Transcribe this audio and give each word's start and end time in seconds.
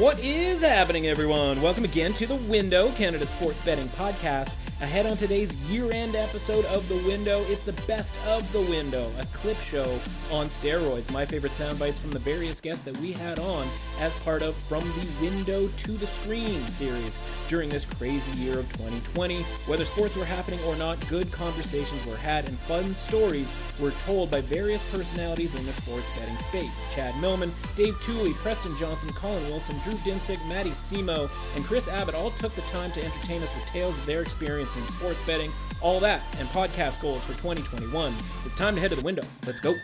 What 0.00 0.18
is 0.24 0.62
happening, 0.62 1.08
everyone? 1.08 1.60
Welcome 1.60 1.84
again 1.84 2.14
to 2.14 2.26
The 2.26 2.36
Window, 2.36 2.90
Canada 2.92 3.26
Sports 3.26 3.60
Betting 3.60 3.86
Podcast. 3.88 4.50
Ahead 4.80 5.04
on 5.04 5.14
today's 5.14 5.52
year 5.70 5.92
end 5.92 6.14
episode 6.14 6.64
of 6.64 6.88
The 6.88 6.96
Window, 7.06 7.44
it's 7.48 7.64
the 7.64 7.74
best 7.86 8.18
of 8.26 8.50
The 8.50 8.62
Window, 8.62 9.12
a 9.18 9.26
clip 9.26 9.58
show 9.58 10.00
on 10.32 10.46
steroids. 10.46 11.12
My 11.12 11.26
favorite 11.26 11.52
sound 11.52 11.78
bites 11.78 11.98
from 11.98 12.12
the 12.12 12.18
various 12.18 12.62
guests 12.62 12.82
that 12.84 12.96
we 12.96 13.12
had 13.12 13.38
on 13.40 13.68
as 13.98 14.18
part 14.20 14.40
of 14.40 14.56
From 14.56 14.84
the 14.84 15.06
Window 15.20 15.68
to 15.68 15.92
the 15.92 16.06
Screen 16.06 16.64
series 16.68 17.18
during 17.50 17.68
this 17.68 17.84
crazy 17.84 18.30
year 18.38 18.58
of 18.58 18.72
2020. 18.72 19.42
Whether 19.66 19.84
sports 19.84 20.16
were 20.16 20.24
happening 20.24 20.60
or 20.66 20.76
not, 20.76 20.98
good 21.10 21.30
conversations 21.30 22.06
were 22.06 22.16
had 22.16 22.48
and 22.48 22.58
fun 22.60 22.94
stories 22.94 23.52
were 23.80 23.92
told 24.04 24.30
by 24.30 24.40
various 24.40 24.82
personalities 24.90 25.54
in 25.54 25.64
the 25.66 25.72
sports 25.72 26.06
betting 26.18 26.36
space. 26.38 26.94
Chad 26.94 27.18
Millman, 27.20 27.52
Dave 27.76 27.94
Tuley, 27.96 28.34
Preston 28.34 28.76
Johnson, 28.78 29.10
Collin 29.10 29.44
Wilson, 29.48 29.78
Drew 29.84 29.94
Dinsick, 29.94 30.44
Matty 30.48 30.70
Simo, 30.70 31.30
and 31.56 31.64
Kris 31.64 31.88
Abbott 31.88 32.14
all 32.14 32.30
took 32.32 32.54
the 32.54 32.62
time 32.62 32.92
to 32.92 33.04
entertain 33.04 33.42
us 33.42 33.54
with 33.54 33.66
tales 33.66 33.96
of 33.98 34.06
their 34.06 34.22
experience 34.22 34.76
in 34.76 34.82
sports 34.88 35.24
betting, 35.26 35.50
all 35.80 36.00
that, 36.00 36.22
and 36.38 36.48
podcast 36.48 37.00
goals 37.00 37.22
for 37.22 37.32
2021. 37.32 38.14
It's 38.46 38.56
time 38.56 38.74
to 38.74 38.80
head 38.80 38.90
to 38.90 38.96
the 38.96 39.04
window. 39.04 39.22
Let's 39.46 39.60
go. 39.60 39.74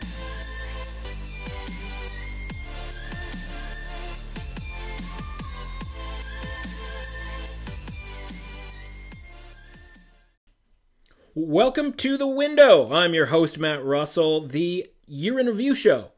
Welcome 11.39 11.93
to 11.93 12.17
The 12.17 12.25
Window. 12.25 12.91
I'm 12.91 13.13
your 13.13 13.27
host, 13.27 13.59
Matt 13.59 13.85
Russell, 13.85 14.41
the 14.41 14.89
year 15.05 15.39
in 15.39 15.45
review 15.45 15.75
show 15.75 16.13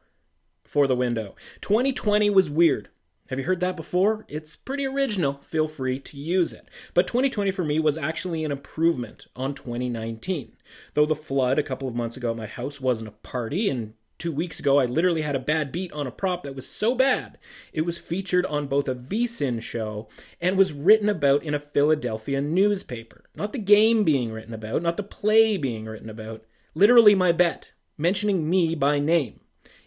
for 0.64 0.88
The 0.88 0.96
Window. 0.96 1.36
2020 1.60 2.30
was 2.30 2.50
weird. 2.50 2.88
Have 3.27 3.38
you 3.38 3.44
heard 3.44 3.60
that 3.60 3.76
before? 3.76 4.24
It's 4.30 4.55
pretty 4.55 4.86
original. 4.86 5.34
Feel 5.41 5.68
free 5.68 5.99
to 5.99 6.18
use 6.18 6.54
it. 6.54 6.70
But 6.93 7.05
2020 7.05 7.52
for 7.52 7.66
me 7.66 7.82
was 7.82 7.98
actually 7.98 8.46
an 8.46 8.52
improvement 8.54 9.27
on 9.35 9.54
2019. 9.54 10.55
Though 10.93 11.05
the 11.05 11.16
flood 11.16 11.60
a 11.60 11.63
couple 11.63 11.90
of 11.90 11.96
months 11.96 12.15
ago 12.15 12.32
at 12.32 12.38
my 12.38 12.48
house 12.48 12.80
wasn't 12.80 13.10
a 13.10 13.12
party, 13.12 13.70
and 13.70 13.96
two 14.20 14.31
weeks 14.31 14.59
ago 14.59 14.79
I 14.79 14.85
literally 14.85 15.21
had 15.21 15.35
a 15.35 15.39
bad 15.39 15.71
beat 15.71 15.91
on 15.93 16.05
a 16.05 16.12
prop 16.12 16.43
that 16.43 16.55
was 16.55 16.67
so 16.67 16.93
bad 16.93 17.37
it 17.73 17.81
was 17.81 17.98
featured 17.98 18.45
on 18.45 18.67
both 18.67 18.87
a 18.87 18.95
VSIN 18.95 19.62
show 19.62 20.07
and 20.39 20.57
was 20.57 20.73
written 20.73 21.09
about 21.09 21.43
in 21.43 21.53
a 21.53 21.59
Philadelphia 21.59 22.41
newspaper. 22.41 23.23
Not 23.35 23.53
the 23.53 23.59
game 23.59 24.03
being 24.03 24.31
written 24.31 24.53
about, 24.53 24.81
not 24.81 24.97
the 24.97 25.03
play 25.03 25.57
being 25.57 25.85
written 25.85 26.09
about, 26.09 26.43
literally 26.75 27.15
my 27.15 27.31
bet, 27.31 27.73
mentioning 27.97 28.49
me 28.49 28.75
by 28.75 28.99
name 28.99 29.40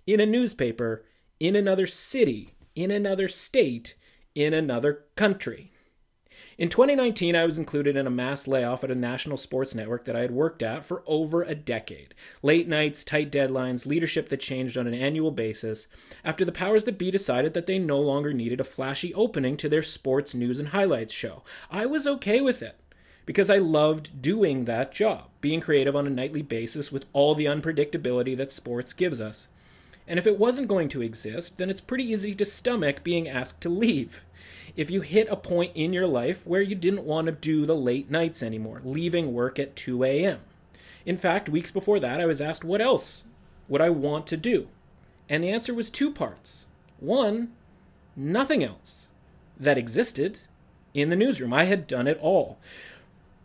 in 0.07 0.19
a 0.19 0.27
newspaper 0.27 1.05
in 1.39 1.55
another 1.55 1.87
city 1.87 2.55
in 2.75 2.91
another 2.91 3.29
state 3.29 3.95
in 4.35 4.55
another 4.55 5.05
country. 5.17 5.72
In 6.59 6.69
2019, 6.69 7.35
I 7.35 7.47
was 7.47 7.57
included 7.57 7.97
in 7.97 8.07
a 8.07 8.11
mass 8.11 8.47
layoff 8.47 8.85
at 8.85 8.91
a 8.91 8.95
national 8.95 9.39
sports 9.39 9.75
network 9.75 10.05
that 10.05 10.15
I 10.15 10.21
had 10.21 10.31
worked 10.31 10.63
at 10.63 10.85
for 10.85 11.03
over 11.07 11.43
a 11.43 11.55
decade. 11.55 12.15
Late 12.43 12.69
nights, 12.69 13.05
tight 13.05 13.33
deadlines, 13.33 13.87
leadership 13.87 14.29
that 14.29 14.41
changed 14.41 14.77
on 14.77 14.87
an 14.87 14.93
annual 14.93 15.31
basis, 15.31 15.87
after 16.23 16.45
the 16.45 16.53
powers 16.53 16.85
that 16.85 16.99
be 16.99 17.11
decided 17.11 17.55
that 17.55 17.65
they 17.65 17.79
no 17.79 17.99
longer 17.99 18.35
needed 18.35 18.61
a 18.61 18.65
flashy 18.65 19.15
opening 19.15 19.57
to 19.57 19.69
their 19.69 19.83
sports 19.83 20.35
news 20.35 20.59
and 20.59 20.69
highlights 20.69 21.13
show. 21.13 21.43
I 21.71 21.87
was 21.87 22.07
okay 22.07 22.43
with 22.43 22.63
it 22.63 22.77
because 23.25 23.49
I 23.49 23.57
loved 23.57 24.21
doing 24.21 24.67
that 24.67 24.93
job, 24.93 25.31
being 25.41 25.61
creative 25.61 25.97
on 25.97 26.07
a 26.07 26.11
nightly 26.11 26.43
basis 26.43 26.93
with 26.93 27.07
all 27.15 27.35
the 27.35 27.47
unpredictability 27.47 28.37
that 28.37 28.53
sports 28.53 28.93
gives 28.93 29.23
us. 29.23 29.49
And 30.07 30.19
if 30.19 30.27
it 30.27 30.39
wasn't 30.39 30.69
going 30.69 30.89
to 30.91 31.03
exist, 31.03 31.59
then 31.59 31.71
it's 31.71 31.81
pretty 31.81 32.05
easy 32.05 32.35
to 32.35 32.45
stomach 32.45 33.05
being 33.05 33.29
asked 33.29 33.61
to 33.63 33.69
leave. 33.69 34.25
If 34.77 34.91
you 34.91 35.03
hit 35.03 35.29
a 35.31 35.37
point 35.37 35.73
in 35.75 35.93
your 35.93 36.07
life 36.07 36.47
where 36.47 36.63
you 36.63 36.75
didn't 36.75 37.05
want 37.05 37.27
to 37.27 37.33
do 37.33 37.67
the 37.67 37.77
late 37.77 38.11
nights 38.11 38.43
anymore, 38.43 38.81
leaving 38.85 39.33
work 39.33 39.59
at 39.59 39.77
2 39.77 40.03
a.m. 40.05 40.41
In 41.05 41.17
fact, 41.17 41.49
weeks 41.49 41.71
before 41.71 42.01
that, 42.01 42.21
I 42.21 42.27
was 42.27 42.41
asked 42.41 42.65
what 42.65 42.81
else 42.81 43.25
would 43.69 43.81
I 43.81 43.91
want 43.91 44.27
to 44.29 44.37
do? 44.37 44.69
And 45.29 45.45
the 45.45 45.51
answer 45.51 45.75
was 45.75 45.91
two 45.91 46.11
parts. 46.11 46.67
One, 46.99 47.53
nothing 48.17 48.63
else 48.63 49.07
that 49.59 49.79
existed 49.79 50.41
in 50.95 51.09
the 51.09 51.17
newsroom. 51.17 51.53
I 51.53 51.65
had 51.65 51.87
done 51.87 52.07
it 52.07 52.19
all. 52.21 52.59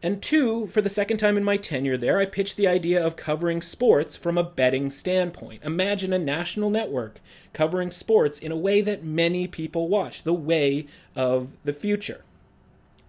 And 0.04 0.22
two, 0.22 0.68
for 0.68 0.82
the 0.82 0.90
second 0.90 1.18
time 1.18 1.38
in 1.38 1.44
my 1.44 1.58
tenure 1.58 1.98
there, 1.98 2.20
I 2.20 2.26
pitched 2.28 2.56
the 2.56 2.68
idea 2.68 3.04
of 3.04 3.16
covering 3.16 3.64
sports 3.64 4.16
from 4.16 4.38
a 4.38 4.44
betting 4.44 4.92
standpoint. 4.92 5.64
Imagine 5.64 6.14
a 6.14 6.20
national 6.20 6.70
network 6.70 7.20
covering 7.52 7.90
sports 7.90 8.38
in 8.38 8.52
a 8.52 8.58
way 8.58 8.82
that 8.82 9.04
many 9.04 9.48
people 9.48 9.88
watch, 9.88 10.22
the 10.22 10.34
way 10.34 10.86
of 11.16 11.54
the 11.64 11.74
future. 11.74 12.24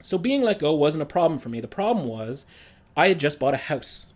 So 0.01 0.17
being 0.17 0.41
let 0.41 0.61
go 0.61 0.73
wasn't 0.73 1.03
a 1.03 1.07
problem 1.07 1.39
for 1.39 1.51
me. 1.51 1.61
The 1.61 1.69
problem 1.69 2.07
was 2.07 2.47
I 2.97 3.09
had 3.09 3.21
just 3.21 3.39
bought 3.39 3.53
a 3.53 3.59
house, 3.59 4.07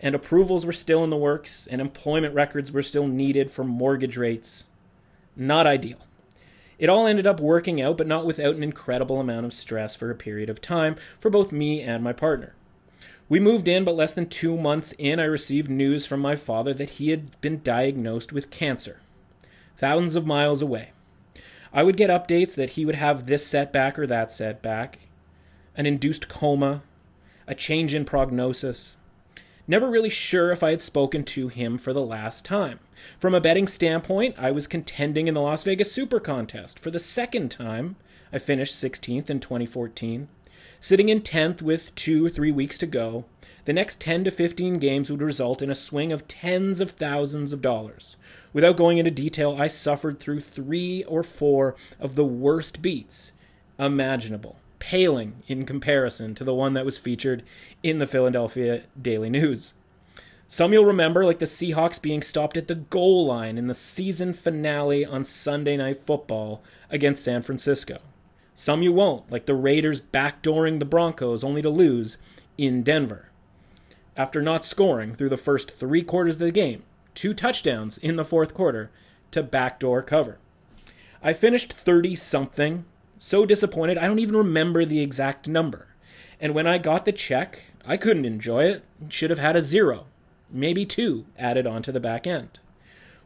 and 0.00 0.14
approvals 0.14 0.64
were 0.64 0.72
still 0.72 1.02
in 1.02 1.10
the 1.10 1.16
works, 1.16 1.66
and 1.66 1.80
employment 1.80 2.34
records 2.34 2.70
were 2.70 2.82
still 2.82 3.08
needed 3.08 3.50
for 3.50 3.64
mortgage 3.64 4.16
rates. 4.16 4.66
Not 5.34 5.66
ideal. 5.66 5.98
It 6.78 6.88
all 6.88 7.06
ended 7.06 7.26
up 7.26 7.40
working 7.40 7.80
out, 7.80 7.96
but 7.96 8.06
not 8.06 8.26
without 8.26 8.54
an 8.54 8.62
incredible 8.62 9.20
amount 9.20 9.46
of 9.46 9.54
stress 9.54 9.96
for 9.96 10.10
a 10.10 10.14
period 10.14 10.50
of 10.50 10.60
time 10.60 10.96
for 11.18 11.30
both 11.30 11.52
me 11.52 11.80
and 11.80 12.04
my 12.04 12.12
partner. 12.12 12.54
We 13.28 13.40
moved 13.40 13.66
in, 13.66 13.84
but 13.84 13.96
less 13.96 14.14
than 14.14 14.28
two 14.28 14.56
months 14.56 14.92
in, 14.98 15.18
I 15.18 15.24
received 15.24 15.68
news 15.68 16.06
from 16.06 16.20
my 16.20 16.36
father 16.36 16.72
that 16.74 16.90
he 16.90 17.10
had 17.10 17.40
been 17.40 17.60
diagnosed 17.62 18.32
with 18.32 18.50
cancer, 18.50 19.00
thousands 19.76 20.14
of 20.14 20.26
miles 20.26 20.62
away. 20.62 20.90
I 21.72 21.82
would 21.82 21.96
get 21.96 22.10
updates 22.10 22.54
that 22.54 22.70
he 22.70 22.84
would 22.84 22.94
have 22.94 23.26
this 23.26 23.46
setback 23.46 23.98
or 23.98 24.06
that 24.06 24.30
setback, 24.30 25.08
an 25.76 25.86
induced 25.86 26.28
coma, 26.28 26.82
a 27.46 27.54
change 27.54 27.94
in 27.94 28.04
prognosis. 28.04 28.96
Never 29.68 29.90
really 29.90 30.10
sure 30.10 30.52
if 30.52 30.62
I 30.62 30.70
had 30.70 30.80
spoken 30.80 31.24
to 31.24 31.48
him 31.48 31.76
for 31.76 31.92
the 31.92 32.00
last 32.00 32.44
time. 32.44 32.78
From 33.18 33.34
a 33.34 33.40
betting 33.40 33.66
standpoint, 33.66 34.36
I 34.38 34.52
was 34.52 34.68
contending 34.68 35.26
in 35.26 35.34
the 35.34 35.40
Las 35.40 35.64
Vegas 35.64 35.90
Super 35.90 36.20
Contest 36.20 36.78
for 36.78 36.92
the 36.92 37.00
second 37.00 37.50
time. 37.50 37.96
I 38.32 38.38
finished 38.38 38.76
16th 38.76 39.28
in 39.28 39.40
2014. 39.40 40.28
Sitting 40.78 41.08
in 41.08 41.20
10th 41.20 41.62
with 41.62 41.92
two 41.96 42.24
or 42.24 42.30
three 42.30 42.52
weeks 42.52 42.78
to 42.78 42.86
go, 42.86 43.24
the 43.64 43.72
next 43.72 44.00
10 44.00 44.22
to 44.24 44.30
15 44.30 44.78
games 44.78 45.10
would 45.10 45.22
result 45.22 45.62
in 45.62 45.70
a 45.70 45.74
swing 45.74 46.12
of 46.12 46.28
tens 46.28 46.80
of 46.80 46.92
thousands 46.92 47.52
of 47.52 47.60
dollars. 47.60 48.16
Without 48.52 48.76
going 48.76 48.98
into 48.98 49.10
detail, 49.10 49.56
I 49.58 49.66
suffered 49.66 50.20
through 50.20 50.42
three 50.42 51.02
or 51.04 51.24
four 51.24 51.74
of 51.98 52.14
the 52.14 52.24
worst 52.24 52.82
beats 52.82 53.32
imaginable 53.78 54.56
paling 54.78 55.42
in 55.46 55.66
comparison 55.66 56.34
to 56.34 56.44
the 56.44 56.54
one 56.54 56.74
that 56.74 56.84
was 56.84 56.98
featured 56.98 57.42
in 57.82 57.98
the 57.98 58.06
Philadelphia 58.06 58.84
Daily 59.00 59.30
News. 59.30 59.74
Some 60.48 60.72
you'll 60.72 60.84
remember, 60.84 61.24
like 61.24 61.40
the 61.40 61.46
Seahawks 61.46 62.00
being 62.00 62.22
stopped 62.22 62.56
at 62.56 62.68
the 62.68 62.76
goal 62.76 63.26
line 63.26 63.58
in 63.58 63.66
the 63.66 63.74
season 63.74 64.32
finale 64.32 65.04
on 65.04 65.24
Sunday 65.24 65.76
Night 65.76 66.02
Football 66.02 66.62
against 66.88 67.24
San 67.24 67.42
Francisco. 67.42 67.98
Some 68.54 68.80
you 68.80 68.92
won't, 68.92 69.30
like 69.30 69.46
the 69.46 69.54
Raiders 69.54 70.00
backdooring 70.00 70.78
the 70.78 70.84
Broncos 70.84 71.42
only 71.42 71.62
to 71.62 71.68
lose 71.68 72.16
in 72.56 72.82
Denver. 72.82 73.30
After 74.16 74.40
not 74.40 74.64
scoring 74.64 75.14
through 75.14 75.28
the 75.28 75.36
first 75.36 75.72
three 75.72 76.02
quarters 76.02 76.36
of 76.36 76.40
the 76.40 76.52
game, 76.52 76.84
two 77.14 77.34
touchdowns 77.34 77.98
in 77.98 78.16
the 78.16 78.24
fourth 78.24 78.54
quarter 78.54 78.90
to 79.32 79.42
backdoor 79.42 80.00
cover. 80.02 80.38
I 81.22 81.32
finished 81.32 81.72
30 81.72 82.14
something 82.14 82.84
so 83.18 83.46
disappointed, 83.46 83.98
I 83.98 84.06
don't 84.06 84.18
even 84.18 84.36
remember 84.36 84.84
the 84.84 85.00
exact 85.00 85.48
number. 85.48 85.88
And 86.40 86.54
when 86.54 86.66
I 86.66 86.78
got 86.78 87.04
the 87.04 87.12
check, 87.12 87.72
I 87.86 87.96
couldn't 87.96 88.24
enjoy 88.24 88.64
it. 88.64 88.84
Should 89.08 89.30
have 89.30 89.38
had 89.38 89.56
a 89.56 89.60
zero, 89.60 90.06
maybe 90.50 90.84
two 90.84 91.26
added 91.38 91.66
onto 91.66 91.92
the 91.92 92.00
back 92.00 92.26
end. 92.26 92.60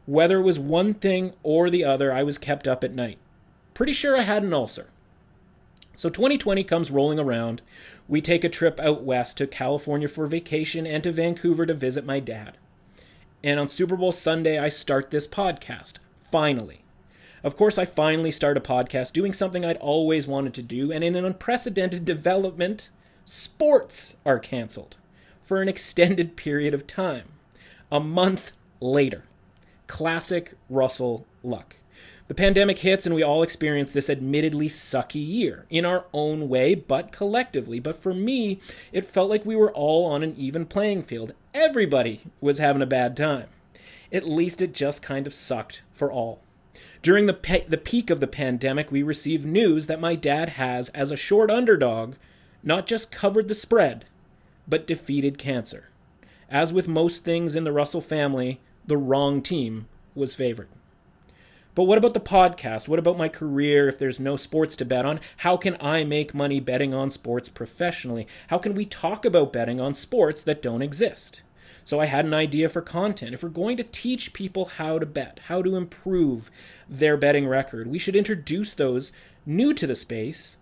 Whether 0.05 0.39
it 0.39 0.43
was 0.43 0.59
one 0.59 0.93
thing 0.93 1.33
or 1.43 1.69
the 1.69 1.83
other, 1.83 2.11
I 2.13 2.23
was 2.23 2.37
kept 2.37 2.67
up 2.67 2.83
at 2.83 2.93
night. 2.93 3.17
Pretty 3.73 3.93
sure 3.93 4.17
I 4.17 4.21
had 4.21 4.43
an 4.43 4.53
ulcer. 4.53 4.87
So 5.95 6.09
2020 6.09 6.63
comes 6.63 6.89
rolling 6.89 7.19
around. 7.19 7.61
We 8.07 8.21
take 8.21 8.43
a 8.43 8.49
trip 8.49 8.79
out 8.79 9.03
west 9.03 9.37
to 9.37 9.47
California 9.47 10.07
for 10.07 10.25
vacation 10.25 10.87
and 10.87 11.03
to 11.03 11.11
Vancouver 11.11 11.65
to 11.65 11.73
visit 11.73 12.05
my 12.05 12.19
dad. 12.19 12.57
And 13.43 13.59
on 13.59 13.67
Super 13.67 13.95
Bowl 13.95 14.11
Sunday, 14.11 14.57
I 14.57 14.69
start 14.69 15.11
this 15.11 15.27
podcast. 15.27 15.93
Finally. 16.31 16.81
Of 17.43 17.55
course, 17.55 17.79
I 17.79 17.85
finally 17.85 18.29
start 18.29 18.57
a 18.57 18.61
podcast 18.61 19.13
doing 19.13 19.33
something 19.33 19.65
I'd 19.65 19.77
always 19.77 20.27
wanted 20.27 20.53
to 20.55 20.61
do, 20.61 20.91
and 20.91 21.03
in 21.03 21.15
an 21.15 21.25
unprecedented 21.25 22.05
development, 22.05 22.91
sports 23.25 24.15
are 24.25 24.37
canceled 24.37 24.97
for 25.41 25.61
an 25.61 25.67
extended 25.67 26.35
period 26.35 26.73
of 26.73 26.85
time. 26.85 27.29
A 27.91 27.99
month 27.99 28.51
later. 28.79 29.23
Classic 29.87 30.53
Russell 30.69 31.25
luck. 31.43 31.77
The 32.27 32.35
pandemic 32.35 32.79
hits, 32.79 33.05
and 33.05 33.13
we 33.13 33.23
all 33.23 33.43
experience 33.43 33.91
this 33.91 34.09
admittedly 34.09 34.69
sucky 34.69 35.27
year 35.27 35.65
in 35.69 35.83
our 35.83 36.05
own 36.13 36.47
way, 36.47 36.75
but 36.75 37.11
collectively. 37.11 37.79
But 37.79 37.97
for 37.97 38.13
me, 38.13 38.61
it 38.93 39.03
felt 39.03 39.29
like 39.29 39.45
we 39.45 39.55
were 39.55 39.73
all 39.73 40.05
on 40.05 40.23
an 40.23 40.35
even 40.37 40.65
playing 40.65 41.01
field. 41.01 41.33
Everybody 41.53 42.21
was 42.39 42.59
having 42.59 42.81
a 42.81 42.85
bad 42.85 43.17
time. 43.17 43.47
At 44.13 44.29
least 44.29 44.61
it 44.61 44.73
just 44.73 45.01
kind 45.01 45.27
of 45.27 45.33
sucked 45.33 45.81
for 45.91 46.11
all. 46.11 46.39
During 47.01 47.25
the, 47.25 47.33
pe- 47.33 47.65
the 47.65 47.77
peak 47.77 48.09
of 48.09 48.19
the 48.19 48.27
pandemic, 48.27 48.91
we 48.91 49.01
received 49.01 49.45
news 49.45 49.87
that 49.87 49.99
my 49.99 50.15
dad 50.15 50.49
has, 50.49 50.89
as 50.89 51.09
a 51.09 51.15
short 51.15 51.49
underdog, 51.49 52.13
not 52.63 52.85
just 52.85 53.11
covered 53.11 53.47
the 53.47 53.55
spread, 53.55 54.05
but 54.67 54.85
defeated 54.85 55.39
cancer. 55.39 55.89
As 56.49 56.71
with 56.71 56.87
most 56.87 57.23
things 57.23 57.55
in 57.55 57.63
the 57.63 57.71
Russell 57.71 58.01
family, 58.01 58.61
the 58.85 58.97
wrong 58.97 59.41
team 59.41 59.87
was 60.13 60.35
favored. 60.35 60.67
But 61.73 61.85
what 61.85 61.97
about 61.97 62.13
the 62.13 62.19
podcast? 62.19 62.87
What 62.87 62.99
about 62.99 63.17
my 63.17 63.29
career 63.29 63.87
if 63.87 63.97
there's 63.97 64.19
no 64.19 64.35
sports 64.35 64.75
to 64.75 64.85
bet 64.85 65.05
on? 65.05 65.21
How 65.37 65.55
can 65.57 65.77
I 65.79 66.03
make 66.03 66.35
money 66.35 66.59
betting 66.59 66.93
on 66.93 67.09
sports 67.09 67.47
professionally? 67.49 68.27
How 68.49 68.57
can 68.57 68.75
we 68.75 68.85
talk 68.85 69.23
about 69.23 69.53
betting 69.53 69.79
on 69.79 69.93
sports 69.93 70.43
that 70.43 70.61
don't 70.61 70.81
exist? 70.81 71.41
So 71.83 71.99
I 71.99 72.05
had 72.05 72.25
an 72.25 72.33
idea 72.33 72.69
for 72.69 72.81
content. 72.81 73.33
If 73.33 73.43
we're 73.43 73.49
going 73.49 73.77
to 73.77 73.83
teach 73.83 74.33
people 74.33 74.65
how 74.65 74.99
to 74.99 75.05
bet, 75.05 75.39
how 75.47 75.61
to 75.61 75.75
improve 75.75 76.51
their 76.89 77.17
betting 77.17 77.47
record, 77.47 77.87
we 77.87 77.99
should 77.99 78.15
introduce 78.15 78.73
those 78.73 79.11
new 79.45 79.73
to 79.73 79.87
the 79.87 79.95
space 79.95 80.57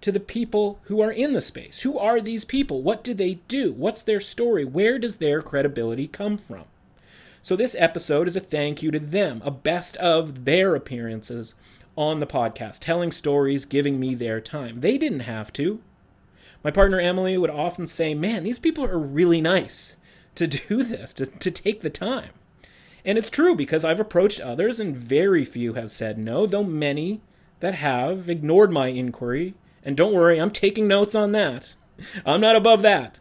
to 0.00 0.12
the 0.12 0.20
people 0.20 0.78
who 0.84 1.00
are 1.00 1.10
in 1.10 1.32
the 1.32 1.40
space. 1.40 1.82
Who 1.82 1.98
are 1.98 2.20
these 2.20 2.44
people? 2.44 2.82
What 2.82 3.02
do 3.02 3.14
they 3.14 3.34
do? 3.48 3.72
What's 3.72 4.02
their 4.02 4.20
story? 4.20 4.64
Where 4.64 4.98
does 4.98 5.16
their 5.16 5.40
credibility 5.42 6.06
come 6.06 6.38
from? 6.38 6.64
So 7.42 7.56
this 7.56 7.74
episode 7.78 8.28
is 8.28 8.36
a 8.36 8.40
thank 8.40 8.82
you 8.82 8.90
to 8.90 8.98
them, 8.98 9.40
a 9.44 9.50
best 9.50 9.96
of 9.98 10.44
their 10.44 10.74
appearances 10.74 11.54
on 11.96 12.20
the 12.20 12.26
podcast, 12.26 12.80
telling 12.80 13.10
stories, 13.10 13.64
giving 13.64 13.98
me 13.98 14.14
their 14.14 14.40
time. 14.40 14.80
They 14.80 14.98
didn't 14.98 15.20
have 15.20 15.52
to. 15.54 15.80
My 16.62 16.70
partner 16.70 17.00
Emily 17.00 17.38
would 17.38 17.50
often 17.50 17.86
say, 17.86 18.14
Man, 18.14 18.42
these 18.42 18.58
people 18.58 18.84
are 18.84 18.98
really 18.98 19.40
nice 19.40 19.95
to 20.36 20.46
do 20.46 20.82
this, 20.84 21.12
to, 21.14 21.26
to 21.26 21.50
take 21.50 21.80
the 21.80 21.90
time. 21.90 22.30
And 23.04 23.16
it's 23.16 23.30
true 23.30 23.54
because 23.54 23.84
I've 23.84 24.00
approached 24.00 24.40
others 24.40 24.80
and 24.80 24.96
very 24.96 25.44
few 25.44 25.74
have 25.74 25.92
said 25.92 26.18
no, 26.18 26.46
though 26.46 26.64
many 26.64 27.20
that 27.60 27.76
have 27.76 28.28
ignored 28.28 28.72
my 28.72 28.88
inquiry. 28.88 29.54
And 29.84 29.96
don't 29.96 30.12
worry, 30.12 30.40
I'm 30.40 30.50
taking 30.50 30.88
notes 30.88 31.14
on 31.14 31.32
that. 31.32 31.76
I'm 32.26 32.40
not 32.40 32.56
above 32.56 32.82
that. 32.82 33.20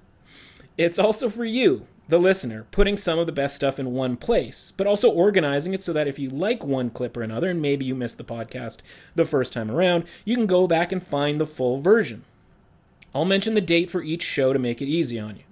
It's 0.77 1.00
also 1.00 1.29
for 1.29 1.45
you, 1.45 1.85
the 2.07 2.17
listener, 2.17 2.65
putting 2.71 2.97
some 2.97 3.17
of 3.17 3.27
the 3.27 3.31
best 3.31 3.56
stuff 3.56 3.79
in 3.79 3.94
one 3.94 4.17
place, 4.17 4.73
but 4.75 4.88
also 4.88 5.09
organizing 5.09 5.73
it 5.73 5.81
so 5.81 5.94
that 5.94 6.07
if 6.07 6.19
you 6.19 6.29
like 6.29 6.63
one 6.63 6.89
clip 6.89 7.15
or 7.15 7.21
another, 7.21 7.50
and 7.50 7.62
maybe 7.62 7.85
you 7.85 7.95
missed 7.95 8.17
the 8.17 8.23
podcast 8.23 8.79
the 9.15 9.25
first 9.25 9.53
time 9.53 9.71
around, 9.71 10.03
you 10.25 10.35
can 10.35 10.47
go 10.47 10.67
back 10.67 10.91
and 10.91 11.06
find 11.06 11.39
the 11.39 11.47
full 11.47 11.79
version. 11.79 12.25
I'll 13.13 13.25
mention 13.25 13.53
the 13.53 13.62
date 13.62 13.89
for 13.89 14.03
each 14.03 14.23
show 14.23 14.51
to 14.51 14.59
make 14.59 14.81
it 14.81 14.88
easy 14.88 15.19
on 15.19 15.38
you. 15.38 15.44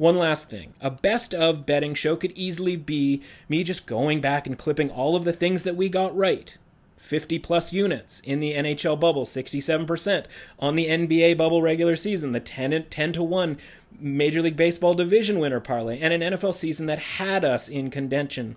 One 0.00 0.16
last 0.16 0.48
thing 0.48 0.72
a 0.80 0.90
best 0.90 1.34
of 1.34 1.66
betting 1.66 1.92
show 1.92 2.16
could 2.16 2.32
easily 2.32 2.74
be 2.74 3.20
me 3.50 3.62
just 3.62 3.86
going 3.86 4.22
back 4.22 4.46
and 4.46 4.56
clipping 4.56 4.90
all 4.90 5.14
of 5.14 5.24
the 5.24 5.32
things 5.34 5.62
that 5.64 5.76
we 5.76 5.90
got 5.90 6.16
right. 6.16 6.56
50 6.96 7.38
plus 7.40 7.74
units 7.74 8.20
in 8.24 8.40
the 8.40 8.54
NHL 8.54 8.98
bubble, 8.98 9.26
67% 9.26 10.24
on 10.58 10.74
the 10.74 10.86
NBA 10.86 11.36
bubble 11.36 11.60
regular 11.60 11.96
season, 11.96 12.32
the 12.32 12.40
10, 12.40 12.86
10 12.88 13.12
to 13.12 13.22
1 13.22 13.58
Major 13.98 14.40
League 14.40 14.56
Baseball 14.56 14.94
division 14.94 15.38
winner 15.38 15.60
parlay, 15.60 16.00
and 16.00 16.14
an 16.14 16.32
NFL 16.32 16.54
season 16.54 16.86
that 16.86 16.98
had 16.98 17.44
us 17.44 17.68
in 17.68 17.90
contention 17.90 18.56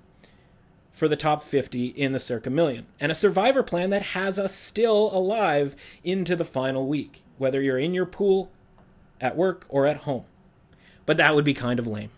for 0.94 1.10
the 1.10 1.18
top 1.18 1.44
50 1.44 1.88
in 1.88 2.14
the 2.14 2.20
Circa 2.20 2.52
Million, 2.52 2.86
and 3.02 3.12
a 3.12 3.16
survivor 3.16 3.64
plan 3.64 3.90
that 3.90 4.04
has 4.04 4.40
us 4.40 4.56
still 4.56 5.10
alive 5.14 5.76
into 6.06 6.38
the 6.38 6.46
final 6.46 6.88
week, 6.88 7.22
whether 7.38 7.62
you're 7.62 7.78
in 7.78 7.94
your 7.94 8.06
pool, 8.06 8.50
at 9.20 9.36
work, 9.36 9.66
or 9.68 9.86
at 9.86 9.98
home. 9.98 10.24
But 11.06 11.18
that 11.18 11.36
would 11.36 11.46
be 11.46 11.54
kind 11.54 11.80
of 11.80 11.88
lame. 11.88 12.12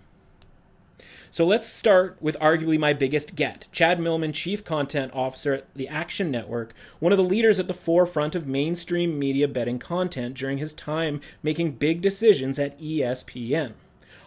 So 1.32 1.46
let's 1.46 1.68
start 1.68 2.16
with 2.22 2.38
arguably 2.40 2.80
my 2.80 2.94
biggest 2.94 3.36
get 3.36 3.68
Chad 3.74 4.00
Millman, 4.00 4.32
Chief 4.32 4.64
Content 4.64 5.12
Officer 5.14 5.54
at 5.54 5.74
the 5.76 5.88
Action 5.88 6.32
Network, 6.32 6.74
one 7.00 7.12
of 7.12 7.18
the 7.18 7.26
leaders 7.26 7.60
at 7.60 7.68
the 7.68 7.74
forefront 7.74 8.36
of 8.36 8.48
mainstream 8.48 9.20
media 9.20 9.48
betting 9.50 9.78
content 9.78 10.38
during 10.38 10.60
his 10.60 10.74
time 10.74 11.20
making 11.44 11.74
big 11.74 12.02
decisions 12.02 12.58
at 12.58 12.80
ESPN. 12.80 13.74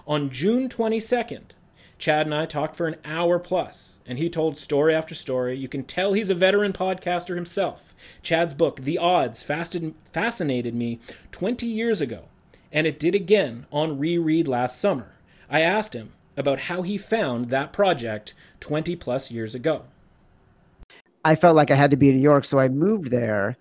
On 0.07 0.29
June 0.29 0.69
22nd, 0.69 1.53
Chad 1.97 2.27
and 2.27 2.35
I 2.35 2.45
talked 2.45 2.77
for 2.77 2.87
an 2.87 2.97
hour 3.07 3.39
plus, 3.39 4.01
and 4.07 4.19
he 4.19 4.29
told 4.29 4.59
story 4.59 4.95
after 4.95 5.15
story. 5.15 5.57
You 5.57 5.67
can 5.67 5.85
tell 5.85 6.13
he's 6.13 6.31
a 6.31 6.35
veteran 6.35 6.75
podcaster 6.75 7.35
himself. 7.35 7.95
Chad's 8.23 8.53
book, 8.53 8.83
The 8.83 8.99
Odds, 8.99 9.43
fascinated 9.43 10.75
me 10.75 11.01
20 11.33 11.67
years 11.67 12.01
ago, 12.03 12.25
and 12.73 12.87
it 12.87 12.99
did 12.99 13.15
again 13.15 13.67
on 13.71 13.99
reread 13.99 14.49
last 14.49 14.81
summer. 14.81 15.13
I 15.51 15.61
asked 15.61 15.95
him 15.95 16.13
about 16.37 16.61
how 16.61 16.83
he 16.83 16.97
found 16.97 17.47
that 17.47 17.73
project 17.73 18.35
20 18.61 18.95
plus 18.97 19.31
years 19.31 19.55
ago. 19.55 19.85
I 21.25 21.35
felt 21.35 21.57
like 21.57 21.71
I 21.71 21.75
had 21.75 21.91
to 21.91 21.97
be 21.97 22.11
in 22.11 22.17
New 22.17 22.23
York, 22.23 22.45
so 22.45 22.59
I 22.59 22.69
moved 22.69 23.11
there 23.11 23.57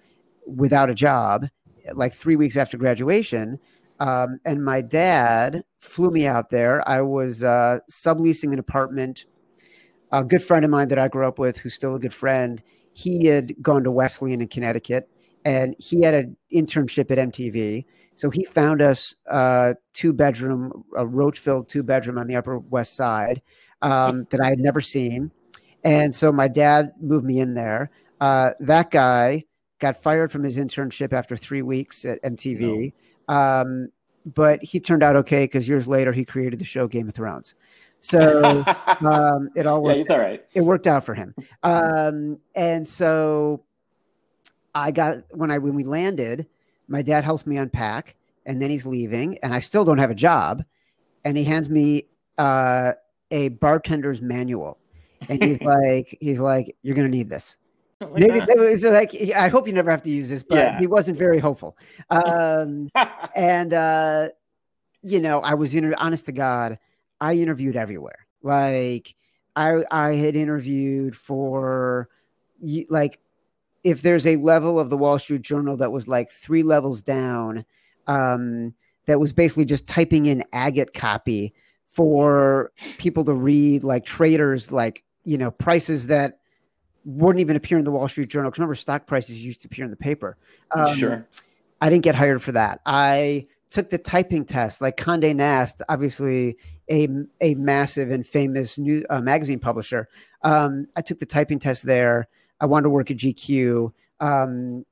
without 0.46 0.90
a 0.90 0.96
job, 0.96 1.48
like 1.94 2.14
three 2.14 2.36
weeks 2.36 2.56
after 2.56 2.78
graduation. 2.78 3.60
Um, 4.00 4.40
and 4.46 4.64
my 4.64 4.82
dad 4.82 5.64
flew 5.80 6.12
me 6.12 6.28
out 6.28 6.50
there. 6.50 6.88
I 6.88 7.02
was 7.02 7.44
uh, 7.44 7.80
subleasing 7.92 8.54
an 8.54 8.60
apartment. 8.60 9.26
A 10.12 10.24
good 10.24 10.44
friend 10.44 10.64
of 10.64 10.72
mine 10.72 10.88
that 10.90 11.00
I 11.00 11.08
grew 11.08 11.28
up 11.28 11.40
with, 11.40 11.58
who's 11.58 11.74
still 11.74 11.96
a 11.96 12.00
good 12.00 12.14
friend, 12.14 12.62
he 12.94 13.26
had 13.26 13.54
gone 13.62 13.84
to 13.84 13.92
Wesleyan 13.92 14.42
in 14.42 14.48
Connecticut, 14.48 15.10
and 15.48 15.76
he 15.80 16.02
had 16.02 16.14
an 16.14 16.36
internship 16.54 17.10
at 17.10 17.18
MTV. 17.18 17.86
So 18.16 18.30
he 18.30 18.44
found 18.44 18.82
us 18.82 19.16
a 19.28 19.78
two 19.94 20.12
bedroom, 20.12 20.84
a 20.98 21.08
roach 21.08 21.40
filled 21.40 21.70
two 21.70 21.84
bedroom 21.84 22.18
on 22.18 22.28
the 22.28 22.36
Upper 22.36 22.60
West 22.60 22.96
Side 22.96 23.42
um, 23.82 24.28
that 24.30 24.42
I 24.42 24.50
had 24.50 24.60
never 24.60 24.82
seen. 24.82 25.32
And 25.86 26.14
so 26.14 26.34
my 26.34 26.50
dad 26.50 26.92
moved 27.00 27.26
me 27.26 27.40
in 27.40 27.54
there. 27.54 27.92
Uh, 28.20 28.52
that 28.60 28.92
guy 28.92 29.46
got 29.80 30.04
fired 30.04 30.34
from 30.34 30.44
his 30.44 30.58
internship 30.58 31.14
after 31.14 31.38
three 31.38 31.62
weeks 31.62 32.04
at 32.04 32.22
MTV. 32.24 32.92
No. 33.30 33.34
Um, 33.34 33.90
but 34.26 34.62
he 34.62 34.82
turned 34.82 35.04
out 35.04 35.16
okay 35.16 35.46
because 35.46 35.66
years 35.66 35.88
later 35.88 36.12
he 36.12 36.26
created 36.26 36.60
the 36.60 36.66
show 36.66 36.88
Game 36.88 37.08
of 37.08 37.16
Thrones. 37.16 37.56
So 38.02 38.66
um, 39.02 39.50
it 39.56 39.66
all 39.66 39.82
worked. 39.82 39.96
Yeah, 39.96 40.02
he's 40.02 40.10
all 40.10 40.20
right. 40.20 40.46
It 40.54 40.62
worked 40.62 40.88
out 40.88 41.06
for 41.06 41.14
him. 41.14 41.34
Um, 41.64 42.40
and 42.54 42.86
so 42.86 43.64
I 44.78 44.92
got 44.92 45.24
when 45.32 45.52
I 45.52 45.58
when 45.58 45.74
we 45.74 45.84
landed, 45.84 46.48
my 46.88 47.02
dad 47.02 47.24
helps 47.24 47.46
me 47.46 47.58
unpack, 47.58 48.16
and 48.46 48.62
then 48.62 48.70
he's 48.70 48.86
leaving, 48.86 49.38
and 49.40 49.54
I 49.54 49.60
still 49.60 49.84
don't 49.84 49.98
have 49.98 50.12
a 50.12 50.16
job. 50.16 50.64
And 51.26 51.36
he 51.36 51.44
hands 51.44 51.68
me 51.68 52.06
uh, 52.38 52.94
a 53.32 53.50
bartender's 53.50 54.22
manual, 54.22 54.78
and 55.28 55.44
he's 55.44 55.62
like, 55.62 56.18
he's 56.22 56.40
like, 56.40 56.76
you're 56.84 56.96
gonna 56.96 57.10
need 57.10 57.30
this. 57.30 57.58
Like 58.00 58.14
Maybe 58.14 58.40
it 58.40 58.60
was 58.60 58.84
like 58.84 59.16
I 59.36 59.48
hope 59.48 59.66
you 59.66 59.74
never 59.74 59.90
have 59.90 60.04
to 60.04 60.12
use 60.12 60.30
this, 60.30 60.44
but 60.44 60.58
yeah. 60.58 60.80
he 60.80 60.86
wasn't 60.86 61.18
very 61.18 61.40
hopeful. 61.40 61.76
Um, 62.12 62.90
and 63.36 63.74
uh, 63.74 64.30
you 65.02 65.20
know, 65.20 65.42
I 65.42 65.56
was 65.56 65.74
inter- 65.74 65.96
honest 65.98 66.28
to 66.28 66.32
God, 66.32 66.78
I 67.20 67.34
interviewed 67.34 67.76
everywhere. 67.76 68.28
Like 68.44 69.16
I 69.56 69.84
I 69.90 70.14
had 70.14 70.36
interviewed 70.36 71.16
for 71.16 72.10
like 72.90 73.20
if 73.88 74.02
there's 74.02 74.28
a 74.28 74.36
level 74.36 74.82
of 74.82 74.90
the 74.90 74.98
Wall 74.98 75.18
Street 75.18 75.44
Journal 75.44 75.78
that 75.78 75.94
was 75.94 76.10
like 76.10 76.30
three 76.30 76.62
levels 76.62 77.02
down, 77.02 77.64
um, 78.06 78.74
that 79.06 79.18
was 79.18 79.32
basically 79.32 79.64
just 79.64 79.88
typing 79.88 80.26
in 80.26 80.44
agate 80.52 80.94
copy 80.94 81.54
for 81.86 82.74
people 82.98 83.24
to 83.24 83.34
read, 83.34 83.86
like 83.86 84.04
traders, 84.04 84.74
like 84.74 85.06
you 85.24 85.38
know 85.38 85.52
prices 85.52 86.08
that 86.08 86.40
wouldn't 87.06 87.40
even 87.40 87.56
appear 87.56 87.78
in 87.78 87.86
the 87.86 87.92
Wall 87.92 88.10
Street 88.10 88.28
Journal. 88.28 88.52
Because 88.52 88.60
remember, 88.60 88.76
stock 88.76 89.08
prices 89.08 89.42
used 89.42 89.62
to 89.62 89.68
appear 89.68 89.86
in 89.86 89.92
the 89.92 89.96
paper. 89.96 90.36
Um, 90.72 90.94
sure. 90.94 91.26
I 91.80 91.90
didn't 91.90 92.04
get 92.04 92.14
hired 92.14 92.42
for 92.42 92.52
that. 92.52 92.82
I 92.86 93.48
took 93.70 93.90
the 93.90 93.98
typing 93.98 94.44
test, 94.44 94.82
like 94.82 94.98
Condé 94.98 95.34
Nast, 95.34 95.82
obviously 95.88 96.58
a 96.92 97.08
a 97.40 97.56
massive 97.56 98.12
and 98.12 98.28
famous 98.28 98.78
new 98.78 99.06
uh, 99.10 99.22
magazine 99.22 99.60
publisher. 99.60 100.10
Um, 100.42 100.88
I 100.98 101.02
took 101.02 101.20
the 101.20 101.26
typing 101.26 101.60
test 101.60 101.86
there. 101.86 102.28
I 102.60 102.66
wanted 102.66 102.84
to 102.84 102.90
work 102.90 103.12
at 103.12 103.18
GQ. 103.18 103.92
Um, 104.20 104.86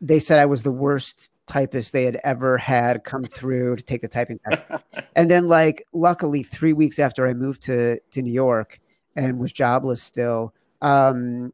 they 0.00 0.18
said 0.18 0.38
I 0.38 0.46
was 0.46 0.62
the 0.62 0.72
worst 0.72 1.30
typist 1.46 1.92
they 1.92 2.04
had 2.04 2.20
ever 2.24 2.56
had 2.56 3.04
come 3.04 3.24
through 3.24 3.76
to 3.76 3.82
take 3.82 4.00
the 4.00 4.08
typing 4.08 4.38
test. 4.38 4.62
and 5.16 5.30
then, 5.30 5.46
like, 5.46 5.86
luckily, 5.92 6.42
three 6.42 6.72
weeks 6.72 6.98
after 6.98 7.26
I 7.26 7.34
moved 7.34 7.62
to 7.62 7.98
to 7.98 8.22
New 8.22 8.32
York 8.32 8.80
and 9.16 9.38
was 9.38 9.52
jobless 9.52 10.02
still, 10.02 10.54
um, 10.82 11.52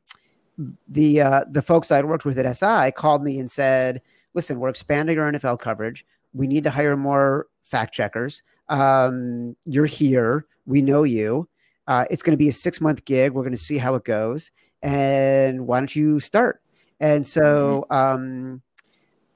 the 0.89 1.21
uh, 1.21 1.45
the 1.51 1.63
folks 1.63 1.91
I'd 1.91 2.05
worked 2.05 2.25
with 2.25 2.39
at 2.39 2.57
SI 2.57 2.93
called 2.93 3.23
me 3.23 3.39
and 3.39 3.51
said, 3.51 4.03
"Listen, 4.35 4.59
we're 4.59 4.69
expanding 4.69 5.19
our 5.19 5.33
NFL 5.33 5.61
coverage. 5.61 6.05
We 6.33 6.47
need 6.47 6.65
to 6.65 6.71
hire 6.71 6.97
more 6.97 7.47
fact 7.63 7.95
checkers. 7.95 8.43
Um, 8.69 9.57
you're 9.65 9.87
here. 9.87 10.47
We 10.67 10.83
know 10.83 11.03
you. 11.03 11.49
Uh, 11.87 12.05
it's 12.11 12.23
going 12.23 12.33
to 12.33 12.37
be 12.37 12.49
a 12.49 12.53
six 12.53 12.81
month 12.81 13.05
gig. 13.05 13.33
We're 13.33 13.43
going 13.43 13.53
to 13.53 13.59
see 13.59 13.79
how 13.79 13.95
it 13.95 14.05
goes." 14.05 14.51
And 14.83 15.67
why 15.67 15.79
don't 15.79 15.95
you 15.95 16.21
start? 16.21 16.63
And 16.99 17.27
so, 17.27 17.87
mm-hmm. 17.91 17.95
um, 17.95 18.63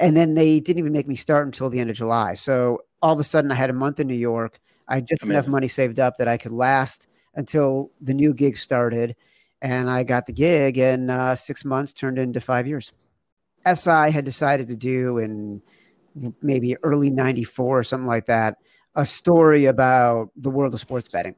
and 0.01 0.17
then 0.17 0.35
they 0.35 0.61
didn't 0.61 0.79
even 0.79 0.93
make 0.93 1.09
me 1.09 1.17
start 1.17 1.47
until 1.47 1.71
the 1.71 1.81
end 1.81 1.91
of 1.91 1.97
July. 1.97 2.35
So 2.35 2.83
all 3.01 3.13
of 3.13 3.21
a 3.21 3.25
sudden, 3.25 3.51
I 3.51 3.55
had 3.55 3.71
a 3.71 3.75
month 3.75 4.01
in 4.01 4.07
New 4.07 4.15
York. 4.15 4.61
I 4.89 4.97
had 4.97 5.07
just 5.07 5.23
Amazing. 5.23 5.35
enough 5.35 5.49
money 5.49 5.69
saved 5.69 6.01
up 6.01 6.17
that 6.19 6.29
I 6.29 6.37
could 6.37 6.53
last 6.53 7.09
until 7.35 7.91
the 8.01 8.15
new 8.15 8.35
gig 8.35 8.57
started. 8.57 9.17
and 9.63 9.89
I 9.89 10.03
got 10.03 10.27
the 10.27 10.33
gig, 10.33 10.77
and 10.77 11.11
uh, 11.11 11.35
six 11.35 11.65
months 11.65 11.95
turned 11.95 12.19
into 12.19 12.39
five 12.39 12.67
years. 12.67 12.93
SI 13.67 14.11
had 14.11 14.27
decided 14.27 14.69
to 14.69 14.77
do 14.77 15.17
in 15.19 15.63
maybe 16.43 16.77
early 16.83 17.09
94 17.09 17.79
or 17.79 17.83
something 17.83 18.07
like 18.07 18.27
that 18.27 18.59
a 18.95 19.05
story 19.05 19.65
about 19.65 20.31
the 20.37 20.51
world 20.51 20.75
of 20.75 20.81
sports 20.81 21.09
betting. 21.09 21.35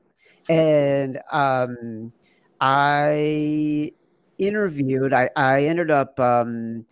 And 0.49 1.19
um, 1.33 2.13
I 2.61 3.93
interviewed, 4.39 5.13
I, 5.13 5.31
I 5.37 5.65
ended 5.65 5.91
up 5.91 6.19
um, 6.21 6.85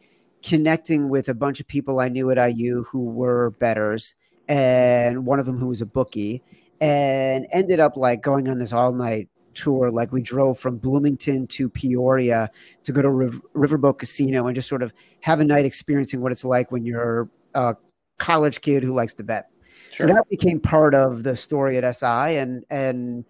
connecting 0.42 1.08
with 1.08 1.28
a 1.28 1.34
bunch 1.34 1.60
of 1.60 1.66
people 1.66 2.00
I 2.00 2.08
knew 2.08 2.30
at 2.30 2.56
IU 2.56 2.84
who 2.84 3.04
were 3.04 3.50
betters, 3.58 4.14
and 4.48 5.24
one 5.24 5.40
of 5.40 5.46
them 5.46 5.58
who 5.58 5.68
was 5.68 5.80
a 5.80 5.86
bookie, 5.86 6.42
and 6.80 7.46
ended 7.50 7.80
up 7.80 7.96
like 7.96 8.22
going 8.22 8.48
on 8.48 8.58
this 8.58 8.72
all 8.72 8.92
night 8.92 9.28
tour. 9.54 9.90
Like 9.90 10.12
we 10.12 10.20
drove 10.20 10.58
from 10.58 10.78
Bloomington 10.78 11.46
to 11.48 11.68
Peoria 11.68 12.50
to 12.82 12.92
go 12.92 13.00
to 13.00 13.10
River, 13.10 13.40
Riverboat 13.54 13.98
Casino 13.98 14.46
and 14.46 14.54
just 14.54 14.68
sort 14.68 14.82
of 14.82 14.92
have 15.20 15.40
a 15.40 15.44
night 15.44 15.64
experiencing 15.64 16.20
what 16.20 16.32
it's 16.32 16.44
like 16.44 16.70
when 16.70 16.84
you're 16.84 17.28
a 17.54 17.76
college 18.18 18.60
kid 18.60 18.82
who 18.82 18.92
likes 18.92 19.14
to 19.14 19.22
bet. 19.22 19.50
Sure. 19.92 20.08
So 20.08 20.14
that 20.14 20.28
became 20.28 20.60
part 20.60 20.94
of 20.94 21.22
the 21.22 21.36
story 21.36 21.78
at 21.78 21.96
SI, 21.96 22.36
and 22.36 22.64
and 22.68 23.24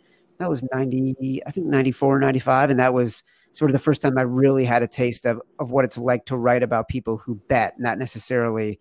that 0.45 0.51
was 0.51 0.63
ninety, 0.75 1.43
I 1.47 1.51
think 1.51 1.67
94, 1.67 2.19
95. 2.19 2.69
and 2.69 2.79
that 2.79 2.93
was 2.93 3.23
sort 3.53 3.71
of 3.71 3.73
the 3.73 3.79
first 3.79 4.03
time 4.03 4.19
I 4.19 4.23
really 4.23 4.67
had 4.67 4.83
a 4.83 4.87
taste 4.87 5.25
of 5.25 5.41
of 5.59 5.71
what 5.71 5.87
it's 5.87 5.97
like 5.97 6.27
to 6.27 6.37
write 6.37 6.63
about 6.63 6.89
people 6.89 7.17
who 7.17 7.37
bet, 7.49 7.81
not 7.81 7.99
necessarily 7.99 8.79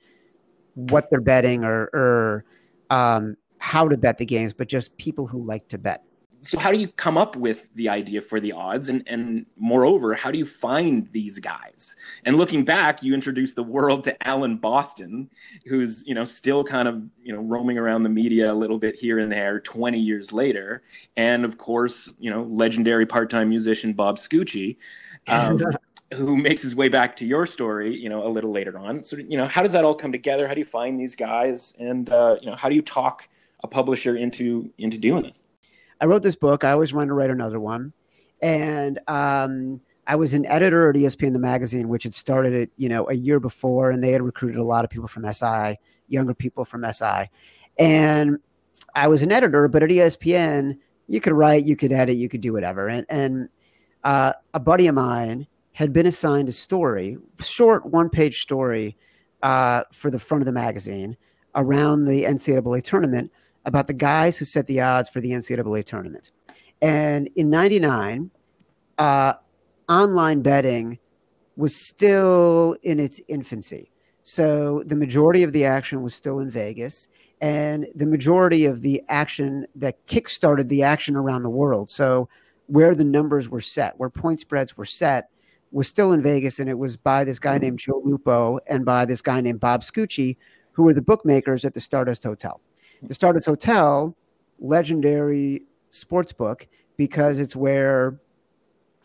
what 0.75 1.09
they're 1.09 1.21
betting 1.21 1.63
or 1.63 1.83
or 1.93 2.45
um, 2.89 3.37
how 3.59 3.87
to 3.87 3.95
bet 3.95 4.17
the 4.17 4.25
games, 4.25 4.51
but 4.51 4.67
just 4.67 4.95
people 4.97 5.25
who 5.25 5.41
like 5.41 5.69
to 5.69 5.77
bet 5.77 6.03
so 6.43 6.59
how 6.59 6.71
do 6.71 6.77
you 6.77 6.89
come 6.89 7.17
up 7.17 7.37
with 7.37 7.73
the 7.75 7.87
idea 7.87 8.21
for 8.21 8.39
the 8.39 8.51
odds? 8.51 8.89
And 8.89 9.03
and 9.07 9.45
moreover 9.57 10.13
how 10.13 10.29
do 10.29 10.37
you 10.37 10.45
find 10.45 11.07
these 11.11 11.39
guys? 11.39 11.95
And 12.25 12.35
looking 12.35 12.65
back 12.65 13.01
you 13.01 13.13
introduced 13.13 13.55
the 13.55 13.63
world 13.63 14.03
to 14.03 14.27
alan 14.27 14.57
boston 14.57 15.29
who's 15.65 16.05
you 16.05 16.13
know 16.13 16.25
still 16.25 16.63
kind 16.63 16.87
of 16.87 17.01
you 17.23 17.33
know 17.33 17.39
roaming 17.39 17.77
around 17.77 18.03
the 18.03 18.09
media 18.09 18.51
a 18.51 18.53
little 18.53 18.77
bit 18.77 18.95
here 18.95 19.19
and 19.19 19.31
there 19.31 19.61
20 19.61 19.97
years 19.97 20.33
later. 20.33 20.83
And 21.15 21.45
of 21.45 21.57
course 21.57 22.13
you 22.19 22.29
know 22.29 22.43
legendary 22.43 23.05
part-time 23.05 23.47
musician 23.47 23.93
bob 23.93 24.17
scucci 24.17 24.75
um, 25.27 25.61
who 26.13 26.35
makes 26.35 26.61
his 26.61 26.75
way 26.75 26.89
back 26.89 27.15
to 27.15 27.25
your 27.25 27.45
story 27.45 27.95
you 27.95 28.09
know 28.09 28.27
a 28.27 28.29
little 28.29 28.51
later 28.51 28.77
on. 28.77 29.01
So 29.01 29.15
you 29.15 29.37
know 29.37 29.47
how 29.47 29.61
does 29.61 29.71
that 29.71 29.85
all 29.85 29.95
come 29.95 30.11
together? 30.11 30.49
How 30.49 30.53
do 30.55 30.59
you 30.59 30.65
find 30.65 30.99
these 30.99 31.15
guys? 31.15 31.73
And 31.79 32.09
uh, 32.09 32.35
you 32.41 32.49
know 32.49 32.55
how 32.57 32.67
do 32.67 32.75
you 32.75 32.81
talk 32.81 33.29
a 33.63 33.67
publisher 33.67 34.17
into 34.17 34.69
into 34.77 34.97
doing 34.97 35.23
this 35.23 35.41
I 36.03 36.05
wrote 36.05 36.21
this 36.21 36.35
book. 36.35 36.65
I 36.65 36.71
always 36.71 36.93
wanted 36.93 37.07
to 37.07 37.13
write 37.13 37.29
another 37.29 37.61
one, 37.61 37.93
and 38.41 38.99
um, 39.07 39.79
I 40.05 40.17
was 40.17 40.33
an 40.33 40.45
editor 40.47 40.89
at 40.89 40.97
ESPN 40.97 41.31
the 41.31 41.39
magazine, 41.39 41.87
which 41.87 42.03
had 42.03 42.13
started 42.13 42.51
it, 42.51 42.71
you 42.75 42.89
know, 42.89 43.07
a 43.09 43.13
year 43.13 43.39
before, 43.39 43.89
and 43.89 44.03
they 44.03 44.11
had 44.11 44.21
recruited 44.21 44.59
a 44.59 44.65
lot 44.65 44.83
of 44.83 44.89
people 44.89 45.07
from 45.07 45.31
SI, 45.31 45.79
younger 46.09 46.33
people 46.33 46.65
from 46.65 46.83
SI, 46.91 47.29
and 47.79 48.37
I 48.93 49.07
was 49.07 49.21
an 49.21 49.31
editor. 49.31 49.69
But 49.69 49.81
at 49.81 49.91
ESPN, 49.91 50.77
you 51.07 51.21
could 51.21 51.31
write, 51.31 51.63
you 51.63 51.77
could 51.77 51.93
edit, 51.93 52.17
you 52.17 52.27
could 52.27 52.41
do 52.41 52.51
whatever. 52.51 52.89
And 52.89 53.05
and 53.07 53.47
uh, 54.03 54.33
a 54.53 54.59
buddy 54.59 54.87
of 54.87 54.95
mine 54.95 55.47
had 55.71 55.93
been 55.93 56.05
assigned 56.05 56.49
a 56.49 56.51
story, 56.51 57.17
short 57.39 57.85
one 57.85 58.09
page 58.09 58.41
story, 58.41 58.97
uh, 59.41 59.83
for 59.93 60.11
the 60.11 60.19
front 60.19 60.41
of 60.41 60.47
the 60.47 60.51
magazine 60.51 61.15
around 61.55 62.03
the 62.03 62.23
NCAA 62.23 62.83
tournament 62.83 63.31
about 63.65 63.87
the 63.87 63.93
guys 63.93 64.37
who 64.37 64.45
set 64.45 64.67
the 64.67 64.81
odds 64.81 65.09
for 65.09 65.21
the 65.21 65.31
NCAA 65.31 65.83
tournament. 65.83 66.31
And 66.81 67.29
in 67.35 67.49
99, 67.49 68.29
uh, 68.97 69.33
online 69.87 70.41
betting 70.41 70.99
was 71.55 71.75
still 71.75 72.75
in 72.83 72.99
its 72.99 73.21
infancy. 73.27 73.91
So 74.23 74.83
the 74.85 74.95
majority 74.95 75.43
of 75.43 75.51
the 75.51 75.65
action 75.65 76.01
was 76.01 76.15
still 76.15 76.39
in 76.39 76.49
Vegas, 76.49 77.07
and 77.41 77.87
the 77.93 78.05
majority 78.05 78.65
of 78.65 78.81
the 78.81 79.03
action 79.09 79.67
that 79.75 80.05
kickstarted 80.07 80.69
the 80.69 80.83
action 80.83 81.15
around 81.15 81.43
the 81.43 81.49
world. 81.49 81.91
So 81.91 82.29
where 82.67 82.95
the 82.95 83.03
numbers 83.03 83.49
were 83.49 83.61
set, 83.61 83.99
where 83.99 84.09
point 84.09 84.39
spreads 84.39 84.77
were 84.77 84.85
set, 84.85 85.29
was 85.71 85.87
still 85.87 86.13
in 86.13 86.21
Vegas, 86.21 86.59
and 86.59 86.69
it 86.69 86.77
was 86.77 86.95
by 86.95 87.23
this 87.23 87.39
guy 87.39 87.57
named 87.57 87.79
Joe 87.79 88.01
Lupo 88.05 88.59
and 88.67 88.85
by 88.85 89.05
this 89.05 89.21
guy 89.21 89.41
named 89.41 89.59
Bob 89.59 89.81
Scucci, 89.81 90.37
who 90.71 90.83
were 90.83 90.93
the 90.93 91.01
bookmakers 91.01 91.65
at 91.65 91.73
the 91.73 91.81
Stardust 91.81 92.23
Hotel 92.23 92.61
the 93.07 93.13
Stardust 93.13 93.45
Hotel, 93.45 94.15
legendary 94.59 95.63
sports 95.91 96.33
book 96.33 96.67
because 96.97 97.39
it's 97.39 97.55
where 97.55 98.19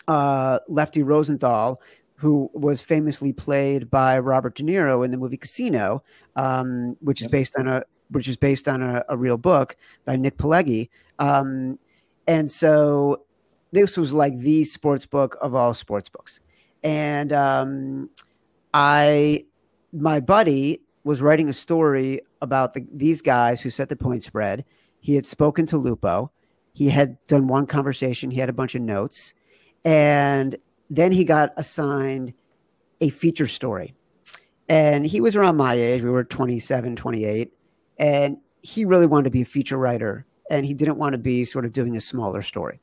uh, 0.06 0.58
Lefty 0.68 1.02
Rosenthal, 1.02 1.80
who 2.14 2.50
was 2.52 2.80
famously 2.82 3.32
played 3.32 3.90
by 3.90 4.18
Robert 4.18 4.56
De 4.56 4.62
Niro 4.62 5.04
in 5.04 5.10
the 5.10 5.16
movie 5.16 5.36
Casino, 5.36 6.02
um, 6.36 6.96
which 7.00 7.20
yes. 7.20 7.26
is 7.26 7.30
based 7.30 7.56
on 7.56 7.68
a 7.68 7.82
which 8.10 8.26
is 8.26 8.36
based 8.36 8.68
on 8.68 8.82
a, 8.82 9.04
a 9.10 9.16
real 9.16 9.36
book 9.36 9.76
by 10.04 10.16
Nick 10.16 10.38
Pileggi. 10.38 10.88
Um, 11.18 11.78
and 12.26 12.50
so 12.50 13.22
this 13.72 13.96
was 13.96 14.12
like 14.12 14.36
the 14.38 14.64
sports 14.64 15.06
book 15.06 15.36
of 15.42 15.54
all 15.54 15.74
sports 15.74 16.08
books. 16.08 16.40
And 16.82 17.32
um, 17.32 18.10
I, 18.72 19.44
my 19.92 20.20
buddy 20.20 20.80
was 21.08 21.22
writing 21.22 21.48
a 21.48 21.54
story 21.54 22.20
about 22.42 22.74
the, 22.74 22.86
these 22.92 23.22
guys 23.22 23.62
who 23.62 23.70
set 23.70 23.88
the 23.88 23.96
point 23.96 24.22
spread. 24.22 24.62
He 25.00 25.14
had 25.14 25.24
spoken 25.24 25.64
to 25.64 25.78
Lupo. 25.78 26.30
He 26.74 26.90
had 26.90 27.16
done 27.28 27.48
one 27.48 27.66
conversation. 27.66 28.30
He 28.30 28.38
had 28.38 28.50
a 28.50 28.52
bunch 28.52 28.74
of 28.74 28.82
notes. 28.82 29.32
And 29.86 30.54
then 30.90 31.10
he 31.10 31.24
got 31.24 31.54
assigned 31.56 32.34
a 33.00 33.08
feature 33.08 33.46
story. 33.46 33.94
And 34.68 35.06
he 35.06 35.22
was 35.22 35.34
around 35.34 35.56
my 35.56 35.72
age. 35.72 36.02
We 36.02 36.10
were 36.10 36.24
27, 36.24 36.94
28. 36.94 37.54
And 37.98 38.36
he 38.60 38.84
really 38.84 39.06
wanted 39.06 39.24
to 39.24 39.30
be 39.30 39.40
a 39.40 39.46
feature 39.46 39.78
writer. 39.78 40.26
And 40.50 40.66
he 40.66 40.74
didn't 40.74 40.98
want 40.98 41.14
to 41.14 41.18
be 41.18 41.46
sort 41.46 41.64
of 41.64 41.72
doing 41.72 41.96
a 41.96 42.02
smaller 42.02 42.42
story. 42.42 42.80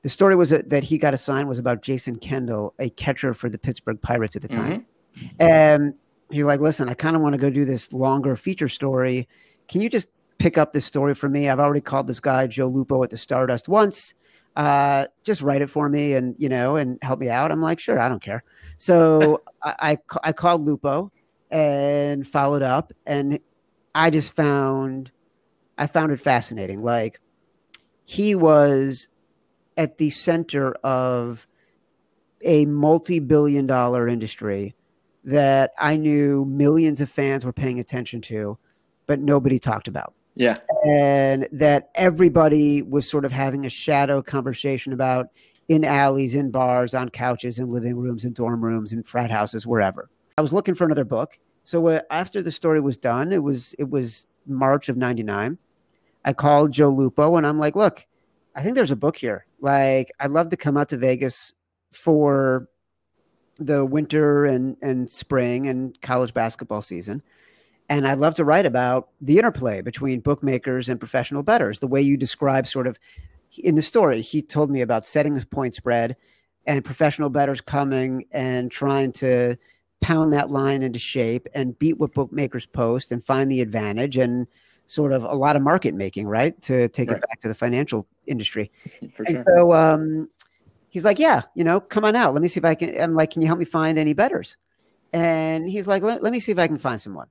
The 0.00 0.08
story 0.08 0.36
was 0.36 0.48
that, 0.48 0.70
that 0.70 0.84
he 0.84 0.96
got 0.96 1.12
assigned 1.12 1.50
was 1.50 1.58
about 1.58 1.82
Jason 1.82 2.16
Kendall, 2.16 2.72
a 2.78 2.88
catcher 2.88 3.34
for 3.34 3.50
the 3.50 3.58
Pittsburgh 3.58 4.00
Pirates 4.00 4.36
at 4.36 4.42
the 4.42 4.48
time. 4.48 4.86
Mm-hmm. 5.18 5.42
And 5.42 5.94
he's 6.30 6.44
like, 6.44 6.60
listen, 6.60 6.88
I 6.88 6.94
kind 6.94 7.16
of 7.16 7.22
want 7.22 7.34
to 7.34 7.38
go 7.38 7.50
do 7.50 7.64
this 7.64 7.92
longer 7.92 8.36
feature 8.36 8.68
story. 8.68 9.28
Can 9.68 9.80
you 9.80 9.88
just 9.88 10.08
pick 10.38 10.58
up 10.58 10.72
this 10.72 10.84
story 10.84 11.14
for 11.14 11.28
me? 11.28 11.48
I've 11.48 11.60
already 11.60 11.80
called 11.80 12.06
this 12.06 12.20
guy 12.20 12.46
Joe 12.46 12.68
Lupo 12.68 13.02
at 13.02 13.10
the 13.10 13.16
Stardust 13.16 13.68
once. 13.68 14.14
Uh, 14.56 15.06
just 15.22 15.40
write 15.40 15.62
it 15.62 15.70
for 15.70 15.88
me 15.88 16.14
and 16.14 16.34
you 16.38 16.48
know 16.48 16.76
and 16.76 16.98
help 17.02 17.20
me 17.20 17.28
out. 17.28 17.52
I'm 17.52 17.62
like, 17.62 17.78
sure, 17.78 18.00
I 18.00 18.08
don't 18.08 18.22
care. 18.22 18.42
So 18.76 19.42
I, 19.62 19.74
I 19.92 19.98
I 20.24 20.32
called 20.32 20.62
Lupo 20.62 21.12
and 21.50 22.26
followed 22.26 22.62
up, 22.62 22.92
and 23.06 23.38
I 23.94 24.10
just 24.10 24.34
found 24.34 25.12
I 25.76 25.86
found 25.86 26.12
it 26.12 26.20
fascinating. 26.20 26.82
Like 26.82 27.20
he 28.04 28.34
was 28.34 29.08
at 29.76 29.98
the 29.98 30.10
center 30.10 30.72
of 30.82 31.46
a 32.42 32.64
multi-billion 32.66 33.66
dollar 33.66 34.08
industry 34.08 34.74
that 35.28 35.72
I 35.78 35.98
knew 35.98 36.46
millions 36.46 37.02
of 37.02 37.10
fans 37.10 37.44
were 37.44 37.52
paying 37.52 37.78
attention 37.78 38.22
to, 38.22 38.56
but 39.06 39.20
nobody 39.20 39.58
talked 39.58 39.86
about. 39.86 40.14
Yeah. 40.34 40.54
And 40.86 41.46
that 41.52 41.90
everybody 41.94 42.80
was 42.80 43.08
sort 43.08 43.26
of 43.26 43.32
having 43.32 43.66
a 43.66 43.68
shadow 43.68 44.22
conversation 44.22 44.94
about 44.94 45.26
in 45.68 45.84
alleys, 45.84 46.34
in 46.34 46.50
bars, 46.50 46.94
on 46.94 47.10
couches, 47.10 47.58
in 47.58 47.68
living 47.68 47.94
rooms, 47.96 48.24
in 48.24 48.32
dorm 48.32 48.64
rooms, 48.64 48.92
in 48.92 49.02
frat 49.02 49.30
houses, 49.30 49.66
wherever. 49.66 50.08
I 50.38 50.40
was 50.40 50.54
looking 50.54 50.74
for 50.74 50.84
another 50.84 51.04
book. 51.04 51.38
So 51.62 51.86
uh, 51.88 52.00
after 52.10 52.40
the 52.40 52.50
story 52.50 52.80
was 52.80 52.96
done, 52.96 53.30
it 53.30 53.42
was 53.42 53.74
it 53.78 53.90
was 53.90 54.26
March 54.46 54.88
of 54.88 54.96
99. 54.96 55.58
I 56.24 56.32
called 56.32 56.72
Joe 56.72 56.88
Lupo 56.88 57.36
and 57.36 57.46
I'm 57.46 57.58
like, 57.58 57.76
"Look, 57.76 58.06
I 58.54 58.62
think 58.62 58.76
there's 58.76 58.90
a 58.90 58.96
book 58.96 59.18
here. 59.18 59.44
Like, 59.60 60.10
I'd 60.20 60.30
love 60.30 60.48
to 60.50 60.56
come 60.56 60.78
out 60.78 60.88
to 60.88 60.96
Vegas 60.96 61.52
for 61.92 62.68
the 63.58 63.84
winter 63.84 64.44
and, 64.44 64.76
and 64.82 65.08
spring 65.10 65.66
and 65.66 66.00
college 66.00 66.32
basketball 66.32 66.82
season. 66.82 67.22
And 67.88 68.06
I'd 68.06 68.18
love 68.18 68.34
to 68.36 68.44
write 68.44 68.66
about 68.66 69.08
the 69.20 69.38
interplay 69.38 69.80
between 69.80 70.20
bookmakers 70.20 70.88
and 70.88 71.00
professional 71.00 71.42
bettors, 71.42 71.80
the 71.80 71.86
way 71.86 72.02
you 72.02 72.16
describe 72.16 72.66
sort 72.66 72.86
of 72.86 72.98
in 73.56 73.74
the 73.74 73.82
story. 73.82 74.20
He 74.20 74.42
told 74.42 74.70
me 74.70 74.82
about 74.82 75.06
setting 75.06 75.34
the 75.34 75.46
point 75.46 75.74
spread 75.74 76.16
and 76.66 76.84
professional 76.84 77.30
bettors 77.30 77.60
coming 77.62 78.26
and 78.30 78.70
trying 78.70 79.12
to 79.12 79.56
pound 80.00 80.32
that 80.32 80.50
line 80.50 80.82
into 80.82 80.98
shape 80.98 81.48
and 81.54 81.78
beat 81.78 81.98
what 81.98 82.12
bookmakers 82.12 82.66
post 82.66 83.10
and 83.10 83.24
find 83.24 83.50
the 83.50 83.60
advantage 83.60 84.16
and 84.16 84.46
sort 84.86 85.12
of 85.12 85.24
a 85.24 85.34
lot 85.34 85.56
of 85.56 85.62
market 85.62 85.94
making, 85.94 86.26
right? 86.26 86.60
To 86.62 86.88
take 86.88 87.10
right. 87.10 87.18
it 87.18 87.28
back 87.28 87.40
to 87.40 87.48
the 87.48 87.54
financial 87.54 88.06
industry. 88.26 88.70
For 89.12 89.22
and 89.24 89.36
sure. 89.36 89.44
so 89.46 89.72
um, 89.72 90.28
he's 90.88 91.04
like, 91.04 91.18
yeah, 91.18 91.42
you 91.54 91.64
know, 91.64 91.80
come 91.80 92.04
on 92.04 92.16
out. 92.16 92.34
Let 92.34 92.42
me 92.42 92.48
see 92.48 92.58
if 92.58 92.64
I 92.64 92.74
can. 92.74 93.00
I'm 93.00 93.14
like, 93.14 93.30
can 93.30 93.42
you 93.42 93.46
help 93.46 93.58
me 93.58 93.64
find 93.64 93.98
any 93.98 94.12
betters? 94.12 94.56
And 95.12 95.68
he's 95.68 95.86
like, 95.86 96.02
let, 96.02 96.22
let 96.22 96.32
me 96.32 96.40
see 96.40 96.52
if 96.52 96.58
I 96.58 96.66
can 96.66 96.78
find 96.78 97.00
someone. 97.00 97.28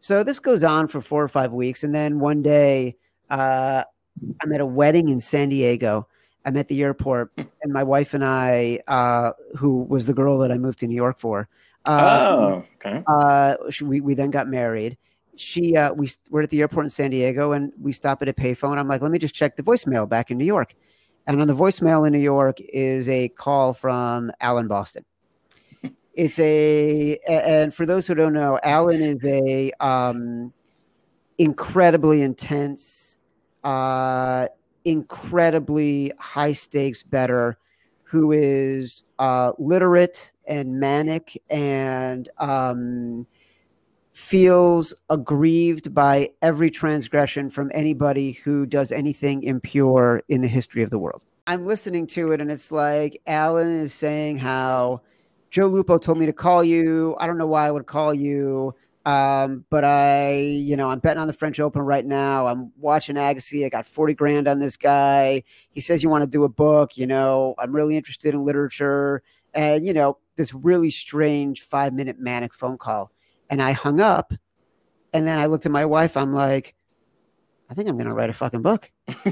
So 0.00 0.22
this 0.22 0.38
goes 0.38 0.64
on 0.64 0.88
for 0.88 1.00
four 1.00 1.22
or 1.22 1.28
five 1.28 1.52
weeks. 1.52 1.84
And 1.84 1.94
then 1.94 2.18
one 2.18 2.42
day, 2.42 2.96
uh, 3.30 3.84
I'm 4.40 4.52
at 4.52 4.60
a 4.60 4.66
wedding 4.66 5.08
in 5.08 5.20
San 5.20 5.48
Diego 5.48 6.06
I'm 6.44 6.56
at 6.56 6.68
the 6.68 6.82
airport, 6.82 7.32
and 7.36 7.72
my 7.72 7.82
wife 7.82 8.14
and 8.14 8.24
I, 8.24 8.80
uh, 8.86 9.32
who 9.56 9.82
was 9.84 10.06
the 10.06 10.14
girl 10.14 10.38
that 10.38 10.52
I 10.52 10.58
moved 10.58 10.78
to 10.80 10.86
New 10.86 10.94
York 10.94 11.18
for, 11.18 11.48
uh, 11.86 12.28
oh, 12.30 12.64
okay. 12.76 13.02
uh, 13.06 13.56
we 13.82 14.00
we 14.00 14.14
then 14.14 14.30
got 14.30 14.48
married. 14.48 14.96
She 15.36 15.76
uh, 15.76 15.94
we're 16.30 16.42
at 16.42 16.50
the 16.50 16.60
airport 16.60 16.86
in 16.86 16.90
San 16.90 17.10
Diego, 17.10 17.52
and 17.52 17.72
we 17.80 17.92
stop 17.92 18.22
at 18.22 18.28
a 18.28 18.32
payphone. 18.32 18.78
I'm 18.78 18.88
like, 18.88 19.02
let 19.02 19.10
me 19.10 19.18
just 19.18 19.34
check 19.34 19.56
the 19.56 19.62
voicemail 19.62 20.08
back 20.08 20.30
in 20.30 20.38
New 20.38 20.44
York, 20.44 20.74
and 21.26 21.40
on 21.40 21.46
the 21.48 21.54
voicemail 21.54 22.06
in 22.06 22.12
New 22.12 22.18
York 22.18 22.58
is 22.60 23.08
a 23.08 23.28
call 23.30 23.72
from 23.72 24.30
Alan 24.40 24.68
Boston. 24.68 25.04
It's 26.16 26.38
a 26.38 27.18
and 27.26 27.74
for 27.74 27.86
those 27.86 28.06
who 28.06 28.14
don't 28.14 28.34
know, 28.34 28.60
Alan 28.62 29.02
is 29.02 29.24
a 29.24 29.72
um, 29.80 30.52
incredibly 31.38 32.22
intense, 32.22 33.18
uh, 33.64 34.46
incredibly 34.84 36.12
high 36.18 36.52
stakes 36.52 37.02
better 37.02 37.58
who 38.04 38.30
is 38.30 39.02
uh, 39.18 39.52
literate 39.58 40.32
and 40.46 40.78
manic 40.78 41.42
and 41.50 42.28
um, 42.38 43.26
feels 44.14 44.94
aggrieved 45.10 45.92
by 45.92 46.30
every 46.40 46.70
transgression 46.70 47.50
from 47.50 47.70
anybody 47.74 48.32
who 48.32 48.64
does 48.64 48.92
anything 48.92 49.42
impure 49.42 50.22
in 50.28 50.40
the 50.40 50.48
history 50.48 50.84
of 50.84 50.90
the 50.90 50.98
world. 50.98 51.20
I'm 51.48 51.66
listening 51.66 52.06
to 52.08 52.30
it, 52.30 52.40
and 52.40 52.50
it's 52.50 52.70
like 52.70 53.20
Alan 53.26 53.80
is 53.80 53.92
saying 53.92 54.38
how 54.38 55.02
Joe 55.50 55.66
Lupo 55.66 55.98
told 55.98 56.18
me 56.18 56.26
to 56.26 56.32
call 56.32 56.62
you. 56.62 57.16
I 57.18 57.26
don't 57.26 57.36
know 57.36 57.46
why 57.48 57.66
I 57.66 57.70
would 57.72 57.86
call 57.86 58.14
you. 58.14 58.74
Um, 59.04 59.66
but 59.68 59.84
I, 59.84 60.36
you 60.36 60.76
know, 60.76 60.88
I'm 60.88 61.00
betting 61.00 61.20
on 61.20 61.26
the 61.26 61.34
French 61.34 61.60
Open 61.60 61.82
right 61.82 62.06
now. 62.06 62.46
I'm 62.46 62.72
watching 62.78 63.16
Agassi. 63.16 63.66
I 63.66 63.68
got 63.68 63.84
40 63.84 64.14
grand 64.14 64.48
on 64.48 64.60
this 64.60 64.78
guy. 64.78 65.42
He 65.72 65.80
says 65.80 66.02
you 66.02 66.08
want 66.08 66.22
to 66.22 66.30
do 66.30 66.44
a 66.44 66.48
book. 66.48 66.96
You 66.96 67.06
know, 67.06 67.54
I'm 67.58 67.72
really 67.72 67.96
interested 67.96 68.32
in 68.32 68.44
literature. 68.44 69.22
And, 69.52 69.84
you 69.84 69.92
know, 69.92 70.18
this 70.36 70.54
really 70.54 70.90
strange 70.90 71.62
five 71.62 71.92
minute 71.92 72.18
manic 72.18 72.54
phone 72.54 72.78
call. 72.78 73.10
And 73.54 73.62
I 73.62 73.70
hung 73.70 74.00
up. 74.00 74.32
And 75.12 75.24
then 75.28 75.38
I 75.38 75.46
looked 75.46 75.64
at 75.64 75.70
my 75.70 75.84
wife. 75.84 76.16
I'm 76.16 76.34
like, 76.34 76.74
I 77.70 77.74
think 77.74 77.88
I'm 77.88 77.94
going 77.94 78.08
to 78.08 78.12
write 78.12 78.30
a 78.30 78.32
fucking 78.32 78.62
book. 78.62 78.90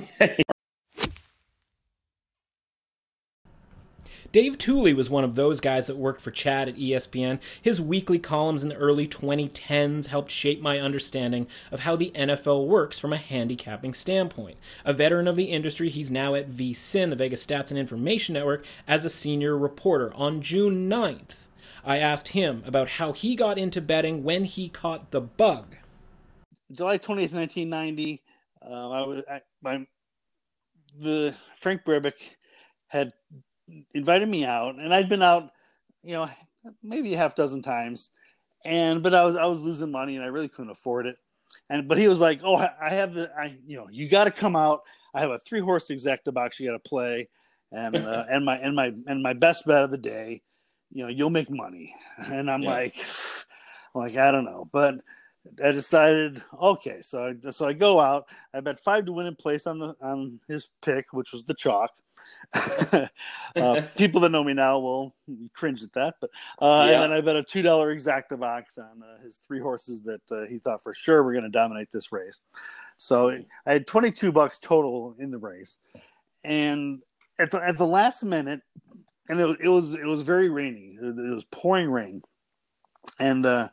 Dave 4.30 4.58
Tuley 4.58 4.94
was 4.94 5.10
one 5.10 5.24
of 5.24 5.34
those 5.34 5.58
guys 5.58 5.88
that 5.88 5.96
worked 5.96 6.20
for 6.20 6.30
Chad 6.30 6.68
at 6.68 6.76
ESPN. 6.76 7.40
His 7.60 7.80
weekly 7.80 8.20
columns 8.20 8.62
in 8.62 8.68
the 8.68 8.76
early 8.76 9.08
2010s 9.08 10.06
helped 10.06 10.30
shape 10.30 10.62
my 10.62 10.78
understanding 10.78 11.48
of 11.72 11.80
how 11.80 11.96
the 11.96 12.12
NFL 12.14 12.68
works 12.68 13.00
from 13.00 13.12
a 13.12 13.16
handicapping 13.16 13.92
standpoint. 13.92 14.56
A 14.84 14.92
veteran 14.92 15.26
of 15.26 15.34
the 15.34 15.46
industry, 15.46 15.90
he's 15.90 16.12
now 16.12 16.36
at 16.36 16.48
VSIN, 16.48 17.10
the 17.10 17.16
Vegas 17.16 17.44
Stats 17.44 17.70
and 17.70 17.78
Information 17.78 18.34
Network, 18.34 18.64
as 18.86 19.04
a 19.04 19.10
senior 19.10 19.58
reporter. 19.58 20.14
On 20.14 20.40
June 20.40 20.88
9th, 20.88 21.48
I 21.84 21.98
asked 21.98 22.28
him 22.28 22.62
about 22.66 22.88
how 22.88 23.12
he 23.12 23.34
got 23.34 23.58
into 23.58 23.80
betting 23.80 24.22
when 24.22 24.44
he 24.44 24.68
caught 24.68 25.10
the 25.10 25.20
bug. 25.20 25.76
July 26.70 26.96
twentieth, 26.96 27.32
nineteen 27.32 27.68
ninety. 27.68 28.22
Um, 28.62 28.92
I 28.92 29.02
was 29.02 29.22
I, 29.30 29.40
my 29.62 29.86
the 31.00 31.34
Frank 31.56 31.82
Brebick 31.84 32.36
had 32.88 33.12
invited 33.94 34.28
me 34.28 34.44
out, 34.44 34.76
and 34.76 34.92
I'd 34.92 35.08
been 35.08 35.22
out, 35.22 35.50
you 36.02 36.14
know, 36.14 36.28
maybe 36.82 37.14
a 37.14 37.16
half 37.16 37.34
dozen 37.34 37.62
times, 37.62 38.10
and 38.64 39.02
but 39.02 39.14
I 39.14 39.24
was 39.24 39.36
I 39.36 39.46
was 39.46 39.60
losing 39.60 39.90
money, 39.90 40.16
and 40.16 40.24
I 40.24 40.28
really 40.28 40.48
couldn't 40.48 40.70
afford 40.70 41.06
it. 41.06 41.16
And 41.68 41.88
but 41.88 41.98
he 41.98 42.08
was 42.08 42.20
like, 42.20 42.40
"Oh, 42.44 42.56
I 42.56 42.90
have 42.90 43.14
the 43.14 43.30
I 43.38 43.56
you 43.66 43.76
know 43.76 43.88
you 43.90 44.08
got 44.08 44.24
to 44.24 44.30
come 44.30 44.56
out. 44.56 44.82
I 45.14 45.20
have 45.20 45.30
a 45.30 45.38
three 45.38 45.60
horse 45.60 45.88
exacta 45.88 46.32
box 46.32 46.58
you 46.58 46.66
got 46.66 46.82
to 46.82 46.88
play, 46.88 47.28
and 47.72 47.96
uh, 47.96 48.24
and 48.30 48.44
my 48.44 48.56
and 48.58 48.74
my 48.76 48.92
and 49.06 49.22
my 49.22 49.32
best 49.32 49.66
bet 49.66 49.82
of 49.82 49.90
the 49.90 49.98
day, 49.98 50.42
you 50.92 51.04
know, 51.04 51.08
you'll 51.08 51.30
make 51.30 51.50
money." 51.50 51.94
And 52.32 52.50
I'm 52.50 52.62
Yeah. 52.62 52.70
like, 52.70 52.96
I'm 53.94 54.00
like 54.02 54.16
I 54.16 54.30
don't 54.30 54.44
know, 54.44 54.68
but 54.72 54.96
I 55.62 55.72
decided 55.72 56.42
okay, 56.60 57.00
so 57.02 57.34
I 57.46 57.50
so 57.50 57.66
I 57.66 57.72
go 57.72 57.98
out. 58.00 58.26
I 58.54 58.60
bet 58.60 58.78
five 58.78 59.06
to 59.06 59.12
win 59.12 59.26
in 59.26 59.34
place 59.36 59.66
on 59.66 59.78
the 59.78 59.94
on 60.00 60.38
his 60.48 60.70
pick, 60.82 61.12
which 61.12 61.32
was 61.32 61.44
the 61.44 61.54
chalk. 61.54 61.90
uh, 63.56 63.76
people 63.96 64.20
that 64.20 64.30
know 64.30 64.44
me 64.44 64.52
now 64.52 64.78
will 64.78 65.14
cringe 65.54 65.82
at 65.82 65.92
that, 65.94 66.14
but 66.20 66.30
uh, 66.60 66.84
Yeah. 66.86 66.94
and 66.94 67.02
then 67.02 67.12
I 67.12 67.20
bet 67.20 67.36
a 67.36 67.42
two 67.42 67.62
dollar 67.62 67.94
exacta 67.94 68.38
box 68.38 68.78
on 68.78 69.02
uh, 69.02 69.22
his 69.22 69.38
three 69.38 69.58
horses 69.60 70.02
that 70.02 70.22
uh, 70.30 70.46
he 70.46 70.58
thought 70.58 70.82
for 70.82 70.94
sure 70.94 71.22
were 71.22 71.32
going 71.32 71.44
to 71.44 71.50
dominate 71.50 71.90
this 71.90 72.12
race. 72.12 72.40
So 72.98 73.30
I 73.66 73.72
had 73.72 73.86
twenty 73.86 74.10
two 74.10 74.30
bucks 74.30 74.58
total 74.58 75.16
in 75.18 75.30
the 75.30 75.38
race, 75.38 75.78
and 76.44 77.00
at 77.38 77.50
the 77.50 77.58
at 77.58 77.78
the 77.78 77.86
last 77.86 78.22
minute, 78.22 78.60
and 79.28 79.40
it 79.40 79.46
was 79.46 79.56
it 79.60 79.68
was, 79.68 79.94
it 79.94 80.04
was 80.04 80.22
very 80.22 80.48
rainy. 80.48 80.96
It 81.00 81.32
was 81.32 81.44
pouring 81.50 81.90
rain, 81.90 82.22
and 83.18 83.44
uh, 83.46 83.68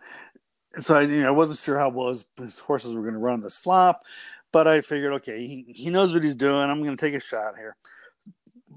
so 0.79 0.95
I 0.95 1.01
you 1.01 1.21
know 1.21 1.27
I 1.27 1.31
wasn't 1.31 1.59
sure 1.59 1.77
how 1.77 1.89
well 1.89 2.09
his, 2.09 2.25
his 2.37 2.59
horses 2.59 2.93
were 2.93 3.01
going 3.01 3.13
to 3.13 3.19
run 3.19 3.41
the 3.41 3.49
slop, 3.49 4.03
but 4.51 4.67
I 4.67 4.81
figured 4.81 5.13
okay 5.13 5.45
he, 5.45 5.65
he 5.67 5.89
knows 5.89 6.13
what 6.13 6.23
he's 6.23 6.35
doing. 6.35 6.69
I'm 6.69 6.83
going 6.83 6.95
to 6.95 7.05
take 7.05 7.15
a 7.15 7.19
shot 7.19 7.55
here. 7.57 7.75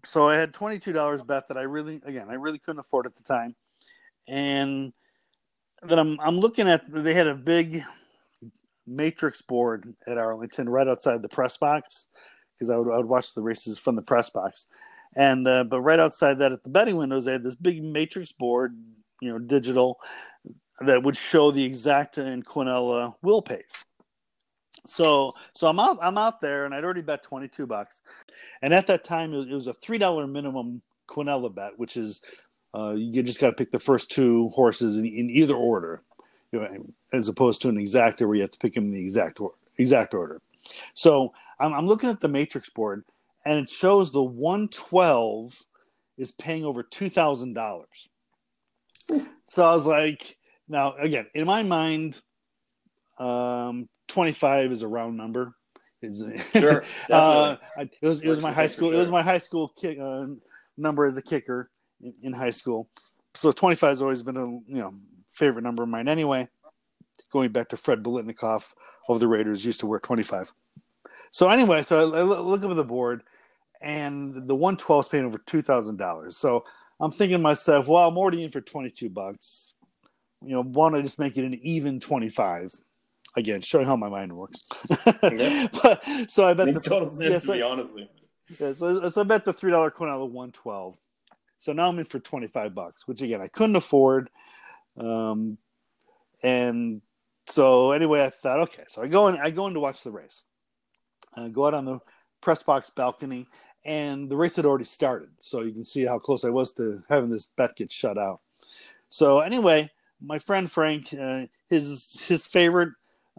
So 0.05 0.29
I 0.29 0.37
had 0.37 0.55
twenty 0.55 0.79
two 0.79 0.93
dollars 0.93 1.23
bet 1.23 1.49
that 1.49 1.57
I 1.57 1.63
really 1.63 2.01
again 2.05 2.29
I 2.31 2.35
really 2.35 2.59
couldn't 2.59 2.81
afford 2.81 3.07
at 3.07 3.15
the 3.15 3.23
time, 3.23 3.55
and 4.27 4.93
then 5.83 5.99
I'm 5.99 6.19
I'm 6.21 6.39
looking 6.39 6.69
at 6.69 6.83
they 6.89 7.15
had 7.15 7.27
a 7.27 7.35
big 7.35 7.83
matrix 8.87 9.43
board 9.43 9.95
at 10.07 10.19
Arlington 10.19 10.69
right 10.69 10.89
outside 10.89 11.23
the 11.23 11.29
press 11.29 11.57
box 11.57 12.07
because 12.55 12.71
I 12.71 12.77
would 12.77 12.93
I 12.93 12.97
would 12.97 13.09
watch 13.09 13.35
the 13.35 13.43
races 13.43 13.79
from 13.79 13.97
the 13.97 14.03
press 14.03 14.31
box, 14.31 14.67
and 15.17 15.47
uh, 15.47 15.65
but 15.65 15.81
right 15.81 16.01
outside 16.01 16.39
that 16.39 16.53
at 16.53 16.65
the 16.65 16.71
betting 16.71 16.97
windows 16.97 17.25
they 17.25 17.33
had 17.33 17.43
this 17.43 17.55
big 17.55 17.83
matrix 17.83 18.33
board 18.33 18.77
you 19.21 19.31
know 19.31 19.39
digital 19.39 20.01
that 20.81 21.03
would 21.03 21.17
show 21.17 21.51
the 21.51 21.69
exacta 21.69 22.19
and 22.19 22.47
Quinella 22.47 23.15
will 23.23 23.43
pays. 23.43 23.85
So 24.87 25.35
so 25.55 25.67
I'm 25.67 25.79
out 25.79 25.99
I'm 26.03 26.19
out 26.19 26.41
there 26.41 26.65
and 26.65 26.75
I'd 26.75 26.85
already 26.85 27.03
bet 27.03 27.23
22 27.23 27.67
bucks, 27.67 28.03
and 28.63 28.75
at 28.75 28.87
that 28.89 29.05
time 29.05 29.33
it 29.35 29.49
was, 29.49 29.67
a 29.67 29.75
three 29.75 29.99
dollar 29.99 30.27
minimum 30.27 30.83
Quinella 31.09 31.55
bet, 31.55 31.79
which 31.79 31.97
is 31.97 32.21
uh, 32.75 32.95
you 32.97 33.23
just 33.23 33.41
got 33.41 33.49
to 33.49 33.53
pick 33.53 33.71
the 33.71 33.79
first 33.79 34.11
two 34.11 34.49
horses 34.51 34.97
in, 34.97 35.05
in 35.05 35.31
either 35.31 35.55
order, 35.55 36.03
you 36.53 36.61
know, 36.61 36.87
as 37.13 37.29
opposed 37.29 37.61
to 37.63 37.69
an 37.69 37.77
exacta 37.77 38.27
where 38.27 38.35
you 38.35 38.43
have 38.43 38.51
to 38.51 38.59
pick 38.59 38.75
them 38.75 38.87
in 38.87 38.93
the 38.93 39.01
exact 39.01 39.41
order. 39.41 39.55
Exact 39.77 40.15
order. 40.15 40.41
So 40.95 41.33
I'm, 41.61 41.75
I'm 41.75 41.87
looking 41.87 42.09
at 42.09 42.21
the 42.21 42.29
matrix 42.29 42.71
board, 42.71 43.05
and 43.45 43.59
it 43.59 43.69
shows 43.69 44.13
the 44.13 44.23
112 44.23 45.59
is 46.19 46.33
paying 46.33 46.65
over 46.65 46.83
two 46.83 47.09
thousand 47.09 47.55
dollars. 47.55 48.09
So 49.47 49.65
I 49.65 49.75
was 49.75 49.87
like, 49.87 50.37
now 50.69 50.95
again, 50.97 51.27
in 51.35 51.47
my 51.47 51.63
mind, 51.63 52.21
um, 53.19 53.89
25 54.09 54.73
is 54.73 54.83
a 54.83 54.89
round 54.89 55.17
number. 55.17 55.55
Is 56.03 56.25
Sure, 56.53 56.85
uh, 57.11 57.57
it 57.79 57.91
was 58.03 58.21
it 58.21 58.29
was 58.29 58.41
my 58.41 58.53
high 58.53 58.67
school. 58.67 58.93
It 58.93 58.99
was 58.99 59.11
my 59.11 59.23
high 59.23 59.39
school 59.39 59.73
kick, 59.81 59.99
uh, 60.01 60.27
number 60.77 61.07
as 61.07 61.17
a 61.17 61.23
kicker 61.23 61.71
in, 62.01 62.15
in 62.23 62.33
high 62.33 62.51
school. 62.51 62.89
So 63.35 63.53
25 63.53 63.89
has 63.89 64.03
always 64.03 64.23
been 64.23 64.37
a 64.37 64.47
you 64.47 64.81
know 64.81 64.93
favorite 65.33 65.63
number 65.63 65.83
of 65.83 65.89
mine. 65.89 66.09
Anyway, 66.09 66.49
going 67.33 67.51
back 67.51 67.69
to 67.71 67.77
Fred 67.77 68.03
Biletnikoff 68.03 68.65
of 69.09 69.21
the 69.21 69.29
Raiders 69.29 69.65
used 69.65 69.81
to 69.81 69.87
wear 69.87 69.99
25. 69.99 70.53
So 71.31 71.49
anyway, 71.49 71.83
so 71.83 72.13
I, 72.13 72.21
I 72.21 72.23
look 72.23 72.63
up 72.63 72.71
at 72.71 72.77
the 72.77 72.85
board, 72.85 73.23
and 73.83 74.49
the 74.49 74.55
112 74.55 75.05
is 75.05 75.09
paying 75.09 75.25
over 75.25 75.39
two 75.39 75.63
thousand 75.63 75.97
dollars. 75.97 76.37
So 76.37 76.65
I'm 77.01 77.11
thinking 77.11 77.37
to 77.39 77.43
myself, 77.43 77.89
well, 77.89 78.09
I'm 78.09 78.17
already 78.17 78.45
in 78.45 78.51
for 78.51 78.61
22 78.61 79.11
bucks. 79.11 79.75
You 80.45 80.53
know, 80.55 80.63
why 80.63 80.91
don't 80.91 80.99
I 81.01 81.03
just 81.03 81.19
make 81.19 81.37
it 81.37 81.45
an 81.45 81.55
even 81.63 82.01
25? 82.01 82.73
Again, 83.37 83.61
showing 83.61 83.87
how 83.87 83.97
my 83.97 84.09
mind 84.09 84.33
works. 84.37 84.61
Yeah. 85.23 85.69
but, 85.83 86.03
so 86.31 86.47
I 86.47 86.55
bet 86.55 86.67
Makes 86.67 86.83
the, 86.83 86.91
total 86.91 87.11
sense 87.11 87.31
yeah, 87.31 87.39
to 87.39 87.41
so- 87.41 87.53
me, 87.55 87.63
honestly. 87.63 88.11
yeah, 88.61 88.73
so, 88.73 89.09
so 89.09 89.21
I 89.21 89.25
bet 89.25 89.45
the 89.45 89.53
three 89.53 89.71
dollar 89.71 89.91
Quinella 89.91 90.29
one 90.31 90.53
twelve. 90.53 90.97
So 91.59 91.73
now 91.73 91.89
I'm 91.89 91.99
in 91.99 92.05
for 92.05 92.19
twenty 92.21 92.47
five 92.49 92.75
bucks, 92.75 93.07
which 93.09 93.23
again 93.23 93.41
I 93.41 93.49
couldn't 93.49 93.77
afford. 93.77 94.29
Um, 94.99 95.59
and 96.43 97.01
so 97.47 97.93
anyway, 97.93 98.25
I 98.25 98.31
thought, 98.31 98.61
okay, 98.61 98.85
so 98.89 99.01
I 99.03 99.09
go 99.09 99.29
in, 99.29 99.37
I 99.37 99.51
go 99.51 99.67
in 99.67 99.75
to 99.75 99.81
watch 99.81 100.03
the 100.03 100.11
race. 100.13 100.45
I 101.35 101.49
go 101.49 101.67
out 101.67 101.75
on 101.75 101.85
the 101.85 102.01
press 102.41 102.63
box 102.63 102.91
balcony, 102.91 103.47
and 103.85 104.29
the 104.29 104.37
race 104.37 104.57
had 104.57 104.65
already 104.65 104.85
started, 104.85 105.31
so 105.41 105.63
you 105.63 105.73
can 105.73 105.85
see 105.85 106.05
how 106.05 106.19
close 106.19 106.45
I 106.45 106.51
was 106.51 106.73
to 106.75 107.03
having 107.09 107.31
this 107.31 107.47
bet 107.57 107.77
get 107.77 107.91
shut 107.91 108.19
out. 108.19 108.41
So 109.09 109.41
anyway, 109.41 109.91
my 110.21 110.39
friend 110.39 110.71
Frank, 110.71 111.13
uh, 111.19 111.47
his 111.69 112.23
his 112.27 112.47
favorite, 112.47 112.91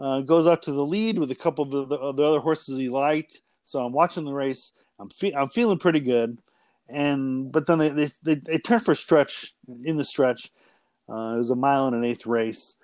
uh, 0.01 0.21
goes 0.21 0.45
up 0.45 0.61
to 0.63 0.71
the 0.71 0.85
lead 0.85 1.17
with 1.17 1.31
a 1.31 1.35
couple 1.35 1.63
of 1.63 1.89
the, 1.89 1.95
of 1.95 2.15
the 2.15 2.23
other 2.23 2.39
horses 2.39 2.77
he 2.77 2.89
liked. 2.89 3.41
So 3.63 3.83
I'm 3.83 3.93
watching 3.93 4.25
the 4.25 4.33
race. 4.33 4.71
I'm 4.99 5.09
fe- 5.09 5.33
I'm 5.33 5.49
feeling 5.49 5.79
pretty 5.79 6.01
good, 6.01 6.37
and 6.89 7.51
but 7.51 7.65
then 7.65 7.79
they 7.79 7.89
they 7.89 8.09
they, 8.21 8.35
they 8.35 8.57
turn 8.57 8.79
for 8.79 8.91
a 8.91 8.95
stretch 8.95 9.55
in 9.83 9.97
the 9.97 10.03
stretch. 10.03 10.51
Uh, 11.09 11.33
it 11.35 11.37
was 11.37 11.49
a 11.49 11.55
mile 11.55 11.87
and 11.87 11.95
an 11.95 12.03
eighth 12.03 12.25
race, 12.25 12.77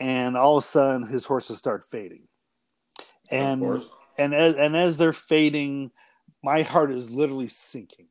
and 0.00 0.36
all 0.36 0.56
of 0.56 0.64
a 0.64 0.66
sudden 0.66 1.06
his 1.06 1.24
horses 1.24 1.58
start 1.58 1.84
fading, 1.84 2.22
and 3.30 3.60
and 4.18 4.34
as 4.34 4.54
and 4.54 4.76
as 4.76 4.96
they're 4.96 5.12
fading, 5.12 5.90
my 6.42 6.62
heart 6.62 6.90
is 6.92 7.10
literally 7.10 7.48
sinking. 7.48 8.06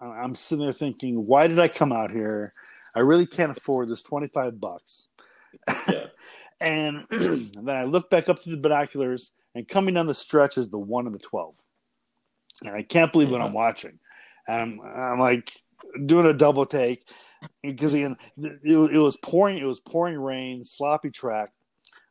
I'm 0.00 0.34
sitting 0.34 0.64
there 0.64 0.74
thinking, 0.74 1.26
why 1.26 1.46
did 1.46 1.58
I 1.58 1.68
come 1.68 1.92
out 1.92 2.10
here? 2.10 2.52
I 2.94 3.00
really 3.00 3.26
can't 3.26 3.56
afford 3.56 3.88
this 3.88 4.02
25 4.02 4.60
bucks. 4.60 5.08
Yeah. 5.88 6.06
and, 6.60 7.06
then 7.10 7.76
I 7.76 7.84
look 7.84 8.10
back 8.10 8.28
up 8.28 8.40
to 8.42 8.50
the 8.50 8.56
binoculars, 8.56 9.32
and 9.54 9.66
coming 9.68 9.94
down 9.94 10.06
the 10.06 10.14
stretch 10.14 10.58
is 10.58 10.68
the 10.68 10.78
one 10.78 11.06
and 11.06 11.14
the 11.14 11.20
12. 11.20 11.56
And 12.64 12.74
I 12.74 12.82
can't 12.82 13.12
believe 13.12 13.30
what 13.30 13.40
I'm 13.40 13.52
watching. 13.52 13.98
And 14.46 14.60
I'm, 14.60 14.80
I'm 14.80 15.20
like 15.20 15.52
doing 16.06 16.26
a 16.26 16.32
double 16.32 16.66
take 16.66 17.08
because 17.62 17.94
again, 17.94 18.16
it, 18.38 18.60
it, 18.64 18.98
was 18.98 19.16
pouring. 19.18 19.58
It 19.58 19.64
was 19.64 19.80
pouring 19.80 20.18
rain, 20.18 20.64
sloppy 20.64 21.10
track. 21.10 21.50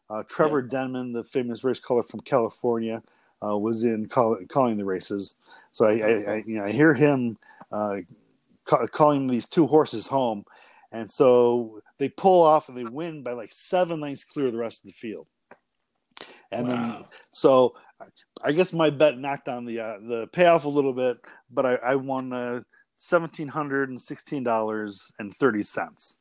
Uh, 0.10 0.24
Trevor 0.28 0.62
yeah. 0.62 0.68
Denman, 0.70 1.14
the 1.14 1.24
famous 1.24 1.64
race 1.64 1.80
caller 1.80 2.04
from 2.04 2.20
California, 2.22 3.02
uh, 3.44 3.58
was 3.58 3.84
in 3.84 4.08
call, 4.08 4.38
calling 4.48 4.78
the 4.78 4.86
races. 4.86 5.36
So 5.72 5.86
I, 5.86 5.92
I, 5.92 6.34
I, 6.34 6.44
you 6.46 6.58
know, 6.58 6.66
I 6.66 6.72
hear 6.72 6.94
him 6.94 7.38
uh, 7.72 7.98
ca- 8.66 8.88
calling 8.88 9.28
these 9.28 9.48
two 9.48 9.68
horses 9.68 10.08
home, 10.08 10.46
and 10.92 11.10
so 11.12 11.82
they 11.98 12.10
pull 12.10 12.44
off 12.44 12.70
and 12.70 12.78
they 12.78 12.86
win 12.86 13.24
by 13.24 13.34
like 13.34 13.52
seven 13.52 14.00
lengths 14.00 14.24
clear 14.24 14.48
of 14.48 14.54
the 14.54 14.60
rest 14.60 14.82
of 14.82 14.88
the 14.88 14.94
field. 14.94 15.28
And 16.52 16.68
wow. 16.68 16.76
then 16.76 17.06
so 17.32 17.76
I 18.44 18.52
guess 18.52 18.74
my 18.74 18.90
bet 18.90 19.18
knocked 19.18 19.48
on 19.48 19.66
the 19.66 19.80
uh, 19.80 19.98
the 20.08 20.28
payoff 20.28 20.66
a 20.66 20.70
little 20.70 20.94
bit, 20.94 21.18
but 21.52 21.66
I, 21.66 21.76
I 21.76 21.96
won 21.96 22.32
uh, 22.32 22.62
seventeen 22.98 23.48
hundred 23.48 23.90
and 23.90 24.00
sixteen 24.00 24.44
dollars 24.44 25.12
and 25.20 25.36
thirty 25.36 25.64
cents. 25.64 26.18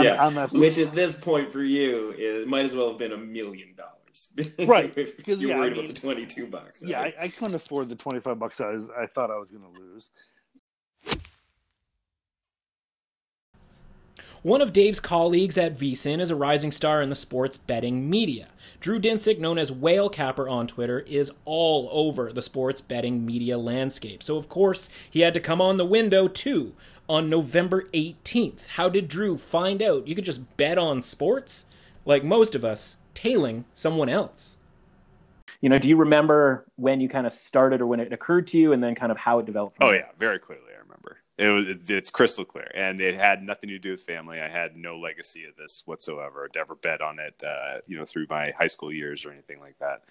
yeah, 0.00 0.24
on 0.24 0.34
that. 0.34 0.52
which 0.52 0.78
at 0.78 0.94
this 0.94 1.14
point 1.14 1.52
for 1.52 1.62
you 1.62 2.14
it 2.16 2.48
might 2.48 2.64
as 2.64 2.74
well 2.74 2.88
have 2.88 2.98
been 2.98 3.12
a 3.12 3.16
million 3.16 3.74
dollars, 3.76 3.99
right? 4.66 4.94
because 4.94 5.40
you're 5.40 5.50
yeah, 5.50 5.58
worried 5.58 5.72
I 5.72 5.76
mean, 5.76 5.84
about 5.84 5.94
the 5.94 6.00
twenty 6.00 6.26
two 6.26 6.46
bucks. 6.46 6.82
Right? 6.82 6.90
Yeah, 6.90 7.00
I, 7.00 7.14
I, 7.20 7.28
couldn't 7.28 7.54
afford 7.54 7.88
the 7.88 7.96
twenty 7.96 8.20
five 8.20 8.38
bucks 8.38 8.60
I 8.60 8.70
was 8.70 8.88
I 8.90 9.06
thought 9.06 9.30
I 9.30 9.38
was 9.38 9.50
going 9.50 9.62
to 9.62 9.80
lose. 9.80 10.10
One 14.42 14.62
of 14.62 14.72
Dave's 14.72 15.00
colleagues 15.00 15.58
at 15.58 15.76
VSiN 15.76 16.18
is 16.18 16.30
a 16.30 16.34
rising 16.34 16.72
star 16.72 17.02
in 17.02 17.10
the 17.10 17.14
sports 17.14 17.58
betting 17.58 18.08
media. 18.08 18.48
Drew 18.80 18.98
Dinsick, 18.98 19.38
known 19.38 19.58
as 19.58 19.70
Whale 19.70 20.08
Capper 20.08 20.48
on 20.48 20.66
Twitter, 20.66 21.00
is 21.00 21.30
all 21.44 21.90
over 21.92 22.32
the 22.32 22.40
sports 22.40 22.80
betting 22.80 23.26
media 23.26 23.58
landscape. 23.58 24.22
So, 24.22 24.36
of 24.36 24.48
course, 24.48 24.88
he 25.10 25.20
had 25.20 25.34
to 25.34 25.40
come 25.40 25.60
on 25.60 25.76
the 25.76 25.84
window 25.84 26.26
too 26.26 26.72
on 27.06 27.28
November 27.28 27.82
18th. 27.92 28.66
How 28.76 28.88
did 28.88 29.08
Drew 29.08 29.36
find 29.36 29.82
out 29.82 30.08
you 30.08 30.14
could 30.14 30.24
just 30.24 30.56
bet 30.56 30.78
on 30.78 31.02
sports? 31.02 31.66
Like 32.06 32.24
most 32.24 32.54
of 32.54 32.64
us, 32.64 32.96
tailing 33.22 33.64
someone 33.74 34.08
else. 34.08 34.56
You 35.60 35.68
know, 35.68 35.78
do 35.78 35.88
you 35.88 35.96
remember 35.96 36.66
when 36.76 37.00
you 37.00 37.08
kind 37.08 37.26
of 37.26 37.34
started 37.34 37.82
or 37.82 37.86
when 37.86 38.00
it 38.00 38.12
occurred 38.12 38.46
to 38.48 38.58
you 38.58 38.72
and 38.72 38.82
then 38.82 38.94
kind 38.94 39.12
of 39.12 39.18
how 39.18 39.40
it 39.40 39.46
developed? 39.46 39.76
oh, 39.80 39.88
there? 39.88 39.96
yeah, 39.96 40.08
very 40.18 40.38
clearly. 40.38 40.72
I 40.74 40.80
remember 40.80 41.18
it 41.36 41.48
was 41.48 41.68
it's 41.88 42.10
crystal 42.10 42.44
clear, 42.44 42.70
and 42.74 43.00
it 43.00 43.14
had 43.14 43.42
nothing 43.42 43.70
to 43.70 43.78
do 43.78 43.92
with 43.92 44.02
family. 44.02 44.40
I 44.40 44.48
had 44.48 44.76
no 44.76 44.98
legacy 44.98 45.44
of 45.44 45.56
this 45.56 45.82
whatsoever. 45.86 46.48
Never 46.54 46.74
bet 46.74 47.00
on 47.00 47.18
it, 47.18 47.34
uh, 47.46 47.78
you 47.86 47.96
know, 47.96 48.04
through 48.04 48.26
my 48.28 48.52
high 48.52 48.68
school 48.68 48.92
years 48.92 49.24
or 49.24 49.32
anything 49.32 49.58
like 49.60 49.76
that. 49.78 50.02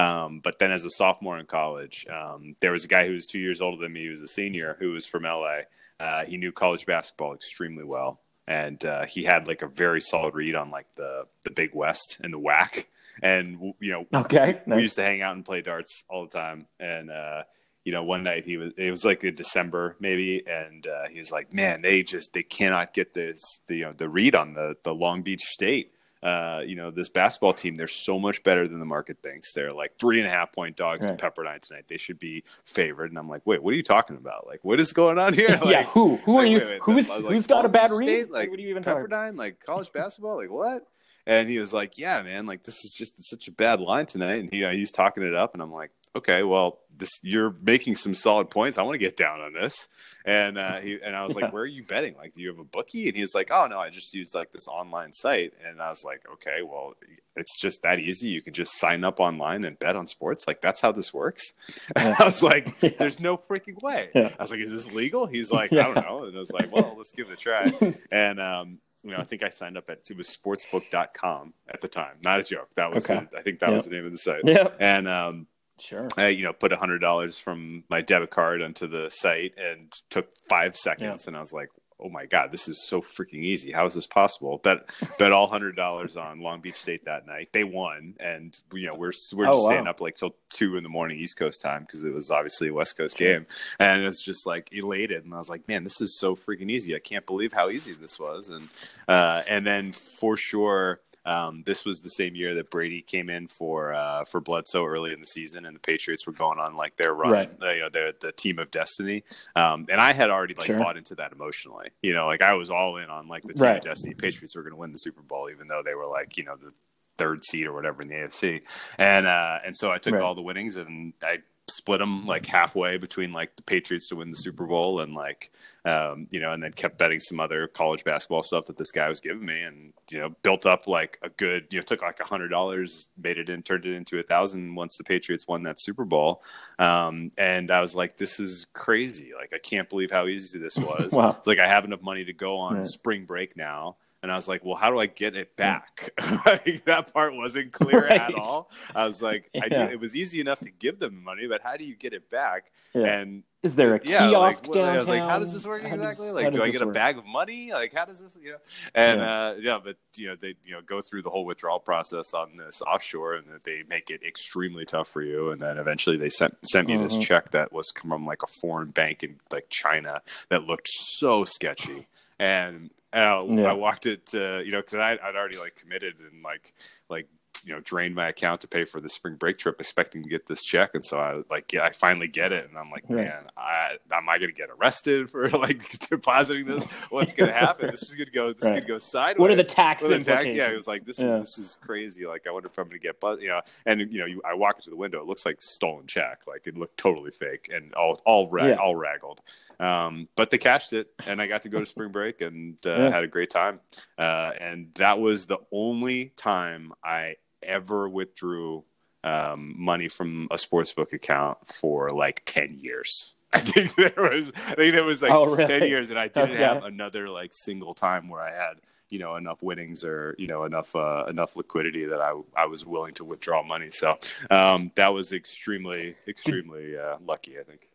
Um, 0.00 0.40
but 0.40 0.58
then, 0.58 0.72
as 0.72 0.84
a 0.84 0.90
sophomore 0.90 1.38
in 1.38 1.46
college, 1.46 2.06
um, 2.08 2.56
there 2.60 2.72
was 2.72 2.84
a 2.84 2.88
guy 2.88 3.06
who 3.06 3.14
was 3.14 3.26
two 3.26 3.40
years 3.40 3.60
older 3.60 3.82
than 3.82 3.92
me. 3.92 4.02
He 4.02 4.08
was 4.08 4.22
a 4.22 4.28
senior 4.28 4.76
who 4.78 4.92
was 4.92 5.06
from 5.06 5.24
LA. 5.24 5.60
Uh, 5.98 6.24
he 6.24 6.36
knew 6.36 6.52
college 6.52 6.86
basketball 6.86 7.34
extremely 7.34 7.84
well, 7.84 8.20
and 8.46 8.84
uh, 8.84 9.06
he 9.06 9.24
had 9.24 9.46
like 9.46 9.62
a 9.62 9.68
very 9.68 10.00
solid 10.00 10.34
read 10.34 10.54
on 10.54 10.70
like 10.70 10.94
the 10.96 11.26
the 11.44 11.50
Big 11.50 11.74
West 11.74 12.18
and 12.20 12.32
the 12.32 12.40
WAC. 12.40 12.86
And 13.22 13.74
you 13.80 13.92
know, 13.92 14.20
okay, 14.20 14.60
nice. 14.66 14.76
we 14.76 14.82
used 14.82 14.96
to 14.96 15.02
hang 15.02 15.22
out 15.22 15.34
and 15.34 15.44
play 15.44 15.62
darts 15.62 16.04
all 16.08 16.26
the 16.26 16.38
time, 16.38 16.66
and 16.78 17.10
uh, 17.10 17.44
you 17.86 17.92
know, 17.92 18.02
one 18.02 18.24
night 18.24 18.44
he 18.44 18.56
was, 18.56 18.72
it 18.76 18.90
was 18.90 19.04
like 19.04 19.22
in 19.22 19.36
December 19.36 19.96
maybe, 20.00 20.42
and 20.44 20.88
uh, 20.88 21.08
he 21.08 21.18
was 21.20 21.30
like, 21.30 21.54
man, 21.54 21.82
they 21.82 22.02
just, 22.02 22.32
they 22.34 22.42
cannot 22.42 22.92
get 22.92 23.14
this, 23.14 23.40
the, 23.68 23.76
you 23.76 23.84
know, 23.84 23.92
the 23.96 24.08
read 24.08 24.34
on 24.34 24.54
the, 24.54 24.74
the 24.82 24.92
Long 24.92 25.22
Beach 25.22 25.42
State. 25.42 25.92
Uh, 26.22 26.62
you 26.64 26.74
know, 26.74 26.90
this 26.90 27.08
basketball 27.08 27.52
team, 27.52 27.76
they're 27.76 27.86
so 27.86 28.18
much 28.18 28.42
better 28.42 28.66
than 28.66 28.80
the 28.80 28.86
market 28.86 29.18
thinks. 29.22 29.52
They're 29.52 29.72
like 29.72 29.92
three 30.00 30.18
and 30.18 30.26
a 30.26 30.30
half 30.30 30.52
point 30.52 30.76
dogs 30.76 31.06
right. 31.06 31.16
to 31.16 31.24
Pepperdine 31.30 31.60
tonight. 31.60 31.84
They 31.88 31.98
should 31.98 32.18
be 32.18 32.42
favored. 32.64 33.10
And 33.10 33.18
I'm 33.18 33.28
like, 33.28 33.42
wait, 33.44 33.62
what 33.62 33.74
are 33.74 33.76
you 33.76 33.82
talking 33.82 34.16
about? 34.16 34.46
Like, 34.46 34.60
what 34.62 34.80
is 34.80 34.92
going 34.92 35.18
on 35.18 35.34
here? 35.34 35.60
Like, 35.66 35.72
yeah, 35.72 35.84
who? 35.84 36.16
Who 36.18 36.34
like, 36.34 36.42
are 36.42 36.46
you? 36.46 36.58
Wait, 36.58 36.66
wait, 36.66 36.80
who's 36.82 37.08
like, 37.08 37.20
who's 37.22 37.46
got 37.46 37.64
a 37.64 37.68
bad 37.68 37.90
State? 37.90 38.06
read? 38.06 38.30
Like, 38.30 38.50
what 38.50 38.58
are 38.58 38.62
you 38.62 38.68
even 38.68 38.84
Pepperdine? 38.84 39.08
Talking? 39.10 39.36
Like 39.36 39.60
college 39.60 39.90
basketball? 39.92 40.36
Like 40.36 40.50
what? 40.50 40.86
And 41.26 41.48
he 41.48 41.58
was 41.58 41.72
like, 41.72 41.98
"Yeah, 41.98 42.22
man, 42.22 42.46
like 42.46 42.62
this 42.62 42.84
is 42.84 42.94
just 42.96 43.14
such 43.24 43.48
a 43.48 43.52
bad 43.52 43.80
line 43.80 44.06
tonight." 44.06 44.40
And 44.40 44.52
he, 44.52 44.64
uh, 44.64 44.70
he's 44.70 44.92
talking 44.92 45.24
it 45.24 45.34
up, 45.34 45.54
and 45.54 45.62
I'm 45.62 45.72
like, 45.72 45.90
"Okay, 46.14 46.44
well, 46.44 46.80
this 46.96 47.10
you're 47.22 47.56
making 47.62 47.96
some 47.96 48.14
solid 48.14 48.48
points. 48.48 48.78
I 48.78 48.82
want 48.82 48.94
to 48.94 48.98
get 48.98 49.16
down 49.16 49.40
on 49.40 49.52
this." 49.52 49.88
And 50.26 50.58
uh, 50.58 50.80
he 50.80 50.98
and 51.02 51.14
I 51.14 51.24
was 51.24 51.36
like, 51.36 51.52
"Where 51.52 51.62
are 51.62 51.66
you 51.66 51.84
betting? 51.84 52.16
Like, 52.16 52.32
do 52.32 52.42
you 52.42 52.48
have 52.48 52.58
a 52.58 52.64
bookie?" 52.64 53.06
And 53.06 53.16
he's 53.16 53.34
like, 53.34 53.50
"Oh 53.52 53.68
no, 53.68 53.78
I 53.78 53.90
just 53.90 54.12
used 54.12 54.34
like 54.34 54.52
this 54.52 54.66
online 54.66 55.12
site." 55.12 55.52
And 55.64 55.80
I 55.80 55.88
was 55.88 56.04
like, 56.04 56.22
"Okay, 56.34 56.62
well, 56.62 56.94
it's 57.36 57.60
just 57.60 57.82
that 57.82 58.00
easy. 58.00 58.28
You 58.28 58.42
can 58.42 58.52
just 58.52 58.76
sign 58.78 59.04
up 59.04 59.20
online 59.20 59.64
and 59.64 59.78
bet 59.78 59.94
on 59.94 60.08
sports. 60.08 60.44
Like 60.48 60.60
that's 60.60 60.80
how 60.80 60.92
this 60.92 61.14
works." 61.14 61.52
Yeah. 61.96 62.16
I 62.18 62.24
was 62.26 62.42
like, 62.42 62.74
yeah. 62.82 62.90
"There's 62.98 63.20
no 63.20 63.36
freaking 63.36 63.80
way." 63.82 64.10
Yeah. 64.14 64.34
I 64.38 64.42
was 64.42 64.50
like, 64.50 64.60
"Is 64.60 64.72
this 64.72 64.90
legal?" 64.92 65.26
He's 65.26 65.52
like, 65.52 65.72
"I 65.72 65.76
don't 65.76 66.04
know." 66.04 66.24
And 66.24 66.36
I 66.36 66.40
was 66.40 66.50
like, 66.50 66.72
"Well, 66.72 66.94
let's 66.96 67.12
give 67.12 67.30
it 67.30 67.34
a 67.34 67.36
try." 67.36 67.72
And 68.10 68.40
um, 68.40 68.78
you 69.04 69.12
know, 69.12 69.18
I 69.18 69.24
think 69.24 69.44
I 69.44 69.50
signed 69.50 69.76
up 69.76 69.88
at 69.88 70.00
it 70.10 70.16
was 70.16 70.36
sportsbook.com 70.36 71.54
at 71.68 71.80
the 71.80 71.88
time. 71.88 72.16
Not 72.22 72.40
a 72.40 72.42
joke. 72.42 72.70
That 72.74 72.92
was 72.92 73.08
okay. 73.08 73.26
the, 73.30 73.38
I 73.38 73.42
think 73.42 73.60
that 73.60 73.72
was 73.72 73.84
the 73.84 73.90
name 73.90 74.06
of 74.06 74.12
the 74.12 74.18
site. 74.18 74.42
Yeah. 74.44 74.68
And 74.80 75.06
um 75.06 75.46
Sure. 75.78 76.08
I, 76.16 76.28
you 76.28 76.42
know, 76.42 76.52
put 76.52 76.72
a 76.72 76.76
hundred 76.76 77.00
dollars 77.00 77.38
from 77.38 77.84
my 77.88 78.00
debit 78.00 78.30
card 78.30 78.62
onto 78.62 78.86
the 78.86 79.10
site 79.10 79.58
and 79.58 79.92
took 80.10 80.28
five 80.48 80.76
seconds, 80.76 81.22
yep. 81.22 81.28
and 81.28 81.36
I 81.36 81.40
was 81.40 81.52
like, 81.52 81.68
oh 81.98 82.08
my 82.08 82.26
god, 82.26 82.52
this 82.52 82.68
is 82.68 82.86
so 82.86 83.00
freaking 83.00 83.42
easy. 83.42 83.72
How 83.72 83.86
is 83.86 83.94
this 83.94 84.06
possible? 84.06 84.58
Bet 84.58 84.86
bet 85.18 85.32
all 85.32 85.48
hundred 85.48 85.76
dollars 85.76 86.16
on 86.16 86.40
Long 86.40 86.60
Beach 86.60 86.76
State 86.76 87.04
that 87.06 87.26
night. 87.26 87.48
They 87.52 87.64
won, 87.64 88.14
and 88.20 88.56
you 88.72 88.86
know 88.86 88.94
we're 88.94 89.12
we're 89.34 89.46
oh, 89.46 89.52
just 89.52 89.64
wow. 89.64 89.70
staying 89.70 89.86
up 89.86 90.00
like 90.00 90.16
till 90.16 90.36
two 90.50 90.76
in 90.76 90.82
the 90.82 90.88
morning 90.88 91.18
East 91.18 91.36
Coast 91.36 91.62
time 91.62 91.82
because 91.82 92.04
it 92.04 92.12
was 92.12 92.30
obviously 92.30 92.68
a 92.68 92.74
West 92.74 92.96
Coast 92.96 93.16
game, 93.16 93.46
and 93.78 94.02
it's 94.02 94.22
just 94.22 94.46
like 94.46 94.68
elated. 94.72 95.24
And 95.24 95.34
I 95.34 95.38
was 95.38 95.48
like, 95.48 95.66
man, 95.68 95.84
this 95.84 96.00
is 96.00 96.18
so 96.18 96.36
freaking 96.36 96.70
easy. 96.70 96.94
I 96.94 97.00
can't 97.00 97.26
believe 97.26 97.52
how 97.52 97.70
easy 97.70 97.94
this 97.94 98.18
was. 98.18 98.50
And 98.50 98.68
uh, 99.08 99.42
and 99.48 99.66
then 99.66 99.92
for 99.92 100.36
sure 100.36 101.00
um, 101.26 101.64
this 101.66 101.84
was 101.84 102.00
the 102.00 102.08
same 102.08 102.36
year 102.36 102.54
that 102.54 102.70
Brady 102.70 103.02
came 103.02 103.28
in 103.28 103.48
for 103.48 103.92
uh, 103.92 104.24
for 104.24 104.40
Bledsoe 104.40 104.86
early 104.86 105.12
in 105.12 105.18
the 105.20 105.26
season, 105.26 105.66
and 105.66 105.74
the 105.74 105.80
Patriots 105.80 106.26
were 106.26 106.32
going 106.32 106.60
on 106.60 106.76
like 106.76 106.96
their 106.96 107.12
run, 107.12 107.32
right. 107.32 107.50
uh, 107.60 107.72
you 107.72 107.80
know, 107.80 107.88
their 107.90 108.12
the 108.12 108.30
team 108.30 108.60
of 108.60 108.70
destiny. 108.70 109.24
Um, 109.56 109.84
and 109.90 110.00
I 110.00 110.12
had 110.12 110.30
already 110.30 110.54
like 110.54 110.68
sure. 110.68 110.78
bought 110.78 110.96
into 110.96 111.16
that 111.16 111.32
emotionally. 111.32 111.90
You 112.00 112.14
know, 112.14 112.26
like 112.26 112.42
I 112.42 112.54
was 112.54 112.70
all 112.70 112.96
in 112.98 113.10
on 113.10 113.26
like 113.26 113.42
the 113.42 113.54
team 113.54 113.66
right. 113.66 113.78
of 113.78 113.82
destiny. 113.82 114.14
Patriots 114.14 114.54
were 114.54 114.62
going 114.62 114.74
to 114.74 114.78
win 114.78 114.92
the 114.92 114.98
Super 114.98 115.22
Bowl, 115.22 115.50
even 115.50 115.66
though 115.66 115.82
they 115.84 115.94
were 115.94 116.06
like 116.06 116.36
you 116.36 116.44
know 116.44 116.54
the 116.56 116.72
third 117.18 117.44
seed 117.44 117.66
or 117.66 117.72
whatever 117.72 118.02
in 118.02 118.08
the 118.08 118.14
AFC. 118.14 118.62
And 118.96 119.26
uh, 119.26 119.58
and 119.66 119.76
so 119.76 119.90
I 119.90 119.98
took 119.98 120.14
right. 120.14 120.22
all 120.22 120.36
the 120.36 120.42
winnings 120.42 120.76
and 120.76 121.12
I 121.22 121.38
split 121.68 121.98
them 121.98 122.26
like 122.26 122.46
halfway 122.46 122.96
between 122.96 123.32
like 123.32 123.56
the 123.56 123.62
Patriots 123.62 124.08
to 124.08 124.16
win 124.16 124.30
the 124.30 124.36
Super 124.36 124.66
Bowl 124.66 125.00
and 125.00 125.14
like 125.14 125.50
um, 125.84 126.26
you 126.32 126.40
know, 126.40 126.52
and 126.52 126.62
then 126.62 126.72
kept 126.72 126.98
betting 126.98 127.20
some 127.20 127.38
other 127.38 127.68
college 127.68 128.02
basketball 128.02 128.42
stuff 128.42 128.66
that 128.66 128.76
this 128.76 128.90
guy 128.90 129.08
was 129.08 129.20
giving 129.20 129.46
me, 129.46 129.62
and 129.62 129.92
you 130.10 130.18
know, 130.18 130.30
built 130.42 130.66
up 130.66 130.88
like 130.88 131.18
a 131.22 131.28
good 131.28 131.66
you 131.70 131.78
know 131.78 131.82
took 131.82 132.02
like 132.02 132.18
a 132.18 132.24
hundred 132.24 132.48
dollars, 132.48 133.06
made 133.16 133.38
it 133.38 133.48
in, 133.48 133.62
turned 133.62 133.86
it 133.86 133.94
into 133.94 134.18
a 134.18 134.22
thousand 134.22 134.74
once 134.74 134.96
the 134.96 135.04
Patriots 135.04 135.46
won 135.46 135.62
that 135.62 135.80
Super 135.80 136.04
Bowl, 136.04 136.42
um, 136.78 137.30
and 137.38 137.70
I 137.70 137.80
was 137.80 137.94
like, 137.94 138.16
this 138.16 138.40
is 138.40 138.66
crazy, 138.72 139.32
like 139.38 139.52
I 139.52 139.58
can't 139.58 139.88
believe 139.88 140.10
how 140.10 140.26
easy 140.26 140.58
this 140.58 140.76
was. 140.76 141.12
wow. 141.12 141.36
It's 141.38 141.46
like 141.46 141.60
I 141.60 141.68
have 141.68 141.84
enough 141.84 142.02
money 142.02 142.24
to 142.24 142.32
go 142.32 142.56
on 142.58 142.78
right. 142.78 142.86
spring 142.86 143.24
break 143.24 143.56
now 143.56 143.96
and 144.26 144.32
I 144.32 144.34
was 144.34 144.48
like, 144.48 144.64
well, 144.64 144.74
how 144.74 144.90
do 144.90 144.98
I 144.98 145.06
get 145.06 145.36
it 145.36 145.54
back? 145.54 146.10
like, 146.46 146.84
that 146.86 147.14
part 147.14 147.32
wasn't 147.32 147.70
clear 147.72 148.08
right. 148.08 148.20
at 148.20 148.34
all. 148.34 148.72
I 148.92 149.06
was 149.06 149.22
like, 149.22 149.48
yeah. 149.54 149.62
I 149.62 149.68
knew 149.68 149.92
it 149.92 150.00
was 150.00 150.16
easy 150.16 150.40
enough 150.40 150.58
to 150.60 150.70
give 150.72 150.98
them 150.98 151.22
money, 151.22 151.46
but 151.46 151.60
how 151.62 151.76
do 151.76 151.84
you 151.84 151.94
get 151.94 152.12
it 152.12 152.28
back? 152.28 152.72
Yeah. 152.92 153.06
And 153.06 153.44
is 153.62 153.76
there 153.76 153.94
a 153.94 154.00
yeah, 154.02 154.28
kiosk 154.28 154.66
like, 154.66 154.74
downtown? 154.74 154.96
I 154.96 154.98
was 154.98 155.06
like, 155.06 155.22
how 155.22 155.38
does 155.38 155.54
this 155.54 155.64
work 155.64 155.84
exactly? 155.84 156.26
Does, 156.26 156.34
like, 156.34 156.52
do 156.52 156.60
I 156.60 156.70
get 156.70 156.82
a 156.82 156.86
bag 156.86 157.18
of 157.18 157.24
money? 157.24 157.72
Like, 157.72 157.94
how 157.94 158.04
does 158.04 158.20
this, 158.20 158.36
you 158.42 158.50
know? 158.50 158.58
And 158.96 159.20
yeah. 159.20 159.46
Uh, 159.46 159.54
yeah, 159.60 159.78
but 159.84 159.96
you 160.16 160.26
know, 160.26 160.34
they 160.34 160.56
you 160.64 160.72
know 160.72 160.80
go 160.82 161.00
through 161.00 161.22
the 161.22 161.30
whole 161.30 161.44
withdrawal 161.44 161.78
process 161.78 162.34
on 162.34 162.56
this 162.56 162.82
offshore, 162.82 163.34
and 163.34 163.46
they 163.62 163.84
make 163.88 164.10
it 164.10 164.24
extremely 164.26 164.84
tough 164.86 165.06
for 165.06 165.22
you. 165.22 165.50
And 165.52 165.62
then 165.62 165.78
eventually 165.78 166.16
they 166.16 166.30
sent 166.30 166.56
sent 166.66 166.88
me 166.88 166.94
mm-hmm. 166.94 167.04
this 167.04 167.16
check 167.18 167.52
that 167.52 167.72
was 167.72 167.92
from 167.92 168.26
like 168.26 168.42
a 168.42 168.48
foreign 168.60 168.90
bank 168.90 169.22
in 169.22 169.36
like 169.52 169.68
China 169.70 170.22
that 170.48 170.64
looked 170.64 170.88
so 170.88 171.44
sketchy 171.44 172.08
and 172.38 172.90
uh, 173.16 173.44
yeah. 173.48 173.62
I 173.64 173.72
walked 173.72 174.06
it, 174.06 174.30
uh, 174.34 174.58
you 174.58 174.72
know, 174.72 174.80
because 174.80 174.94
I'd 174.94 175.18
already 175.20 175.58
like 175.58 175.74
committed 175.76 176.20
and 176.20 176.42
like 176.42 176.72
like 177.08 177.28
you 177.64 177.72
know 177.72 177.80
drained 177.80 178.14
my 178.14 178.28
account 178.28 178.60
to 178.60 178.68
pay 178.68 178.84
for 178.84 179.00
the 179.00 179.08
spring 179.08 179.36
break 179.36 179.56
trip, 179.58 179.80
expecting 179.80 180.22
to 180.22 180.28
get 180.28 180.46
this 180.46 180.62
check, 180.62 180.90
and 180.92 181.04
so 181.04 181.18
I 181.18 181.40
like 181.50 181.72
yeah, 181.72 181.84
I 181.84 181.90
finally 181.92 182.28
get 182.28 182.52
it, 182.52 182.68
and 182.68 182.76
I'm 182.78 182.90
like, 182.90 183.04
Right. 183.08 183.24
man, 183.24 183.46
I, 183.56 183.96
am 184.12 184.28
I 184.28 184.36
going 184.38 184.50
to 184.50 184.54
get 184.54 184.68
arrested 184.78 185.30
for 185.30 185.48
like 185.64 185.98
depositing 186.10 186.66
this? 186.66 186.84
What's 187.08 187.32
going 187.32 187.48
to 187.48 187.56
happen? 187.56 187.90
This 187.90 188.02
is 188.02 188.14
going 188.14 188.26
to 188.26 188.32
go. 188.32 188.52
This 188.52 188.62
is 188.62 188.70
going 188.70 188.82
to 188.82 188.86
go 188.86 188.98
sideways. 188.98 189.40
What 189.40 189.50
are 189.50 189.56
the 189.56 189.64
tax 189.64 190.02
What 190.02 190.12
are 190.12 190.18
the 190.18 190.24
tax-? 190.24 190.48
Yeah, 190.48 190.70
it 190.70 190.76
was 190.76 190.86
like 190.86 191.06
this 191.06 191.18
Yeah. 191.18 191.38
is 191.38 191.56
this 191.56 191.58
is 191.58 191.78
crazy. 191.80 192.26
Like 192.26 192.46
I 192.46 192.50
wonder 192.50 192.68
if 192.68 192.76
I'm 192.76 192.84
going 192.84 193.00
to 193.00 193.02
get 193.02 193.20
buzz. 193.20 193.40
You 193.42 193.48
know, 193.48 193.60
and 193.86 194.00
you 194.12 194.20
know, 194.20 194.26
you, 194.26 194.42
I 194.44 194.52
walk 194.54 194.76
into 194.76 194.90
the 194.90 194.96
window, 194.96 195.18
it 195.22 195.26
looks 195.26 195.46
like 195.46 195.62
stolen 195.62 196.06
check. 196.06 196.42
Like 196.46 196.66
it 196.66 196.76
looked 196.76 196.98
totally 196.98 197.30
fake 197.30 197.70
and 197.72 197.94
all 197.94 198.20
all 198.26 198.50
ra- 198.50 198.66
Yeah. 198.66 198.74
all 198.74 198.94
raggled. 198.96 199.40
Um, 199.78 200.28
but 200.36 200.50
they 200.50 200.58
cashed 200.58 200.92
it, 200.92 201.12
and 201.26 201.40
I 201.40 201.46
got 201.46 201.62
to 201.62 201.68
go 201.68 201.80
to 201.80 201.86
spring 201.86 202.10
break 202.12 202.40
and 202.40 202.76
uh, 202.86 202.90
Yeah. 203.04 203.10
had 203.10 203.24
a 203.24 203.28
great 203.28 203.50
time. 203.50 203.80
Uh, 204.18 204.52
and 204.60 204.92
that 204.94 205.18
was 205.18 205.46
the 205.46 205.58
only 205.72 206.30
time 206.36 206.92
I 207.04 207.36
ever 207.62 208.08
withdrew 208.08 208.84
um, 209.24 209.74
money 209.76 210.08
from 210.08 210.46
a 210.50 210.56
sportsbook 210.56 211.12
account 211.12 211.58
for 211.66 212.10
like 212.10 212.42
ten 212.46 212.78
years. 212.78 213.34
I 213.52 213.60
think 213.60 213.94
there 213.96 214.12
was, 214.16 214.52
I 214.66 214.74
think 214.74 214.94
there 214.94 215.04
was 215.04 215.22
like 215.22 215.32
Oh, 215.32 215.44
really? 215.46 215.66
ten 215.66 215.84
years, 215.88 216.10
and 216.10 216.18
I 216.18 216.28
didn't 216.28 216.50
Okay. 216.52 216.62
have 216.62 216.82
another 216.82 217.28
like 217.28 217.52
single 217.54 217.94
time 217.94 218.28
where 218.28 218.40
I 218.42 218.50
had 218.52 218.74
you 219.10 219.18
know 219.18 219.36
enough 219.36 219.62
winnings 219.62 220.04
or 220.04 220.34
you 220.38 220.46
know 220.46 220.64
enough 220.64 220.94
uh, 220.96 221.24
enough 221.28 221.56
liquidity 221.56 222.04
that 222.06 222.20
I 222.20 222.32
I 222.56 222.66
was 222.66 222.84
willing 222.84 223.14
to 223.14 223.24
withdraw 223.24 223.62
money. 223.62 223.90
So 223.90 224.18
um, 224.50 224.90
that 224.96 225.12
was 225.14 225.32
extremely 225.32 226.16
extremely 226.28 226.96
uh, 226.98 227.16
lucky, 227.24 227.58
I 227.58 227.62
think. 227.62 227.88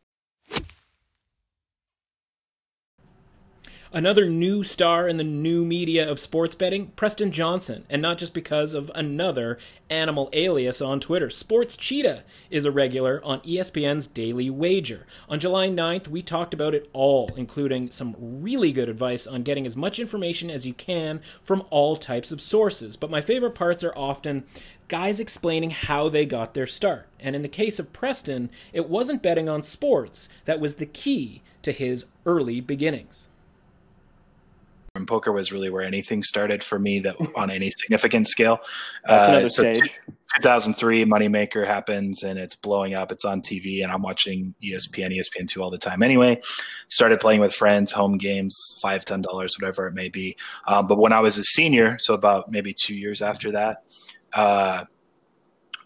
Another 3.94 4.26
new 4.26 4.64
star 4.64 5.06
in 5.06 5.18
the 5.18 5.24
new 5.26 5.66
media 5.66 6.10
of 6.10 6.18
sports 6.18 6.56
betting, 6.56 6.94
Preston 6.96 7.30
Johnson, 7.30 7.84
and 7.90 8.02
not 8.02 8.18
just 8.18 8.34
because 8.34 8.74
of 8.74 8.90
another 8.96 9.58
animal 9.90 10.30
alias 10.32 10.82
on 10.82 11.02
Twitter. 11.02 11.30
Sports 11.30 11.76
Cheetah 11.76 12.24
is 12.50 12.64
a 12.64 12.72
regular 12.72 13.22
on 13.26 13.42
ESPN's 13.42 14.08
Daily 14.08 14.50
Wager. 14.50 15.06
On 15.28 15.42
July 15.42 15.68
9th, 15.68 16.08
we 16.08 16.22
talked 16.22 16.54
about 16.54 16.74
it 16.74 16.90
all, 16.94 17.32
including 17.36 17.92
some 17.92 18.16
really 18.18 18.72
good 18.72 18.88
advice 18.88 19.28
on 19.28 19.44
getting 19.44 19.66
as 19.66 19.76
much 19.76 20.00
information 20.00 20.50
as 20.50 20.66
you 20.66 20.74
can 20.74 21.20
from 21.42 21.66
all 21.70 21.98
types 21.98 22.32
of 22.32 22.40
sources. 22.40 22.96
But 22.96 23.12
my 23.12 23.20
favorite 23.20 23.56
parts 23.56 23.84
are 23.84 23.98
often 23.98 24.46
guys 24.88 25.20
explaining 25.20 25.72
how 25.72 26.08
they 26.08 26.26
got 26.26 26.54
their 26.54 26.66
start. 26.66 27.10
And 27.20 27.36
in 27.36 27.42
the 27.42 27.50
case 27.50 27.78
of 27.78 27.92
Preston, 27.92 28.52
it 28.72 28.88
wasn't 28.88 29.22
betting 29.22 29.50
on 29.50 29.62
sports 29.62 30.30
that 30.46 30.62
was 30.62 30.76
the 30.76 30.86
key 30.86 31.42
to 31.64 31.74
his 31.74 32.06
early 32.26 32.62
beginnings. 32.62 33.28
And 34.94 35.08
poker 35.08 35.32
was 35.32 35.54
really 35.54 35.70
where 35.70 35.84
anything 35.84 36.22
started 36.22 36.62
for 36.62 36.78
me 36.78 37.00
that 37.00 37.16
on 37.36 37.50
any 37.50 37.72
significant 37.72 38.28
scale. 38.28 38.60
That's 39.06 39.28
Uh, 39.28 39.32
another 39.32 39.50
so 39.50 39.74
stage. 39.74 39.92
2003 40.36 41.06
Moneymaker 41.06 41.66
happens 41.66 42.24
and 42.24 42.38
it's 42.38 42.56
blowing 42.58 42.94
up. 42.94 43.10
It's 43.12 43.24
on 43.24 43.42
TV 43.42 43.84
and 43.84 43.92
I'm 43.92 44.02
watching 44.02 44.54
ESPN, 44.62 45.18
ESPN2 45.18 45.62
all 45.62 45.70
the 45.72 45.78
time. 45.78 46.04
Anyway, 46.04 46.42
started 46.90 47.22
playing 47.22 47.40
with 47.40 47.54
friends, 47.54 47.94
home 47.94 48.18
games, 48.18 48.58
five, 48.82 49.06
ten 49.06 49.22
dollars, 49.22 49.58
whatever 49.58 49.88
it 49.88 49.94
may 49.94 50.10
be. 50.10 50.36
Um, 50.68 50.88
but 50.88 50.98
when 50.98 51.14
I 51.14 51.22
was 51.22 51.38
a 51.38 51.44
senior, 51.44 51.98
so 52.00 52.14
about 52.14 52.52
maybe 52.52 52.74
two 52.74 52.96
years 52.96 53.22
after 53.22 53.52
that, 53.52 53.84
uh, 54.34 54.86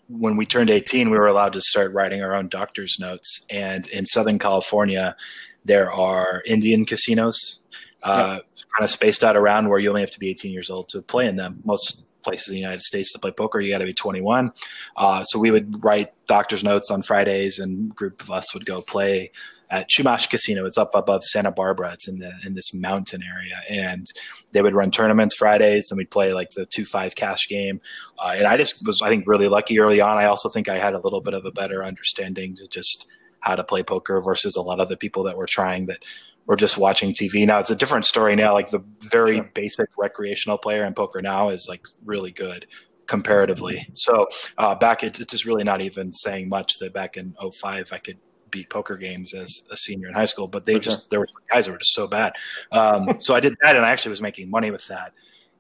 when 0.07 0.35
we 0.35 0.45
turned 0.47 0.69
18, 0.71 1.11
we 1.11 1.17
were 1.17 1.27
allowed 1.27 1.53
to 1.53 1.61
start 1.61 1.93
writing 1.93 2.23
our 2.23 2.35
own 2.35 2.47
doctor's 2.47 2.97
notes. 2.99 3.45
And 3.51 3.87
in 3.87 4.05
Southern 4.05 4.37
California, 4.39 5.15
there 5.63 5.91
are 5.91 6.43
Indian 6.45 6.85
casinos, 6.85 7.59
uh, 8.05 8.39
kind 8.75 8.83
of 8.83 8.89
spaced 8.89 9.23
out 9.23 9.35
around 9.35 9.69
where 9.69 9.79
you 9.79 9.89
only 9.89 10.01
have 10.01 10.11
to 10.11 10.19
be 10.19 10.29
18 10.29 10.51
years 10.51 10.69
old 10.69 10.89
to 10.89 11.01
play 11.01 11.27
in 11.27 11.35
them. 11.35 11.61
Most 11.63 12.03
places 12.23 12.49
in 12.49 12.55
the 12.55 12.59
United 12.59 12.81
States 12.81 13.11
to 13.13 13.19
play 13.19 13.31
poker, 13.31 13.59
you 13.59 13.71
got 13.71 13.79
to 13.79 13.85
be 13.85 13.93
21. 13.93 14.51
Uh, 14.97 15.23
so 15.23 15.39
we 15.39 15.51
would 15.51 15.83
write 15.83 16.09
doctor's 16.27 16.63
notes 16.63 16.91
on 16.91 17.01
Fridays, 17.01 17.59
and 17.59 17.95
group 17.95 18.21
of 18.21 18.31
us 18.31 18.53
would 18.53 18.65
go 18.65 18.81
play 18.81 19.31
at 19.69 19.89
Chumash 19.89 20.29
Casino. 20.29 20.65
It's 20.65 20.77
up 20.77 20.93
above 20.93 21.23
Santa 21.23 21.51
Barbara. 21.51 21.93
It's 21.93 22.07
in 22.07 22.19
the 22.19 22.31
in 22.43 22.53
this 22.53 22.73
mountain 22.73 23.23
area, 23.23 23.61
and 23.69 24.05
they 24.51 24.61
would 24.61 24.73
run 24.73 24.91
tournaments 24.91 25.35
Fridays. 25.35 25.87
Then 25.89 25.97
we'd 25.97 26.11
play 26.11 26.33
like 26.33 26.51
the 26.51 26.65
two 26.65 26.85
five 26.85 27.15
cash 27.15 27.47
game, 27.47 27.81
uh, 28.19 28.33
and 28.35 28.47
I 28.47 28.57
just 28.57 28.85
was 28.85 29.01
I 29.01 29.09
think 29.09 29.27
really 29.27 29.47
lucky 29.47 29.79
early 29.79 30.01
on. 30.01 30.17
I 30.17 30.25
also 30.25 30.49
think 30.49 30.67
I 30.67 30.77
had 30.77 30.93
a 30.93 30.99
little 30.99 31.21
bit 31.21 31.33
of 31.33 31.45
a 31.45 31.51
better 31.51 31.83
understanding 31.83 32.55
to 32.55 32.67
just 32.67 33.07
how 33.39 33.55
to 33.55 33.63
play 33.63 33.83
poker 33.83 34.19
versus 34.21 34.55
a 34.55 34.61
lot 34.61 34.79
of 34.79 34.89
the 34.89 34.97
people 34.97 35.23
that 35.23 35.37
were 35.37 35.45
trying 35.45 35.85
that 35.85 36.03
were 36.47 36.55
just 36.55 36.77
watching 36.77 37.13
TV. 37.13 37.45
Now 37.45 37.59
it's 37.59 37.69
a 37.71 37.75
different 37.75 38.05
story 38.05 38.35
now. 38.35 38.53
Like 38.53 38.69
the 38.69 38.83
very 39.09 39.37
Sure. 39.37 39.51
basic 39.53 39.89
recreational 39.97 40.57
player 40.57 40.83
in 40.85 40.93
poker 40.93 41.21
now 41.21 41.49
is 41.49 41.65
like 41.67 41.81
really 42.03 42.31
good 42.31 42.65
comparatively. 43.07 43.87
So 43.93 44.27
uh, 44.57 44.75
back 44.75 45.03
it, 45.03 45.19
it's 45.19 45.31
just 45.31 45.45
really 45.45 45.63
not 45.63 45.81
even 45.81 46.11
saying 46.11 46.49
much 46.49 46.79
that 46.79 46.93
back 46.93 47.17
in 47.17 47.35
05 47.53 47.91
I 47.93 47.97
could 47.99 48.17
beat 48.51 48.69
poker 48.69 48.95
games 48.97 49.33
as 49.33 49.63
a 49.71 49.77
senior 49.77 50.07
in 50.07 50.13
high 50.13 50.25
school, 50.25 50.47
but 50.47 50.65
they 50.65 50.75
For 50.75 50.79
just 50.81 50.99
sure. 51.01 51.07
there 51.11 51.19
were 51.19 51.27
guys 51.51 51.65
that 51.65 51.71
were 51.71 51.77
just 51.77 51.93
so 51.93 52.07
bad. 52.07 52.33
Um, 52.71 53.17
so 53.19 53.35
I 53.35 53.39
did 53.39 53.55
that, 53.63 53.75
and 53.75 53.85
I 53.85 53.89
actually 53.91 54.11
was 54.11 54.21
making 54.21 54.49
money 54.49 54.71
with 54.71 54.85
that, 54.87 55.13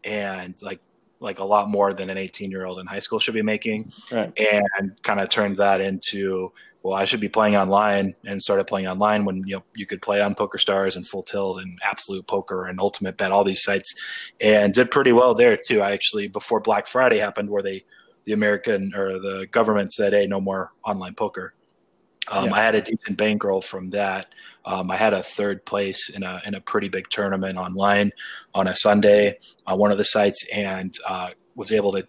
and 0.03 0.55
like 0.61 0.79
like 1.19 1.39
a 1.39 1.43
lot 1.43 1.69
more 1.69 1.93
than 1.93 2.09
an 2.09 2.17
18 2.17 2.51
year 2.51 2.65
old 2.65 2.77
in 2.79 2.85
high 2.85 2.99
school 2.99 3.19
should 3.19 3.33
be 3.33 3.41
making, 3.41 3.91
Right. 4.11 4.37
and 4.39 5.01
kind 5.01 5.19
of 5.19 5.29
turned 5.29 5.57
that 5.57 5.81
into 5.81 6.51
well, 6.85 6.93
I 6.93 7.05
should 7.05 7.19
be 7.19 7.29
playing 7.29 7.55
online, 7.55 8.13
and 8.25 8.39
started 8.39 8.67
playing 8.67 8.85
online 8.85 9.25
when 9.25 9.37
you 9.47 9.55
know 9.55 9.63
you 9.73 9.87
could 9.87 10.03
play 10.03 10.21
on 10.21 10.35
Poker 10.35 10.59
Stars 10.59 10.95
and 10.95 11.07
Full 11.07 11.23
Tilt 11.23 11.59
and 11.59 11.79
Absolute 11.83 12.27
Poker 12.27 12.67
and 12.67 12.79
Ultimate 12.79 13.17
Bet, 13.17 13.31
all 13.31 13.43
these 13.43 13.63
sites, 13.63 13.91
and 14.39 14.71
did 14.71 14.91
pretty 14.91 15.11
well 15.11 15.33
there 15.33 15.57
too. 15.57 15.81
I 15.81 15.93
actually 15.93 16.27
before 16.27 16.59
Black 16.59 16.85
Friday 16.85 17.17
happened, 17.17 17.49
where 17.49 17.63
they 17.63 17.85
the 18.25 18.33
American 18.33 18.93
or 18.93 19.17
the 19.17 19.47
government 19.49 19.93
said, 19.93 20.13
"Hey, 20.13 20.27
no 20.27 20.39
more 20.39 20.73
online 20.83 21.15
poker." 21.15 21.55
Um, 22.27 22.45
Yeah. 22.45 22.53
I 22.53 22.61
had 22.61 22.75
a 22.75 22.81
decent 22.81 23.17
bankroll 23.17 23.61
from 23.61 23.89
that. 23.89 24.27
Um, 24.63 24.91
I 24.91 24.97
had 24.97 25.13
a 25.13 25.23
third 25.23 25.65
place 25.65 26.11
in 26.11 26.21
a 26.21 26.39
in 26.45 26.53
a 26.53 26.61
pretty 26.61 26.89
big 26.89 27.09
tournament 27.09 27.57
online 27.57 28.11
on 28.53 28.67
a 28.67 28.75
Sunday 28.75 29.39
on 29.65 29.79
one 29.79 29.91
of 29.91 29.97
the 29.97 30.03
sites, 30.03 30.45
and 30.53 30.95
uh, 31.07 31.31
was 31.55 31.71
able 31.71 31.93
to 31.93 32.07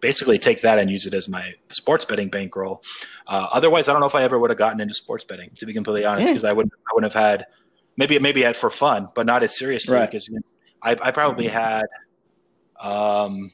basically 0.00 0.38
take 0.38 0.62
that 0.62 0.78
and 0.78 0.90
use 0.90 1.06
it 1.06 1.14
as 1.14 1.28
my 1.28 1.52
sports 1.68 2.04
betting 2.04 2.28
bankroll. 2.28 2.82
Uh, 3.26 3.48
otherwise, 3.52 3.88
I 3.88 3.92
don't 3.92 4.00
know 4.00 4.06
if 4.06 4.14
I 4.14 4.22
ever 4.22 4.38
would 4.38 4.50
have 4.50 4.58
gotten 4.58 4.80
into 4.80 4.94
sports 4.94 5.24
betting, 5.24 5.50
to 5.58 5.66
be 5.66 5.72
completely 5.72 6.04
honest, 6.04 6.26
Yeah. 6.28 6.32
because 6.32 6.44
I 6.44 6.52
wouldn't 6.52 6.72
I 6.74 6.94
wouldn't 6.94 7.12
have 7.12 7.22
had 7.22 7.46
maybe 7.96 8.18
maybe 8.18 8.42
had 8.42 8.56
for 8.56 8.70
fun, 8.70 9.08
but 9.14 9.26
not 9.26 9.42
as 9.42 9.56
seriously 9.58 9.98
because 10.00 10.28
you 10.28 10.36
know, 10.36 10.40
I, 10.82 10.96
I 11.02 11.10
probably 11.10 11.48
had. 11.48 11.84
Um, 12.80 13.50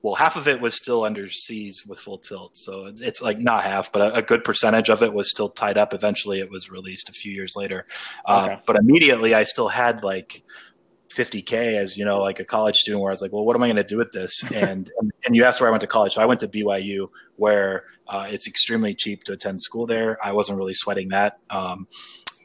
well, 0.00 0.14
half 0.14 0.36
of 0.36 0.46
it 0.46 0.60
was 0.60 0.76
still 0.76 1.04
under 1.04 1.28
seas 1.28 1.82
with 1.86 1.98
full 1.98 2.18
tilt, 2.18 2.56
so 2.56 2.86
it's, 2.86 3.00
it's 3.00 3.20
like 3.20 3.38
not 3.38 3.64
half, 3.64 3.90
but 3.92 4.00
a, 4.00 4.14
a 4.14 4.22
good 4.22 4.44
percentage 4.44 4.88
of 4.90 5.02
it 5.02 5.12
was 5.12 5.28
still 5.28 5.48
tied 5.50 5.76
up. 5.76 5.92
Eventually, 5.92 6.38
it 6.38 6.50
was 6.50 6.70
released 6.70 7.08
a 7.08 7.12
few 7.12 7.32
years 7.32 7.54
later, 7.56 7.84
uh, 8.24 8.44
Okay. 8.48 8.62
but 8.64 8.76
immediately 8.76 9.34
I 9.34 9.42
still 9.42 9.68
had 9.68 10.04
like 10.04 10.44
50k 11.14 11.52
as 11.78 11.96
you 11.96 12.04
know, 12.04 12.20
like 12.20 12.40
a 12.40 12.44
college 12.44 12.76
student, 12.76 13.02
where 13.02 13.10
I 13.10 13.12
was 13.12 13.22
like, 13.22 13.32
well, 13.32 13.44
what 13.44 13.56
am 13.56 13.62
I 13.62 13.66
going 13.66 13.76
to 13.76 13.84
do 13.84 13.96
with 13.96 14.12
this? 14.12 14.42
And 14.52 14.90
and 15.24 15.36
you 15.36 15.44
asked 15.44 15.60
where 15.60 15.68
I 15.68 15.70
went 15.70 15.82
to 15.82 15.86
college, 15.86 16.14
so 16.14 16.22
I 16.22 16.26
went 16.26 16.40
to 16.40 16.48
BYU, 16.48 17.08
where 17.36 17.84
uh, 18.06 18.26
it's 18.28 18.46
extremely 18.46 18.94
cheap 18.94 19.24
to 19.24 19.32
attend 19.32 19.62
school 19.62 19.86
there. 19.86 20.18
I 20.24 20.32
wasn't 20.32 20.58
really 20.58 20.74
sweating 20.74 21.08
that, 21.10 21.38
um, 21.50 21.86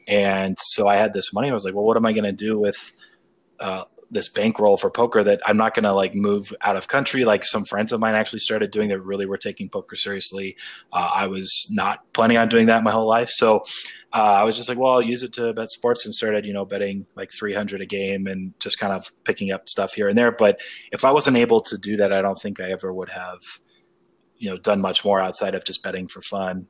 and 0.06 0.56
so 0.60 0.86
I 0.86 0.96
had 0.96 1.12
this 1.12 1.32
money. 1.32 1.50
I 1.50 1.54
was 1.54 1.64
like, 1.64 1.74
well, 1.74 1.84
what 1.84 1.96
am 1.96 2.06
I 2.06 2.12
going 2.12 2.24
to 2.24 2.32
do 2.32 2.58
with 2.58 2.92
uh, 3.60 3.84
this 4.14 4.28
bankroll 4.28 4.76
for 4.76 4.90
poker 4.90 5.22
that 5.24 5.40
I'm 5.46 5.56
not 5.56 5.74
going 5.74 5.84
to 5.84 5.92
like 5.92 6.14
move 6.14 6.54
out 6.62 6.76
of 6.76 6.88
country. 6.88 7.24
Like 7.24 7.44
some 7.44 7.64
friends 7.64 7.92
of 7.92 8.00
mine 8.00 8.14
actually 8.14 8.38
started 8.38 8.70
doing 8.70 8.88
that 8.88 9.00
really 9.00 9.26
were 9.26 9.36
taking 9.36 9.68
poker 9.68 9.96
seriously. 9.96 10.56
Uh, 10.92 11.10
I 11.14 11.26
was 11.26 11.66
not 11.70 12.10
planning 12.12 12.36
on 12.36 12.48
doing 12.48 12.66
that 12.66 12.82
my 12.82 12.92
whole 12.92 13.06
life. 13.06 13.28
So 13.30 13.64
uh, 14.14 14.36
I 14.38 14.44
was 14.44 14.56
just 14.56 14.68
like, 14.68 14.78
well, 14.78 14.92
I'll 14.92 15.02
use 15.02 15.24
it 15.24 15.32
to 15.34 15.52
bet 15.52 15.70
sports 15.70 16.04
and 16.04 16.14
started, 16.14 16.46
you 16.46 16.52
know, 16.52 16.64
betting 16.64 17.04
like 17.16 17.32
300 17.32 17.80
a 17.80 17.86
game 17.86 18.28
and 18.28 18.54
just 18.60 18.78
kind 18.78 18.92
of 18.92 19.10
picking 19.24 19.50
up 19.50 19.68
stuff 19.68 19.94
here 19.94 20.08
and 20.08 20.16
there. 20.16 20.30
But 20.30 20.60
if 20.92 21.04
I 21.04 21.10
wasn't 21.10 21.36
able 21.36 21.60
to 21.62 21.76
do 21.76 21.96
that, 21.96 22.12
I 22.12 22.22
don't 22.22 22.40
think 22.40 22.60
I 22.60 22.70
ever 22.70 22.92
would 22.92 23.08
have, 23.08 23.40
you 24.38 24.48
know, 24.48 24.56
done 24.56 24.80
much 24.80 25.04
more 25.04 25.20
outside 25.20 25.56
of 25.56 25.64
just 25.64 25.82
betting 25.82 26.06
for 26.06 26.20
fun. 26.20 26.68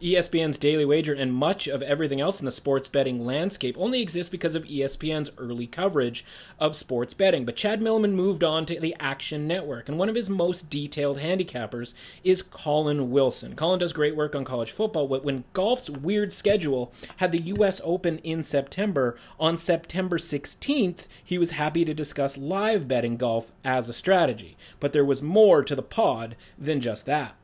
ESPN's 0.00 0.56
Daily 0.56 0.86
Wager 0.86 1.12
and 1.12 1.34
much 1.34 1.68
of 1.68 1.82
everything 1.82 2.22
else 2.22 2.40
in 2.40 2.46
the 2.46 2.50
sports 2.50 2.88
betting 2.88 3.26
landscape 3.26 3.76
only 3.78 4.00
exists 4.00 4.30
because 4.30 4.54
of 4.54 4.64
ESPN's 4.64 5.30
early 5.36 5.66
coverage 5.66 6.24
of 6.58 6.74
sports 6.74 7.12
betting. 7.12 7.44
But 7.44 7.56
Chad 7.56 7.82
Millman 7.82 8.14
moved 8.14 8.42
on 8.42 8.64
to 8.66 8.80
the 8.80 8.96
Action 8.98 9.46
Network, 9.46 9.90
and 9.90 9.98
one 9.98 10.08
of 10.08 10.14
his 10.14 10.30
most 10.30 10.70
detailed 10.70 11.18
handicappers 11.18 11.92
is 12.24 12.42
Collin 12.42 13.10
Wilson. 13.10 13.54
Collin 13.54 13.78
does 13.80 13.92
great 13.92 14.16
work 14.16 14.34
on 14.34 14.42
college 14.42 14.70
football, 14.70 15.06
but 15.06 15.22
when 15.22 15.44
golf's 15.52 15.90
weird 15.90 16.32
schedule 16.32 16.94
had 17.18 17.30
the 17.30 17.42
U.S. 17.42 17.80
Open 17.84 18.18
in 18.18 18.42
September, 18.42 19.18
on 19.38 19.58
September 19.58 20.16
16th, 20.16 21.08
he 21.22 21.36
was 21.36 21.50
happy 21.52 21.84
to 21.84 21.92
discuss 21.92 22.38
live 22.38 22.88
betting 22.88 23.18
golf 23.18 23.52
as 23.64 23.90
a 23.90 23.92
strategy. 23.92 24.56
But 24.78 24.94
there 24.94 25.04
was 25.04 25.22
more 25.22 25.62
to 25.62 25.74
the 25.74 25.82
pod 25.82 26.36
than 26.58 26.80
just 26.80 27.04
that. 27.04 27.36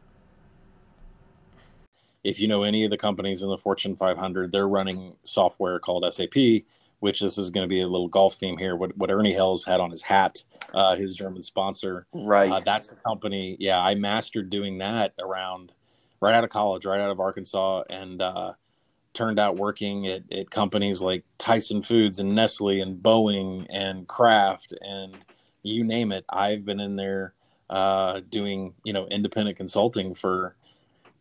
If 2.26 2.40
you 2.40 2.48
know 2.48 2.62
any 2.64 2.84
of 2.84 2.90
the 2.90 2.96
companies 2.96 3.42
in 3.42 3.48
the 3.48 3.58
Fortune 3.58 3.96
500, 3.96 4.50
they're 4.50 4.68
running 4.68 5.14
software 5.22 5.78
called 5.78 6.04
SAP, 6.12 6.64
which 6.98 7.20
this 7.20 7.38
is 7.38 7.50
going 7.50 7.64
to 7.64 7.68
be 7.68 7.80
a 7.80 7.86
little 7.86 8.08
golf 8.08 8.34
theme 8.34 8.58
here. 8.58 8.74
What 8.74 8.96
what 8.96 9.10
Ernie 9.10 9.36
Els 9.36 9.64
had 9.64 9.80
on 9.80 9.90
his 9.90 10.02
hat, 10.02 10.42
uh, 10.74 10.96
his 10.96 11.14
German 11.14 11.42
sponsor. 11.42 12.06
Right. 12.12 12.50
Uh, 12.50 12.60
that's 12.60 12.88
the 12.88 12.96
company. 12.96 13.56
Yeah, 13.60 13.78
I 13.78 13.94
mastered 13.94 14.50
doing 14.50 14.78
that 14.78 15.14
around 15.20 15.72
right 16.20 16.34
out 16.34 16.44
of 16.44 16.50
college, 16.50 16.84
right 16.84 17.00
out 17.00 17.10
of 17.10 17.20
Arkansas, 17.20 17.84
and 17.88 18.20
uh, 18.20 18.54
turned 19.14 19.38
out 19.38 19.56
working 19.56 20.06
at, 20.06 20.24
at 20.32 20.50
companies 20.50 21.00
like 21.00 21.24
Tyson 21.38 21.82
Foods 21.82 22.18
and 22.18 22.34
Nestle 22.34 22.80
and 22.80 23.02
Boeing 23.02 23.66
and 23.70 24.08
Kraft 24.08 24.74
and 24.80 25.16
you 25.62 25.84
name 25.84 26.12
it. 26.12 26.24
I've 26.28 26.64
been 26.64 26.80
in 26.80 26.96
there 26.96 27.34
uh, 27.68 28.20
doing 28.28 28.74
you 28.84 28.92
know 28.92 29.06
independent 29.06 29.56
consulting 29.56 30.14
for 30.14 30.56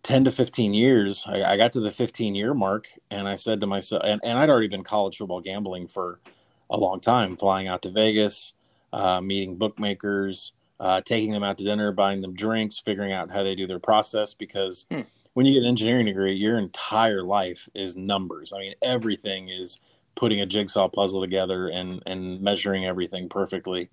10 0.06 0.26
to 0.26 0.32
15 0.32 0.76
years. 0.76 1.26
I, 1.28 1.42
I, 1.42 1.58
got 1.58 1.74
to 1.74 1.80
the 1.80 1.92
15 1.92 2.36
year 2.36 2.54
mark 2.54 2.88
and 3.10 3.28
I 3.28 3.36
said 3.36 3.60
to 3.62 3.68
myself, 3.68 4.04
and, 4.06 4.22
and, 4.24 4.38
I'd 4.38 4.52
already 4.52 4.68
been 4.68 4.84
college 4.84 5.18
football 5.18 5.42
gambling 5.42 5.88
for 5.88 6.20
a 6.70 6.78
long 6.78 7.00
time, 7.00 7.36
flying 7.36 7.68
out 7.68 7.82
to 7.82 7.90
Vegas, 7.90 8.54
uh, 8.94 9.20
meeting 9.20 9.56
bookmakers, 9.56 10.54
uh, 10.80 11.02
taking 11.02 11.32
them 11.32 11.44
out 11.44 11.58
to 11.58 11.64
dinner, 11.64 11.92
buying 11.92 12.22
them 12.22 12.36
drinks, 12.36 12.78
figuring 12.78 13.14
out 13.14 13.32
how 13.32 13.42
they 13.42 13.56
do 13.56 13.66
their 13.66 13.80
process. 13.80 14.36
Because 14.36 14.86
hmm. 14.92 15.02
when 15.34 15.48
you 15.48 15.54
get 15.54 15.64
an 15.64 15.70
engineering 15.70 16.06
degree, 16.06 16.36
your 16.36 16.60
entire 16.60 17.24
life 17.24 17.68
is 17.74 17.96
numbers. 17.96 18.54
I 18.54 18.60
mean, 18.60 18.74
everything 18.84 19.50
is 19.50 19.82
putting 20.14 20.40
a 20.40 20.46
jigsaw 20.46 20.88
puzzle 20.88 21.20
together 21.20 21.68
and, 21.68 22.04
and 22.06 22.40
measuring 22.42 22.86
everything 22.86 23.28
perfectly. 23.28 23.90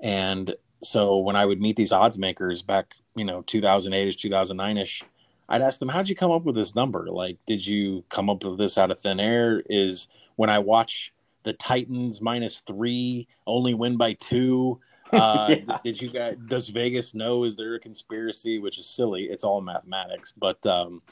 And 0.00 0.56
so 0.82 1.16
when 1.18 1.36
I 1.36 1.46
would 1.46 1.60
meet 1.60 1.76
these 1.76 1.92
odds 1.92 2.18
makers 2.18 2.60
back, 2.60 2.96
you 3.14 3.24
know, 3.24 3.42
2008 3.42 4.08
ish, 4.08 4.16
2009 4.16 4.78
ish, 4.78 5.04
I'd 5.48 5.62
ask 5.62 5.78
them, 5.78 5.88
how'd 5.88 6.08
you 6.08 6.16
come 6.16 6.30
up 6.30 6.44
with 6.44 6.54
this 6.54 6.74
number? 6.74 7.10
Like, 7.10 7.38
did 7.46 7.66
you 7.66 8.04
come 8.08 8.30
up 8.30 8.44
with 8.44 8.58
this 8.58 8.78
out 8.78 8.90
of 8.90 9.00
thin 9.00 9.20
air? 9.20 9.62
Is 9.68 10.08
when 10.36 10.50
I 10.50 10.58
watch 10.58 11.12
the 11.42 11.52
Titans 11.52 12.20
minus 12.20 12.60
three 12.60 13.28
only 13.46 13.74
win 13.74 13.96
by 13.96 14.14
two? 14.14 14.80
Uh, 15.12 15.54
yeah. 15.68 15.78
Did 15.84 16.02
you 16.02 16.10
guys, 16.10 16.34
does 16.48 16.68
Vegas 16.70 17.14
know? 17.14 17.44
Is 17.44 17.54
there 17.54 17.76
a 17.76 17.78
conspiracy? 17.78 18.58
Which 18.58 18.78
is 18.78 18.86
silly. 18.86 19.24
It's 19.24 19.44
all 19.44 19.60
mathematics. 19.60 20.32
But, 20.36 20.66
um, 20.66 21.02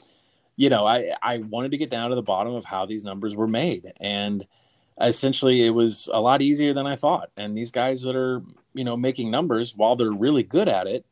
you 0.57 0.69
know, 0.69 0.85
I, 0.85 1.13
I 1.21 1.37
wanted 1.37 1.71
to 1.71 1.77
get 1.77 1.89
down 1.89 2.09
to 2.09 2.15
the 2.15 2.21
bottom 2.21 2.53
of 2.53 2.65
how 2.65 2.85
these 2.85 3.05
numbers 3.05 3.33
were 3.33 3.47
made. 3.47 3.93
And 4.01 4.45
essentially, 4.99 5.65
it 5.65 5.69
was 5.69 6.09
a 6.11 6.19
lot 6.19 6.41
easier 6.41 6.73
than 6.73 6.85
I 6.85 6.97
thought. 6.97 7.29
And 7.37 7.55
these 7.55 7.71
guys 7.71 8.01
that 8.01 8.15
are, 8.15 8.41
you 8.73 8.83
know, 8.83 8.97
making 8.97 9.31
numbers, 9.31 9.73
while 9.73 9.95
they're 9.95 10.11
really 10.11 10.43
good 10.43 10.67
at 10.67 10.87
it, 10.87 11.05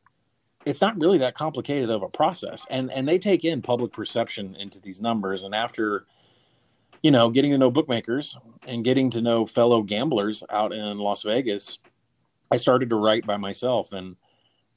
it's 0.64 0.80
not 0.80 0.98
really 1.00 1.18
that 1.18 1.34
complicated 1.34 1.90
of 1.90 2.02
a 2.02 2.08
process 2.08 2.66
and 2.70 2.90
and 2.92 3.08
they 3.08 3.18
take 3.18 3.44
in 3.44 3.62
public 3.62 3.92
perception 3.92 4.54
into 4.56 4.80
these 4.80 5.00
numbers 5.00 5.42
and 5.42 5.54
after 5.54 6.06
you 7.02 7.10
know 7.10 7.30
getting 7.30 7.50
to 7.50 7.58
know 7.58 7.70
bookmakers 7.70 8.36
and 8.66 8.84
getting 8.84 9.10
to 9.10 9.20
know 9.20 9.46
fellow 9.46 9.82
gamblers 9.82 10.42
out 10.50 10.72
in 10.72 10.98
las 10.98 11.22
vegas 11.22 11.78
i 12.50 12.56
started 12.56 12.90
to 12.90 12.96
write 12.96 13.26
by 13.26 13.36
myself 13.36 13.92
and 13.92 14.16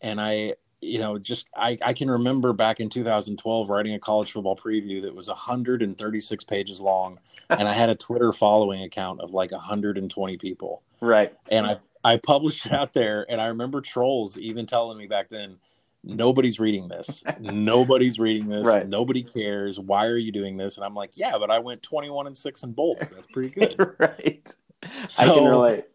and 0.01 0.19
i 0.19 0.53
you 0.81 0.99
know 0.99 1.17
just 1.17 1.47
i 1.55 1.77
i 1.83 1.93
can 1.93 2.09
remember 2.09 2.53
back 2.53 2.79
in 2.79 2.89
2012 2.89 3.69
writing 3.69 3.93
a 3.93 3.99
college 3.99 4.31
football 4.31 4.55
preview 4.55 5.01
that 5.01 5.15
was 5.15 5.27
136 5.27 6.43
pages 6.43 6.81
long 6.81 7.19
and 7.49 7.67
i 7.67 7.73
had 7.73 7.89
a 7.89 7.95
twitter 7.95 8.31
following 8.31 8.83
account 8.83 9.21
of 9.21 9.31
like 9.31 9.51
120 9.51 10.37
people. 10.37 10.81
Right. 11.01 11.35
And 11.51 11.67
i 11.67 11.77
i 12.05 12.17
published 12.17 12.65
it 12.65 12.71
out 12.71 12.93
there 12.93 13.25
and 13.29 13.41
i 13.41 13.47
remember 13.47 13.81
trolls 13.81 14.37
even 14.37 14.65
telling 14.65 14.97
me 14.97 15.07
back 15.07 15.29
then 15.29 15.57
nobody's 16.05 16.59
reading 16.59 16.87
this. 16.87 17.23
nobody's 17.39 18.19
reading 18.19 18.47
this. 18.47 18.65
Right. 18.65 18.87
Nobody 18.87 19.23
cares. 19.23 19.79
Why 19.79 20.05
are 20.05 20.17
you 20.17 20.31
doing 20.31 20.57
this? 20.57 20.77
And 20.77 20.85
I'm 20.85 20.93
like, 20.93 21.11
yeah, 21.15 21.37
but 21.37 21.49
I 21.49 21.59
went 21.59 21.81
21 21.83 22.27
and 22.27 22.37
six 22.37 22.63
in 22.63 22.71
bowls. 22.71 23.11
That's 23.13 23.27
pretty 23.27 23.49
good. 23.59 23.95
right. 23.97 24.55
So, 25.07 25.23
I 25.23 25.33
can 25.33 25.43
relate. 25.43 25.85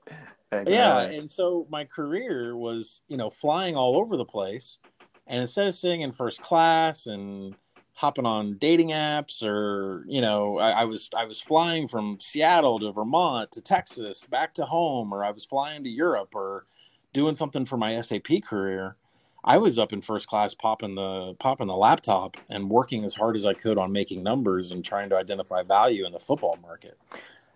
I 0.52 0.64
can 0.64 0.72
yeah. 0.72 1.02
Relate. 1.02 1.18
And 1.18 1.30
so 1.30 1.66
my 1.70 1.84
career 1.84 2.56
was, 2.56 3.02
you 3.08 3.16
know, 3.16 3.30
flying 3.30 3.76
all 3.76 3.96
over 3.96 4.16
the 4.16 4.24
place. 4.24 4.78
And 5.26 5.40
instead 5.40 5.68
of 5.68 5.74
sitting 5.74 6.00
in 6.00 6.10
first 6.10 6.42
class 6.42 7.06
and 7.06 7.54
hopping 8.00 8.26
on 8.26 8.56
dating 8.58 8.88
apps 8.88 9.42
or, 9.42 10.04
you 10.08 10.20
know, 10.20 10.58
I, 10.58 10.70
I 10.70 10.84
was 10.84 11.10
I 11.16 11.26
was 11.26 11.40
flying 11.40 11.86
from 11.86 12.18
Seattle 12.20 12.80
to 12.80 12.92
Vermont 12.92 13.52
to 13.52 13.60
Texas 13.60 14.26
back 14.26 14.54
to 14.54 14.64
home, 14.64 15.12
or 15.12 15.24
I 15.24 15.30
was 15.30 15.44
flying 15.44 15.84
to 15.84 15.90
Europe 15.90 16.34
or 16.34 16.66
doing 17.12 17.34
something 17.34 17.64
for 17.64 17.76
my 17.76 18.00
SAP 18.00 18.42
career 18.44 18.96
I 19.44 19.58
was 19.58 19.78
up 19.78 19.92
in 19.92 20.02
first 20.02 20.26
class 20.26 20.54
popping 20.54 20.94
the 20.94 21.34
popping 21.38 21.66
the 21.66 21.76
laptop 21.76 22.36
and 22.48 22.68
working 22.68 23.04
as 23.04 23.14
hard 23.14 23.36
as 23.36 23.46
I 23.46 23.54
could 23.54 23.78
on 23.78 23.92
making 23.92 24.22
numbers 24.22 24.70
and 24.70 24.84
trying 24.84 25.08
to 25.10 25.16
identify 25.16 25.62
value 25.62 26.04
in 26.06 26.12
the 26.12 26.20
football 26.20 26.58
market. 26.62 26.98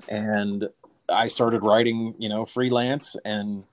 And 0.09 0.69
I 1.09 1.27
started 1.29 1.63
writing, 1.63 2.15
you 2.19 2.29
know, 2.29 2.45
freelance 2.45 3.17
and 3.25 3.65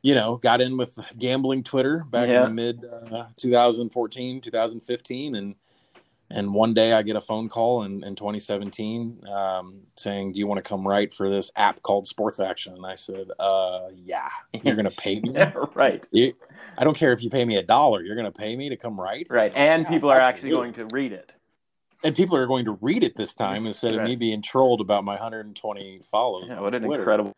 you 0.00 0.14
know, 0.14 0.36
got 0.36 0.60
in 0.60 0.76
with 0.76 0.96
gambling 1.18 1.64
Twitter 1.64 2.04
back 2.08 2.28
yeah. 2.28 2.44
in 2.44 2.54
the 2.54 2.54
mid 2.54 2.84
uh, 2.84 3.26
2014, 3.36 4.40
2015 4.40 5.34
and 5.34 5.54
and 6.30 6.52
one 6.52 6.74
day 6.74 6.92
I 6.92 7.02
get 7.02 7.16
a 7.16 7.20
phone 7.20 7.48
call 7.48 7.84
in, 7.84 8.04
in 8.04 8.14
2017 8.14 9.22
um, 9.26 9.80
saying, 9.96 10.32
Do 10.32 10.38
you 10.38 10.46
want 10.46 10.58
to 10.58 10.68
come 10.68 10.86
write 10.86 11.14
for 11.14 11.30
this 11.30 11.50
app 11.56 11.82
called 11.82 12.06
Sports 12.06 12.38
Action? 12.38 12.74
And 12.74 12.84
I 12.84 12.96
said, 12.96 13.28
uh, 13.38 13.88
Yeah, 14.04 14.28
you're 14.62 14.74
going 14.74 14.84
to 14.84 14.90
pay 14.90 15.20
me. 15.20 15.32
yeah, 15.34 15.52
right. 15.74 16.06
You, 16.10 16.34
I 16.76 16.84
don't 16.84 16.96
care 16.96 17.12
if 17.12 17.22
you 17.22 17.30
pay 17.30 17.44
me 17.44 17.56
a 17.56 17.62
dollar, 17.62 18.02
you're 18.02 18.16
going 18.16 18.30
to 18.30 18.38
pay 18.38 18.56
me 18.56 18.68
to 18.68 18.76
come 18.76 19.00
write. 19.00 19.28
Right. 19.30 19.52
And 19.54 19.82
yeah, 19.84 19.88
people 19.88 20.10
are 20.10 20.20
actually 20.20 20.50
going 20.50 20.74
to 20.74 20.86
read 20.92 21.12
it. 21.12 21.32
And 22.04 22.14
people 22.14 22.36
are 22.36 22.46
going 22.46 22.66
to 22.66 22.78
read 22.80 23.02
it 23.02 23.16
this 23.16 23.34
time 23.34 23.66
instead 23.66 23.92
right. 23.92 24.02
of 24.02 24.08
me 24.08 24.16
being 24.16 24.42
trolled 24.42 24.80
about 24.80 25.04
my 25.04 25.14
120 25.14 26.02
follows. 26.10 26.46
Yeah, 26.48 26.60
what 26.60 26.74
an 26.74 26.82
Twitter. 26.82 27.02
incredible. 27.02 27.32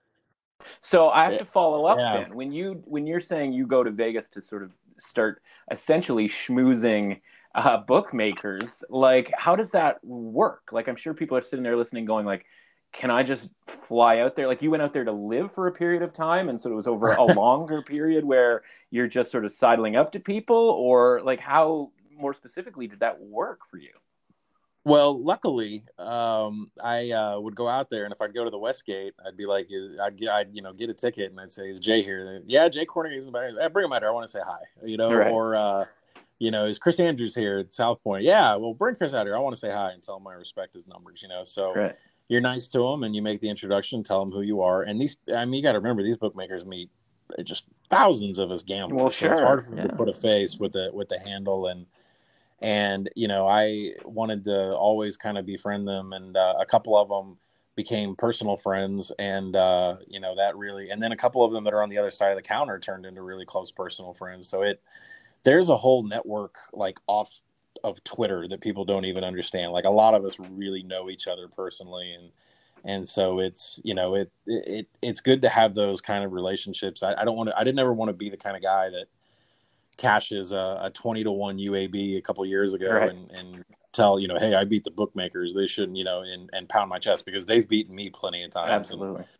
So 0.81 1.09
I 1.09 1.31
have 1.31 1.39
to 1.39 1.45
follow 1.45 1.87
up 1.87 1.99
yeah. 1.99 2.25
then. 2.25 2.35
When 2.35 2.53
you 2.53 2.83
when 2.85 3.07
you're 3.07 3.21
saying 3.21 3.55
you 3.55 3.67
go 3.67 3.83
to 3.83 3.91
Vegas 3.91 4.29
to 4.31 4.43
sort 4.43 4.63
of 4.63 4.73
start 4.99 5.41
essentially 5.71 6.29
schmoozing 6.29 7.21
uh, 7.55 7.79
bookmakers 7.79 8.85
like 8.91 9.31
how 9.37 9.57
does 9.57 9.71
that 9.71 10.03
work 10.05 10.69
like 10.73 10.89
i'm 10.89 10.97
sure 10.97 11.13
people 11.13 11.37
are 11.37 11.43
sitting 11.43 11.63
there 11.63 11.77
listening 11.77 12.05
going 12.05 12.25
like 12.25 12.45
can 12.93 13.11
i 13.11 13.23
just 13.23 13.49
fly 13.89 14.19
out 14.19 14.37
there 14.37 14.47
like 14.47 14.63
you 14.63 14.71
went 14.71 14.83
out 14.83 14.93
there 14.93 15.05
to 15.05 15.13
live 15.13 15.53
for 15.53 15.67
a 15.67 15.73
period 15.73 16.03
of 16.03 16.13
time 16.13 16.49
and 16.49 16.61
so 16.61 16.71
it 16.71 16.75
was 16.75 16.87
over 16.87 17.13
a 17.13 17.25
longer 17.35 17.83
period 17.83 18.25
where 18.25 18.63
you're 18.91 19.09
just 19.09 19.31
sort 19.31 19.45
of 19.45 19.53
sidling 19.53 19.97
up 19.97 20.13
to 20.13 20.21
people 20.21 20.57
or 20.57 21.21
like 21.23 21.41
how 21.41 21.91
more 22.17 22.35
specifically 22.35 22.87
did 22.87 23.01
that 23.01 23.21
work 23.21 23.61
for 23.69 23.79
you 23.79 23.91
well, 24.83 25.23
luckily, 25.23 25.85
um, 25.99 26.71
I 26.83 27.11
uh, 27.11 27.39
would 27.39 27.55
go 27.55 27.69
out 27.69 27.91
there, 27.91 28.05
and 28.05 28.15
if 28.15 28.23
I'd 28.23 28.33
go 28.33 28.45
to 28.45 28.51
the 28.51 28.59
Westgate, 28.59 29.13
I'd 29.27 29.37
be 29.37 29.45
like, 29.45 29.69
I'd, 30.03 30.27
I'd 30.27 30.55
you 30.55 30.63
know 30.63 30.73
get 30.73 30.89
a 30.89 30.95
ticket, 30.95 31.31
and 31.31 31.39
I'd 31.39 31.53
say, 31.53 31.69
"Is 31.69 31.81
Jay 31.81 32.03
here?" 32.03 32.43
yeah, 32.47 32.67
Jay 32.71 32.87
Kornegay 32.87 33.19
is 33.19 33.29
back. 33.29 33.51
bring 33.75 33.85
him 33.85 33.93
out 33.93 34.01
here. 34.01 34.09
I 34.09 34.13
want 34.13 34.27
to 34.27 34.33
say 34.33 34.41
hi, 34.43 34.59
you 34.83 34.97
know, 34.97 35.13
right. 35.13 35.31
or 35.31 35.55
uh, 35.55 35.85
you 36.41 36.51
know, 36.51 36.67
is 36.67 36.79
Chris 36.79 36.99
Andrews 36.99 37.35
here 37.35 37.59
at 37.59 37.73
South 37.73 38.03
Point? 38.03 38.25
Yeah, 38.25 38.57
well, 38.57 38.75
bring 38.75 38.97
Chris 38.97 39.15
out 39.15 39.27
here. 39.27 39.37
I 39.37 39.39
want 39.39 39.55
to 39.55 39.61
say 39.61 39.71
hi 39.71 39.91
and 39.91 40.03
tell 40.03 40.17
him 40.17 40.27
I 40.27 40.33
respect 40.33 40.75
his 40.75 40.87
numbers, 40.87 41.23
you 41.23 41.29
know. 41.29 41.45
So 41.45 41.75
right. 41.75 41.97
you're 42.29 42.41
nice 42.41 42.67
to 42.69 42.85
him 42.85 43.05
and 43.05 43.15
you 43.15 43.23
make 43.23 43.41
the 43.41 43.51
introduction, 43.51 44.03
tell 44.03 44.23
him 44.23 44.31
who 44.33 44.41
you 44.41 44.63
are. 44.63 44.83
And 44.83 45.01
these, 45.01 45.19
I 45.33 45.45
mean, 45.45 45.55
you 45.55 45.63
got 45.63 45.73
to 45.73 45.79
remember, 45.79 46.03
these 46.03 46.17
bookmakers 46.17 46.65
meet 46.65 46.91
just 47.45 47.67
thousands 47.91 48.39
of 48.39 48.51
us 48.51 48.63
gamblers. 48.63 48.99
Well, 48.99 49.11
sure. 49.11 49.29
So 49.29 49.33
it's 49.33 49.41
hard 49.43 49.65
for 49.65 49.71
them 49.71 49.79
yeah. 49.81 49.87
to 49.89 49.97
put 49.97 50.09
a 50.09 50.15
face 50.15 50.57
with 50.57 50.73
the 50.73 50.91
with 50.93 51.09
the 51.09 51.19
handle 51.19 51.69
and 51.69 51.87
and 52.61 53.09
you 53.15 53.29
know 53.29 53.47
I 53.47 53.93
wanted 54.05 54.45
to 54.45 54.75
always 54.75 55.17
kind 55.17 55.39
of 55.39 55.47
befriend 55.47 55.89
them, 55.89 56.13
and 56.13 56.37
uh, 56.37 56.55
a 56.59 56.67
couple 56.67 56.97
of 56.97 57.09
them 57.09 57.39
became 57.77 58.17
personal 58.17 58.57
friends, 58.57 59.13
and 59.19 59.57
uh, 59.57 59.97
you 60.07 60.21
know 60.21 60.35
that 60.37 60.57
really, 60.57 60.91
and 60.91 61.03
then 61.03 61.13
a 61.13 61.17
couple 61.17 61.45
of 61.45 61.53
them 61.53 61.65
that 61.65 61.75
are 61.75 61.83
on 61.83 61.89
the 61.89 61.99
other 61.99 62.11
side 62.11 62.31
of 62.31 62.37
the 62.37 62.43
counter 62.43 62.79
turned 62.79 63.07
into 63.07 63.23
really 63.23 63.45
close 63.45 63.71
personal 63.71 64.13
friends. 64.15 64.49
So 64.49 64.63
it 64.63 64.83
there's 65.43 65.69
a 65.69 65.77
whole 65.77 66.03
network 66.03 66.57
like 66.73 66.99
off 67.07 67.41
of 67.83 68.03
Twitter 68.05 68.47
that 68.49 68.61
people 68.61 68.85
don't 68.85 69.05
even 69.05 69.25
understand. 69.25 69.73
Like 69.73 69.85
a 69.85 69.91
lot 69.91 70.15
of 70.15 70.25
us 70.25 70.37
really 70.39 70.83
know 70.83 71.09
each 71.09 71.27
other 71.27 71.49
personally 71.49 72.13
and 72.13 72.31
and 72.83 73.07
so 73.07 73.41
it's 73.41 73.79
you 73.85 73.95
know 73.95 74.15
it 74.15 74.33
it 74.47 74.89
it's 75.03 75.21
good 75.21 75.43
to 75.43 75.51
have 75.51 75.75
those 75.75 76.01
kind 76.01 76.25
of 76.25 76.33
relationships. 76.33 77.03
I, 77.03 77.15
I 77.15 77.25
don't 77.25 77.37
want 77.37 77.51
to 77.51 77.59
I 77.59 77.65
didn't 77.65 77.79
ever 77.79 77.93
want 77.93 78.09
to 78.09 78.15
be 78.15 78.31
the 78.31 78.39
kind 78.39 78.57
of 78.57 78.63
guy 78.63 78.89
that 78.91 79.07
cashes 79.97 80.51
a, 80.51 80.79
a 80.83 80.91
20 80.91 81.25
to 81.25 81.31
1 81.33 81.59
UAB 81.59 82.17
a 82.17 82.23
couple 82.23 82.45
years 82.47 82.73
ago 82.73 82.91
right. 82.91 83.11
and, 83.11 83.31
and 83.33 83.65
tell, 83.93 84.19
you 84.19 84.29
know, 84.29 84.39
hey, 84.39 84.55
I 84.55 84.65
beat 84.65 84.85
the 84.85 84.91
bookmakers. 84.91 85.55
They 85.55 85.67
shouldn't, 85.67 85.97
you 85.97 86.05
know, 86.05 86.23
and, 86.23 86.49
and 86.53 86.69
pound 86.69 86.89
my 86.89 86.99
chest 86.99 87.27
because 87.27 87.45
they've 87.45 87.69
beaten 87.69 87.95
me 87.95 88.09
plenty 88.09 88.43
of 88.43 88.51
times. 88.51 88.71
Absolutely. 88.71 89.25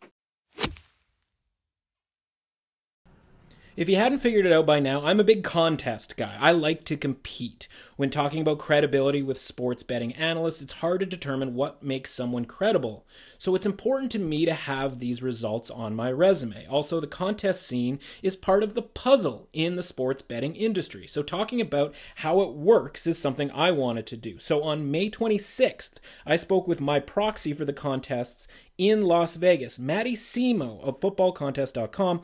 If 3.77 3.87
you 3.87 3.95
hadn't 3.95 4.19
figured 4.19 4.45
it 4.45 4.51
out 4.51 4.65
by 4.65 4.81
now, 4.81 5.05
I'm 5.05 5.21
a 5.21 5.23
big 5.23 5.45
contest 5.45 6.17
guy. 6.17 6.35
I 6.37 6.51
like 6.51 6.83
to 6.85 6.97
compete. 6.97 7.69
When 7.95 8.09
talking 8.09 8.41
about 8.41 8.59
credibility 8.59 9.23
with 9.23 9.39
sports 9.39 9.81
betting 9.81 10.11
analysts, 10.15 10.61
it's 10.61 10.73
hard 10.73 10.99
to 10.99 11.05
determine 11.05 11.55
what 11.55 11.81
makes 11.81 12.11
someone 12.11 12.43
credible. 12.43 13.05
So 13.37 13.55
it's 13.55 13.65
important 13.65 14.11
to 14.11 14.19
me 14.19 14.45
to 14.45 14.53
have 14.53 14.99
these 14.99 15.23
results 15.23 15.71
on 15.71 15.95
my 15.95 16.11
resume. 16.11 16.67
Also, 16.67 16.99
the 16.99 17.07
contest 17.07 17.65
scene 17.65 17.99
is 18.21 18.35
part 18.35 18.61
of 18.61 18.73
the 18.73 18.81
puzzle 18.81 19.47
in 19.53 19.77
the 19.77 19.83
sports 19.83 20.21
betting 20.21 20.53
industry. 20.57 21.07
So 21.07 21.23
talking 21.23 21.61
about 21.61 21.95
how 22.15 22.41
it 22.41 22.51
works 22.51 23.07
is 23.07 23.17
something 23.17 23.51
I 23.51 23.71
wanted 23.71 24.05
to 24.07 24.17
do. 24.17 24.37
So 24.37 24.63
on 24.63 24.91
May 24.91 25.09
26th, 25.09 25.93
I 26.25 26.35
spoke 26.35 26.67
with 26.67 26.81
my 26.81 26.99
proxy 26.99 27.53
for 27.53 27.63
the 27.63 27.71
contests 27.71 28.49
in 28.77 29.03
Las 29.03 29.35
Vegas, 29.35 29.79
Matty 29.79 30.15
Simo 30.15 30.83
of 30.83 30.99
footballcontest.com 30.99 32.21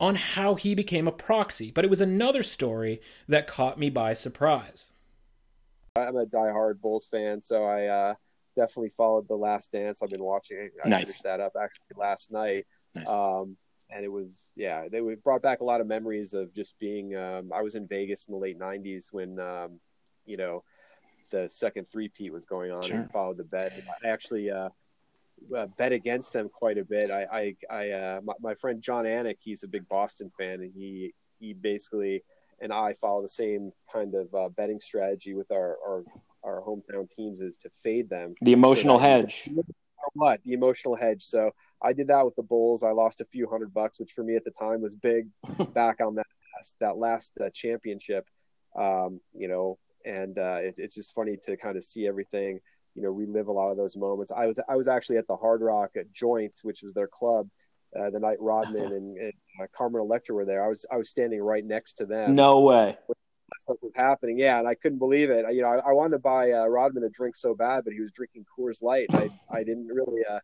on 0.00 0.14
how 0.14 0.54
he 0.54 0.74
became 0.74 1.08
a 1.08 1.12
proxy, 1.12 1.70
but 1.70 1.84
it 1.84 1.90
was 1.90 2.00
another 2.00 2.42
story 2.42 3.00
that 3.26 3.46
caught 3.46 3.78
me 3.78 3.90
by 3.90 4.12
surprise. 4.12 4.92
I'm 5.96 6.16
a 6.16 6.26
diehard 6.26 6.80
Bulls 6.80 7.06
fan, 7.06 7.42
so 7.42 7.64
I 7.64 7.86
uh, 7.86 8.14
definitely 8.56 8.92
followed 8.96 9.26
The 9.26 9.36
Last 9.36 9.72
Dance. 9.72 10.02
I've 10.02 10.10
been 10.10 10.22
watching. 10.22 10.70
I 10.84 10.88
nice. 10.88 11.06
finished 11.06 11.22
that 11.24 11.40
up 11.40 11.52
actually 11.60 11.96
last 11.96 12.30
night, 12.30 12.66
nice. 12.94 13.08
um, 13.08 13.56
and 13.90 14.04
it 14.04 14.12
was 14.12 14.52
yeah, 14.54 14.88
they 14.88 15.00
brought 15.00 15.42
back 15.42 15.60
a 15.60 15.64
lot 15.64 15.80
of 15.80 15.86
memories 15.86 16.34
of 16.34 16.54
just 16.54 16.78
being. 16.78 17.16
Um, 17.16 17.52
I 17.52 17.62
was 17.62 17.74
in 17.74 17.88
Vegas 17.88 18.28
in 18.28 18.34
the 18.34 18.38
late 18.38 18.58
'90s 18.58 19.06
when 19.10 19.40
um, 19.40 19.80
you 20.24 20.36
know 20.36 20.62
the 21.30 21.48
second 21.48 21.90
three-peat 21.90 22.32
was 22.32 22.44
going 22.44 22.70
on, 22.70 22.82
sure. 22.82 22.96
and 22.96 23.10
followed 23.10 23.38
the 23.38 23.44
bet. 23.44 23.72
I 24.04 24.08
actually. 24.08 24.50
Uh, 24.50 24.68
uh, 25.56 25.66
bet 25.76 25.92
against 25.92 26.32
them 26.32 26.48
quite 26.48 26.78
a 26.78 26.84
bit. 26.84 27.10
I, 27.10 27.26
I, 27.32 27.56
I 27.70 27.90
uh, 27.90 28.20
my, 28.22 28.34
my, 28.40 28.54
friend 28.54 28.82
John 28.82 29.04
Anik, 29.04 29.36
he's 29.40 29.62
a 29.62 29.68
big 29.68 29.88
Boston 29.88 30.30
fan, 30.38 30.60
and 30.60 30.72
he, 30.74 31.14
he 31.38 31.52
basically 31.52 32.22
and 32.60 32.72
I 32.72 32.94
follow 33.00 33.22
the 33.22 33.28
same 33.28 33.72
kind 33.92 34.14
of 34.14 34.34
uh, 34.34 34.48
betting 34.48 34.80
strategy 34.80 35.34
with 35.34 35.50
our, 35.50 35.76
our, 35.86 36.04
our 36.44 36.62
hometown 36.62 37.08
teams 37.10 37.40
is 37.40 37.56
to 37.58 37.70
fade 37.82 38.10
them. 38.10 38.34
The 38.42 38.52
emotional 38.52 38.98
so 38.98 39.02
hedge. 39.02 39.50
What 40.14 40.40
the 40.44 40.52
emotional 40.52 40.96
hedge? 40.96 41.22
So 41.22 41.50
I 41.82 41.92
did 41.92 42.08
that 42.08 42.24
with 42.24 42.34
the 42.36 42.42
Bulls. 42.42 42.82
I 42.82 42.90
lost 42.90 43.20
a 43.20 43.26
few 43.26 43.48
hundred 43.48 43.72
bucks, 43.74 44.00
which 44.00 44.12
for 44.12 44.24
me 44.24 44.36
at 44.36 44.44
the 44.44 44.50
time 44.50 44.80
was 44.80 44.94
big. 44.94 45.28
back 45.74 46.00
on 46.00 46.14
that 46.16 46.26
last, 46.56 46.76
that 46.80 46.96
last 46.96 47.38
uh, 47.40 47.50
championship, 47.52 48.26
um, 48.76 49.20
you 49.34 49.48
know, 49.48 49.78
and 50.04 50.38
uh, 50.38 50.58
it, 50.60 50.74
it's 50.78 50.94
just 50.94 51.14
funny 51.14 51.36
to 51.44 51.56
kind 51.56 51.76
of 51.76 51.84
see 51.84 52.06
everything 52.06 52.60
you 52.98 53.04
know 53.04 53.10
relive 53.10 53.46
a 53.46 53.52
lot 53.52 53.70
of 53.70 53.76
those 53.76 53.96
moments. 53.96 54.32
I 54.36 54.46
was 54.46 54.58
I 54.68 54.74
was 54.74 54.88
actually 54.88 55.18
at 55.18 55.28
the 55.28 55.36
Hard 55.36 55.60
Rock 55.60 55.92
at 55.96 56.12
Joint, 56.12 56.58
which 56.62 56.82
was 56.82 56.94
their 56.94 57.06
club, 57.06 57.48
uh, 57.98 58.10
the 58.10 58.18
night 58.18 58.38
Rodman 58.40 58.92
and, 58.92 59.16
and 59.16 59.32
uh, 59.62 59.66
Carmen 59.72 60.00
Electra 60.00 60.34
were 60.34 60.44
there. 60.44 60.64
I 60.64 60.68
was 60.68 60.84
I 60.90 60.96
was 60.96 61.08
standing 61.08 61.40
right 61.40 61.64
next 61.64 61.94
to 61.94 62.06
them. 62.06 62.34
No 62.34 62.58
way. 62.58 62.96
What 63.66 63.78
was 63.80 63.92
happening? 63.94 64.36
Yeah, 64.36 64.58
and 64.58 64.66
I 64.66 64.74
couldn't 64.74 64.98
believe 64.98 65.30
it. 65.30 65.44
You 65.54 65.62
know, 65.62 65.68
I, 65.68 65.90
I 65.90 65.92
wanted 65.92 66.12
to 66.12 66.18
buy 66.18 66.50
uh, 66.52 66.66
Rodman 66.66 67.04
a 67.04 67.08
drink 67.08 67.36
so 67.36 67.54
bad, 67.54 67.84
but 67.84 67.92
he 67.92 68.00
was 68.00 68.10
drinking 68.10 68.46
Coors 68.58 68.82
Light. 68.82 69.06
I 69.12 69.30
I 69.50 69.62
didn't 69.62 69.86
really 69.86 70.22
uh, 70.28 70.40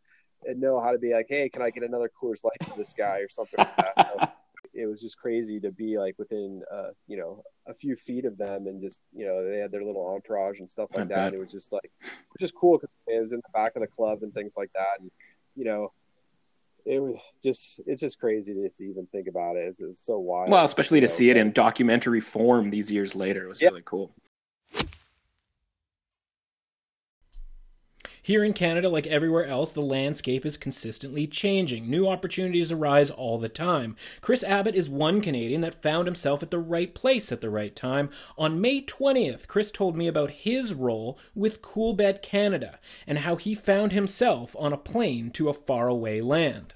know 0.57 0.81
how 0.81 0.93
to 0.93 0.99
be 0.99 1.13
like, 1.13 1.27
hey, 1.29 1.49
can 1.49 1.61
I 1.61 1.71
get 1.71 1.83
another 1.83 2.09
Coors 2.23 2.45
Light 2.45 2.69
for 2.71 2.79
this 2.79 2.93
guy 2.93 3.19
or 3.19 3.29
something 3.31 3.59
like 3.59 3.77
that. 3.79 3.95
So, 3.97 4.29
it 4.75 4.87
was 4.87 5.01
just 5.01 5.19
crazy 5.19 5.61
to 5.61 5.71
be 5.71 5.99
like 5.99 6.19
within 6.19 6.63
uh, 6.73 6.91
you 7.07 7.17
know 7.17 7.43
a 7.67 7.75
few 7.75 7.97
feet 7.97 8.25
of 8.25 8.37
them 8.37 8.67
and 8.67 8.83
just 8.83 9.01
you 9.15 9.25
know 9.27 9.49
they 9.49 9.59
had 9.59 9.71
their 9.71 9.85
little 9.85 10.07
entourage 10.07 10.59
and 10.59 10.69
stuff 10.69 10.91
like 10.97 11.09
that. 11.09 11.35
It 11.35 11.39
was 11.39 11.53
just 11.53 11.73
like 11.73 11.91
it 12.01 12.09
was 12.33 12.41
just 12.41 12.55
cool 12.55 12.79
because 12.79 12.91
it 13.07 13.21
was 13.21 13.33
in 13.33 13.39
the 13.39 13.53
back 13.53 13.77
of 13.77 13.83
the 13.83 13.89
club 13.89 14.23
and 14.23 14.33
things 14.35 14.55
like 14.57 14.71
that. 14.75 15.01
And 15.01 15.11
you 15.57 15.65
know, 15.65 15.93
it 16.85 17.03
was 17.03 17.21
just 17.43 17.81
it's 17.87 18.01
just 18.01 18.19
crazy 18.19 18.53
to 18.55 18.85
even 18.85 19.07
think 19.07 19.29
about 19.29 19.57
it. 19.57 19.67
It's, 19.69 19.81
it's 19.81 20.05
so 20.05 20.19
wild. 20.19 20.51
Well, 20.51 20.65
especially 20.65 21.01
to 21.01 21.07
know, 21.07 21.13
see 21.13 21.31
it 21.31 21.37
in 21.37 21.53
documentary 21.53 22.21
form 22.21 22.71
these 22.71 22.91
years 22.91 23.15
later 23.15 23.45
it 23.45 23.49
was 23.49 23.63
yeah. 23.63 23.69
really 23.69 23.83
cool. 23.85 24.13
Here 28.25 28.43
in 28.43 28.55
Canada, 28.55 28.89
like 28.89 29.07
everywhere 29.07 29.45
else, 29.45 29.75
the 29.75 29.83
landscape 29.83 30.47
is 30.47 30.57
consistently 30.57 31.27
changing. 31.27 31.91
New 31.91 32.09
opportunities 32.09 32.73
arise 32.73 33.11
all 33.11 33.39
the 33.39 33.51
time. 33.51 33.97
Kris 34.23 34.43
Abbott 34.43 34.75
is 34.75 34.89
one 34.89 35.21
Canadian 35.21 35.61
that 35.61 35.83
found 35.83 36.07
himself 36.07 36.43
at 36.43 36.51
the 36.51 36.59
right 36.59 36.95
place 36.95 37.31
at 37.31 37.43
the 37.43 37.51
right 37.51 37.77
time. 37.77 38.09
On 38.39 38.63
May 38.63 38.81
20th, 38.81 39.47
Kris 39.47 39.71
told 39.71 39.95
me 39.95 40.07
about 40.07 40.31
his 40.31 40.73
role 40.73 41.19
with 41.35 41.61
Coolbet 41.61 42.23
Canada 42.23 42.81
and 43.07 43.19
how 43.19 43.37
he 43.37 43.55
found 43.55 43.93
himself 43.93 44.57
on 44.59 44.73
a 44.73 44.79
plane 44.79 45.31
to 45.33 45.51
a 45.51 45.53
faraway 45.53 46.23
land. 46.23 46.73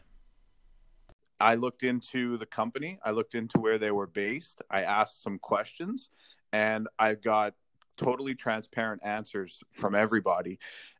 I 1.41 1.55
looked 1.55 1.83
into 1.83 2.37
the 2.37 2.45
company, 2.45 2.99
I 3.03 3.13
looked 3.13 3.35
into 3.35 3.59
where 3.59 3.79
they 3.79 3.91
were 3.91 4.07
based, 4.07 4.61
I 4.71 4.83
asked 4.83 5.23
some 5.23 5.39
questions, 5.39 6.11
and 6.53 6.89
I 6.99 7.15
got 7.15 7.55
totally 7.97 8.35
transparent 8.35 9.01
answers 9.03 9.61
from 9.73 9.95
everybody 9.95 10.59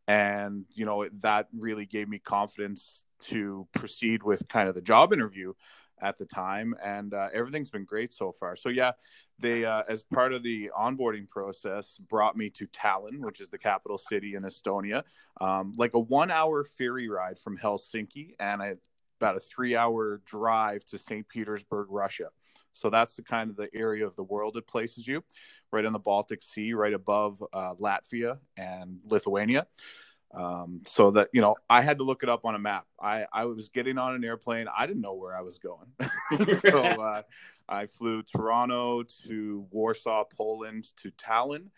and 0.09 0.65
you 0.75 0.85
know 0.85 1.07
that 1.21 1.47
really 1.57 1.87
gave 1.87 2.09
me 2.09 2.19
confidence 2.19 3.05
to 3.27 3.69
proceed 3.73 4.23
with 4.23 4.49
kind 4.49 4.69
of 4.69 4.75
the 4.75 4.81
job 4.81 5.13
interview 5.13 5.53
at 6.01 6.17
the 6.17 6.25
time. 6.25 6.75
And 6.83 7.13
uh, 7.13 7.29
everything's 7.35 7.71
been 7.71 7.85
great 7.85 8.13
so 8.15 8.33
far. 8.33 8.57
So 8.57 8.69
yeah 8.69 8.93
they 9.39 9.65
uh, 9.65 9.83
as 9.89 10.03
part 10.03 10.33
of 10.33 10.43
the 10.43 10.71
onboarding 10.77 11.29
process 11.29 11.97
brought 12.09 12.37
me 12.37 12.51
to 12.51 12.67
tallinn 12.69 13.21
which 13.21 13.41
is 13.41 13.49
the 13.49 13.59
capital 13.59 13.99
city 13.99 14.35
in 14.35 14.43
estonia. 14.43 15.03
Um, 15.41 15.75
like 15.77 15.95
a 15.95 16.01
one 16.01 16.31
hour 16.31 16.65
ferry 16.65 17.09
ride 17.09 17.39
from 17.39 17.59
helsinki 17.59 18.35
and 18.41 18.63
a, 18.63 18.77
about 19.21 19.37
a 19.37 19.41
three 19.41 19.77
hour 19.77 20.21
drive 20.25 20.85
to 20.87 20.99
st 20.99 21.29
petersburg 21.29 21.89
russia. 21.91 22.31
So 22.73 22.91
that's 22.91 23.17
the 23.17 23.23
kind 23.23 23.51
of 23.51 23.57
the 23.57 23.69
area 23.75 24.07
of 24.07 24.15
the 24.15 24.23
world 24.23 24.57
it 24.57 24.67
places 24.67 25.07
you, 25.07 25.25
right 25.73 25.85
on 25.85 25.93
the 25.93 25.99
Baltic 25.99 26.43
Sea, 26.43 26.73
right 26.73 26.93
above 26.93 27.43
uh, 27.53 27.75
Latvia 27.75 28.39
and 28.57 28.99
Lithuania. 29.05 29.67
Um, 30.35 30.83
so 30.87 31.13
that 31.13 31.31
you 31.33 31.41
know, 31.41 31.57
I 31.71 31.81
had 31.81 31.99
to 31.99 32.05
look 32.05 32.23
it 32.23 32.29
up 32.29 32.45
on 32.45 32.55
a 32.55 32.59
map. 32.59 32.85
I 33.01 33.27
I 33.33 33.47
was 33.47 33.71
getting 33.71 33.97
on 33.97 34.15
an 34.15 34.25
airplane. 34.25 34.67
I 34.75 34.87
didn't 34.87 35.01
know 35.01 35.15
where 35.15 35.35
I 35.35 35.41
was 35.41 35.59
going, 35.59 35.89
so 36.61 36.83
uh, 36.83 37.23
I 37.67 37.87
flew 37.87 38.23
Toronto 38.23 39.05
to 39.27 39.67
Warsaw, 39.71 40.25
Poland 40.25 40.89
to 41.03 41.11
Tallinn, 41.13 41.69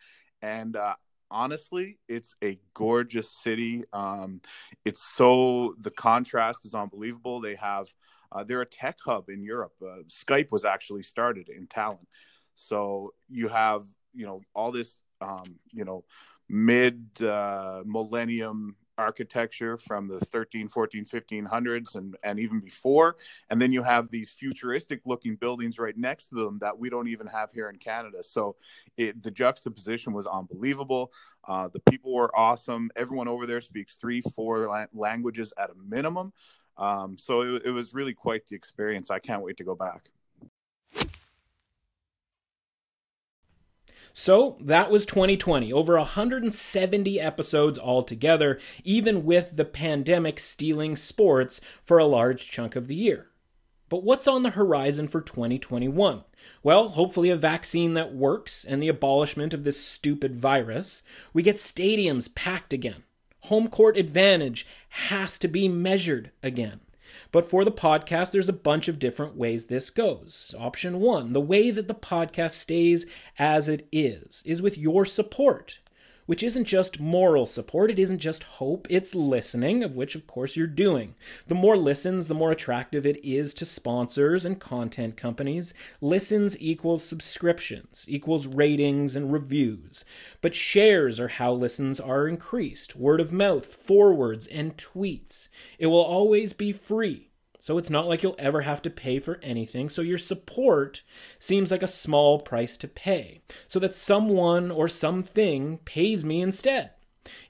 and 0.43 0.74
uh, 0.74 0.97
honestly, 1.30 1.99
it's 2.09 2.34
a 2.43 2.59
gorgeous 2.74 3.30
city. 3.30 3.84
Um, 3.93 4.41
it's 4.84 5.03
so 5.03 5.76
the 5.80 5.93
contrast 5.93 6.64
is 6.64 6.74
unbelievable. 6.74 7.41
They 7.41 7.55
have 7.55 7.86
uh, 8.32 8.45
they're 8.45 8.62
a 8.62 8.66
tech 8.66 8.99
hub 9.05 9.28
in 9.28 9.43
Europe. 9.43 9.74
Uh, 9.82 10.03
Skype 10.09 10.51
was 10.51 10.64
actually 10.64 11.03
started 11.03 11.49
in 11.49 11.66
Tallinn. 11.66 12.07
So 12.61 13.15
you 13.29 13.49
have, 13.49 13.85
you 14.15 14.27
know, 14.27 14.43
all 14.55 14.71
this, 14.71 14.97
um, 15.21 15.57
you 15.73 15.85
know, 15.85 16.05
mid 16.49 17.07
uh, 17.23 17.83
millennium 17.87 18.77
architecture 18.99 19.79
from 19.79 20.09
the 20.09 20.21
13 20.21 20.69
14 20.69 21.07
1500s 21.07 21.95
and, 21.95 22.17
and 22.23 22.39
even 22.39 22.61
before. 22.61 23.17
And 23.49 23.61
then 23.61 23.73
you 23.73 23.83
have 23.83 24.11
these 24.11 24.29
futuristic 24.29 25.01
looking 25.07 25.37
buildings 25.37 25.79
right 25.79 25.97
next 25.97 26.29
to 26.29 26.35
them 26.35 26.59
that 26.61 26.79
we 26.79 26.91
don't 26.91 27.09
even 27.09 27.27
have 27.29 27.51
here 27.51 27.71
in 27.71 27.77
canada. 27.77 28.19
So 28.23 28.57
it, 28.99 29.23
the 29.23 29.31
juxtaposition 29.31 30.13
was 30.13 30.27
unbelievable. 30.27 31.13
Uh, 31.49 31.69
the 31.69 31.81
people 31.81 32.13
were 32.13 32.37
awesome. 32.39 32.91
Everyone 32.95 33.27
over 33.27 33.47
there 33.47 33.63
speaks 33.63 33.97
three 33.99 34.21
four 34.21 34.67
la- 34.67 34.87
languages 34.93 35.53
at 35.57 35.71
a 35.71 35.75
minimum. 35.89 36.35
Um, 36.77 37.17
so 37.17 37.41
it, 37.43 37.63
it 37.67 37.71
was 37.71 37.95
really 37.95 38.13
quite 38.15 38.47
the 38.47 38.57
experience. 38.57 39.11
I 39.11 39.19
can't 39.19 39.43
wait 39.43 39.57
to 39.59 39.65
go 39.65 39.75
back. 39.75 40.11
So 44.13 44.57
that 44.61 44.91
was 44.91 45.07
2020, 45.07 45.73
over 45.73 45.97
170 45.97 47.21
episodes 47.21 47.79
altogether, 47.79 48.59
even 48.85 49.25
with 49.25 49.57
the 49.57 49.65
pandemic 49.65 50.39
stealing 50.39 50.97
sports 50.97 51.61
for 51.83 51.99
a 51.99 52.07
large 52.07 52.51
chunk 52.51 52.77
of 52.77 52.87
the 52.87 52.95
year. 52.95 53.27
But 53.89 54.05
what's 54.05 54.29
on 54.29 54.43
the 54.45 54.51
horizon 54.51 55.09
for 55.09 55.21
2021? 55.21 56.25
Well, 56.63 56.91
hopefully 56.91 57.31
a 57.31 57.37
vaccine 57.37 57.95
that 57.95 58.15
works 58.15 58.65
and 58.65 58.83
the 58.83 58.89
abolishment 58.89 59.53
of 59.53 59.65
this 59.65 59.85
stupid 59.85 60.37
virus. 60.37 61.03
We 61.33 61.43
get 61.43 61.57
stadiums 61.57 62.33
packed 62.33 62.73
again 62.73 63.03
home 63.45 63.69
court 63.69 63.97
advantage 63.97 64.67
has 64.91 65.39
to 65.39 65.49
be 65.49 65.69
measured 65.69 66.31
again. 66.43 66.81
But 67.33 67.45
for 67.45 67.64
the 67.64 67.72
podcast, 67.72 68.33
there's 68.33 68.49
a 68.49 68.53
bunch 68.53 68.89
of 68.89 68.99
different 68.99 69.37
ways 69.37 69.66
this 69.66 69.91
goes. 69.91 70.55
Option 70.59 71.01
one, 71.01 71.33
the 71.33 71.41
way 71.41 71.70
that 71.70 71.87
the 71.87 71.95
podcast 71.95 72.53
stays 72.53 73.07
as 73.39 73.68
it 73.68 73.87
is, 73.93 74.43
is 74.45 74.61
with 74.61 74.76
your 74.76 75.05
support 75.05 75.78
which 76.31 76.45
isn't 76.45 76.62
just 76.62 77.01
moral 77.01 77.45
support, 77.45 77.91
it 77.91 77.99
isn't 77.99 78.20
just 78.20 78.45
hope, 78.45 78.87
it's 78.89 79.16
listening, 79.16 79.83
of 79.83 79.97
which, 79.97 80.14
of 80.14 80.28
course, 80.28 80.55
you're 80.55 80.64
doing. 80.64 81.16
The 81.49 81.57
more 81.57 81.76
listens, 81.76 82.28
the 82.28 82.37
more 82.37 82.53
attractive 82.53 83.05
it 83.05 83.18
is 83.24 83.53
to 83.55 83.64
sponsors 83.64 84.45
and 84.45 84.61
content 84.61 85.16
companies. 85.16 85.74
Listens 86.01 86.57
equals 86.61 87.03
subscriptions, 87.03 88.05
equals 88.07 88.47
ratings 88.47 89.16
and 89.16 89.33
reviews. 89.33 90.05
But 90.41 90.55
shares 90.55 91.18
are 91.18 91.26
how 91.26 91.53
listens 91.53 91.99
are 91.99 92.28
increased, 92.28 92.95
word 92.95 93.20
of 93.20 93.33
mouth, 93.33 93.66
forwards, 93.66 94.47
and 94.47 94.76
tweets. 94.76 95.49
It 95.81 95.89
will 95.89 95.99
always 95.99 96.53
be 96.53 96.70
free 96.70 97.30
So 97.61 97.79
it's 97.79 97.91
not 97.91 98.09
like 98.09 98.23
you'll 98.23 98.35
ever 98.39 98.63
have 98.63 98.83
to 98.83 98.91
pay 98.91 99.19
for 99.19 99.39
anything, 99.43 99.89
so 99.89 100.03
your 100.03 100.19
support 100.19 101.03
seems 101.39 101.71
like 101.71 101.83
a 101.83 101.89
small 101.89 102.41
price 102.41 102.77
to 102.79 102.89
pay, 102.89 103.43
so 103.69 103.79
that 103.79 103.95
someone 103.95 104.71
or 104.71 104.89
something 104.89 105.79
pays 105.85 106.25
me 106.25 106.41
instead. 106.41 106.91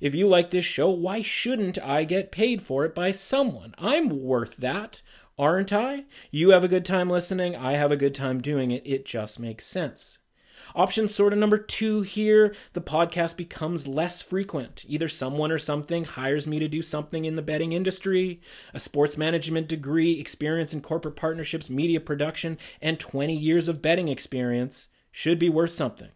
If 0.00 0.14
you 0.14 0.26
like 0.26 0.50
this 0.50 0.64
show, 0.64 0.90
why 0.90 1.22
shouldn't 1.22 1.78
I 1.78 2.04
get 2.04 2.32
paid 2.32 2.60
for 2.60 2.84
it 2.84 2.94
by 2.94 3.12
someone? 3.12 3.72
I'm 3.78 4.08
worth 4.08 4.56
that, 4.58 5.00
aren't 5.38 5.72
I? 5.72 6.04
You 6.30 6.50
have 6.50 6.64
a 6.64 6.68
good 6.68 6.84
time 6.84 7.08
listening, 7.08 7.54
I 7.54 7.72
have 7.72 7.92
a 7.92 7.96
good 7.96 8.14
time 8.14 8.40
doing 8.40 8.72
it. 8.72 8.82
It 8.84 9.04
just 9.04 9.38
makes 9.38 9.66
sense. 9.66 10.18
Option 10.74 11.08
sort 11.08 11.32
of 11.32 11.38
number 11.38 11.58
two 11.58 12.02
here 12.02 12.54
the 12.72 12.80
podcast 12.80 13.36
becomes 13.36 13.88
less 13.88 14.22
frequent. 14.22 14.84
Either 14.86 15.08
someone 15.08 15.50
or 15.50 15.58
something 15.58 16.04
hires 16.04 16.46
me 16.46 16.58
to 16.58 16.68
do 16.68 16.82
something 16.82 17.24
in 17.24 17.36
the 17.36 17.42
betting 17.42 17.72
industry, 17.72 18.40
a 18.72 18.80
sports 18.80 19.16
management 19.16 19.68
degree, 19.68 20.20
experience 20.20 20.72
in 20.72 20.80
corporate 20.80 21.16
partnerships, 21.16 21.70
media 21.70 22.00
production, 22.00 22.58
and 22.80 23.00
20 23.00 23.34
years 23.34 23.68
of 23.68 23.82
betting 23.82 24.08
experience 24.08 24.88
should 25.10 25.38
be 25.38 25.48
worth 25.48 25.72
something. 25.72 26.10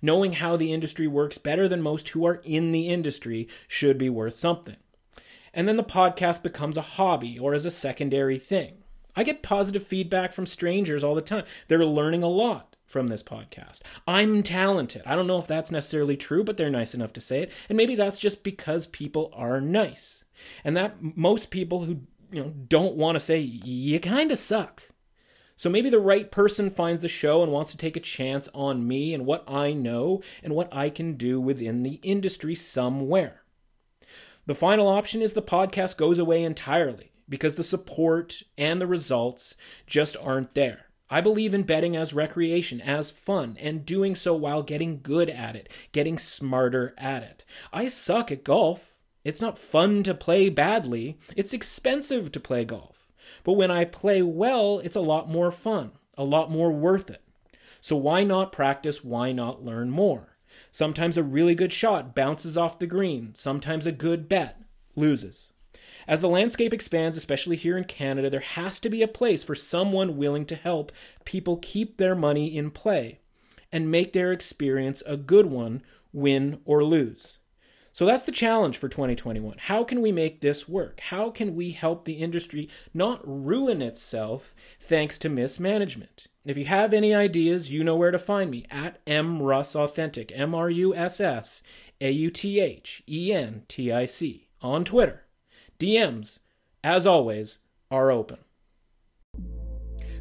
Knowing 0.00 0.34
how 0.34 0.56
the 0.56 0.72
industry 0.72 1.06
works 1.06 1.38
better 1.38 1.68
than 1.68 1.82
most 1.82 2.08
who 2.10 2.24
are 2.24 2.40
in 2.44 2.72
the 2.72 2.88
industry 2.88 3.48
should 3.66 3.98
be 3.98 4.08
worth 4.08 4.34
something. 4.34 4.76
And 5.52 5.66
then 5.66 5.76
the 5.76 5.84
podcast 5.84 6.42
becomes 6.42 6.76
a 6.76 6.82
hobby 6.82 7.38
or 7.38 7.54
as 7.54 7.66
a 7.66 7.70
secondary 7.70 8.38
thing. 8.38 8.84
I 9.16 9.24
get 9.24 9.42
positive 9.42 9.82
feedback 9.82 10.32
from 10.32 10.46
strangers 10.46 11.02
all 11.02 11.14
the 11.14 11.22
time. 11.22 11.44
They're 11.68 11.84
learning 11.84 12.22
a 12.22 12.28
lot 12.28 12.75
from 12.86 13.08
this 13.08 13.22
podcast. 13.22 13.82
I'm 14.06 14.42
talented. 14.42 15.02
I 15.04 15.16
don't 15.16 15.26
know 15.26 15.38
if 15.38 15.46
that's 15.46 15.70
necessarily 15.70 16.16
true, 16.16 16.44
but 16.44 16.56
they're 16.56 16.70
nice 16.70 16.94
enough 16.94 17.12
to 17.14 17.20
say 17.20 17.42
it. 17.42 17.52
And 17.68 17.76
maybe 17.76 17.96
that's 17.96 18.18
just 18.18 18.42
because 18.44 18.86
people 18.86 19.30
are 19.34 19.60
nice. 19.60 20.24
And 20.64 20.76
that 20.76 20.96
most 21.00 21.50
people 21.50 21.84
who, 21.84 22.00
you 22.30 22.42
know, 22.42 22.52
don't 22.68 22.94
want 22.94 23.16
to 23.16 23.20
say 23.20 23.38
you 23.38 24.00
kind 24.00 24.30
of 24.30 24.38
suck. 24.38 24.84
So 25.56 25.70
maybe 25.70 25.88
the 25.88 25.98
right 25.98 26.30
person 26.30 26.68
finds 26.68 27.00
the 27.02 27.08
show 27.08 27.42
and 27.42 27.50
wants 27.50 27.70
to 27.70 27.78
take 27.78 27.96
a 27.96 28.00
chance 28.00 28.48
on 28.54 28.86
me 28.86 29.14
and 29.14 29.24
what 29.24 29.42
I 29.48 29.72
know 29.72 30.22
and 30.42 30.54
what 30.54 30.72
I 30.72 30.90
can 30.90 31.14
do 31.14 31.40
within 31.40 31.82
the 31.82 31.98
industry 32.02 32.54
somewhere. 32.54 33.42
The 34.44 34.54
final 34.54 34.86
option 34.86 35.22
is 35.22 35.32
the 35.32 35.42
podcast 35.42 35.96
goes 35.96 36.18
away 36.18 36.44
entirely 36.44 37.10
because 37.28 37.54
the 37.54 37.62
support 37.62 38.42
and 38.56 38.80
the 38.80 38.86
results 38.86 39.56
just 39.86 40.16
aren't 40.18 40.54
there. 40.54 40.85
I 41.08 41.20
believe 41.20 41.54
in 41.54 41.62
betting 41.62 41.96
as 41.96 42.12
recreation, 42.12 42.80
as 42.80 43.10
fun, 43.10 43.56
and 43.60 43.86
doing 43.86 44.14
so 44.14 44.34
while 44.34 44.62
getting 44.62 45.00
good 45.02 45.30
at 45.30 45.54
it, 45.54 45.70
getting 45.92 46.18
smarter 46.18 46.94
at 46.98 47.22
it. 47.22 47.44
I 47.72 47.86
suck 47.88 48.32
at 48.32 48.42
golf. 48.44 48.98
It's 49.22 49.40
not 49.40 49.58
fun 49.58 50.02
to 50.04 50.14
play 50.14 50.48
badly, 50.48 51.18
it's 51.36 51.52
expensive 51.52 52.30
to 52.32 52.40
play 52.40 52.64
golf. 52.64 53.08
But 53.42 53.54
when 53.54 53.70
I 53.72 53.84
play 53.84 54.22
well, 54.22 54.78
it's 54.78 54.94
a 54.94 55.00
lot 55.00 55.28
more 55.28 55.50
fun, 55.50 55.92
a 56.16 56.24
lot 56.24 56.50
more 56.50 56.70
worth 56.70 57.10
it. 57.10 57.22
So 57.80 57.96
why 57.96 58.22
not 58.22 58.52
practice? 58.52 59.04
Why 59.04 59.32
not 59.32 59.64
learn 59.64 59.90
more? 59.90 60.36
Sometimes 60.70 61.16
a 61.16 61.22
really 61.22 61.54
good 61.54 61.72
shot 61.72 62.14
bounces 62.14 62.56
off 62.56 62.78
the 62.78 62.86
green, 62.86 63.34
sometimes 63.34 63.86
a 63.86 63.92
good 63.92 64.28
bet 64.28 64.60
loses. 64.94 65.52
As 66.08 66.20
the 66.20 66.28
landscape 66.28 66.72
expands, 66.72 67.16
especially 67.16 67.56
here 67.56 67.76
in 67.76 67.84
Canada, 67.84 68.30
there 68.30 68.40
has 68.40 68.78
to 68.80 68.88
be 68.88 69.02
a 69.02 69.08
place 69.08 69.42
for 69.42 69.54
someone 69.54 70.16
willing 70.16 70.46
to 70.46 70.54
help 70.54 70.92
people 71.24 71.56
keep 71.56 71.96
their 71.96 72.14
money 72.14 72.56
in 72.56 72.70
play 72.70 73.18
and 73.72 73.90
make 73.90 74.12
their 74.12 74.30
experience 74.30 75.02
a 75.04 75.16
good 75.16 75.46
one, 75.46 75.82
win 76.12 76.60
or 76.64 76.84
lose. 76.84 77.38
So 77.92 78.04
that's 78.04 78.24
the 78.24 78.32
challenge 78.32 78.76
for 78.76 78.88
2021. 78.88 79.56
How 79.58 79.82
can 79.82 80.02
we 80.02 80.12
make 80.12 80.40
this 80.40 80.68
work? 80.68 81.00
How 81.00 81.30
can 81.30 81.56
we 81.56 81.72
help 81.72 82.04
the 82.04 82.14
industry 82.14 82.68
not 82.92 83.20
ruin 83.24 83.80
itself 83.80 84.54
thanks 84.78 85.18
to 85.20 85.28
mismanagement? 85.28 86.26
If 86.44 86.56
you 86.56 86.66
have 86.66 86.92
any 86.94 87.14
ideas, 87.14 87.72
you 87.72 87.82
know 87.82 87.96
where 87.96 88.10
to 88.10 88.18
find 88.18 88.50
me 88.50 88.66
at 88.70 89.04
mrussauthentic, 89.06 90.30
M 90.34 90.54
R 90.54 90.70
U 90.70 90.94
S 90.94 91.20
S 91.20 91.62
A 92.00 92.10
U 92.10 92.30
T 92.30 92.60
H 92.60 93.02
E 93.08 93.32
N 93.32 93.62
T 93.66 93.90
I 93.90 94.04
C 94.04 94.46
on 94.60 94.84
Twitter. 94.84 95.25
DMs, 95.78 96.38
as 96.82 97.06
always, 97.06 97.58
are 97.90 98.10
open. 98.10 98.38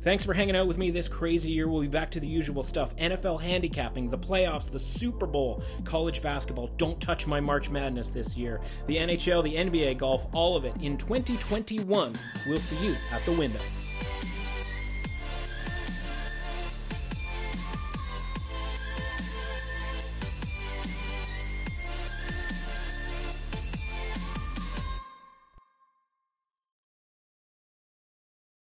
Thanks 0.06 0.24
for 0.24 0.36
hanging 0.36 0.56
out 0.56 0.68
with 0.68 0.78
me 0.78 0.92
this 0.92 1.08
crazy 1.08 1.52
year. 1.52 1.68
We'll 1.68 1.82
be 1.82 1.88
back 1.88 2.12
to 2.12 2.20
the 2.20 2.28
usual 2.28 2.62
stuff 2.62 2.96
NFL 2.98 3.42
handicapping, 3.42 4.12
the 4.12 4.18
playoffs, 4.20 4.70
the 4.70 4.78
Super 4.78 5.26
Bowl, 5.26 5.64
college 5.84 6.22
basketball. 6.22 6.68
Don't 6.78 7.02
touch 7.02 7.26
my 7.26 7.40
March 7.40 7.72
Madness 7.72 8.12
this 8.12 8.38
year. 8.38 8.62
The 8.86 8.98
NHL, 8.98 9.44
the 9.44 9.56
NBA, 9.56 9.98
golf, 9.98 10.28
all 10.32 10.56
of 10.56 10.64
it 10.64 10.76
in 10.80 10.96
2021. 10.96 12.14
We'll 12.46 12.58
see 12.58 12.86
you 12.86 12.96
at 13.12 13.26
the 13.26 13.32
window. 13.32 13.60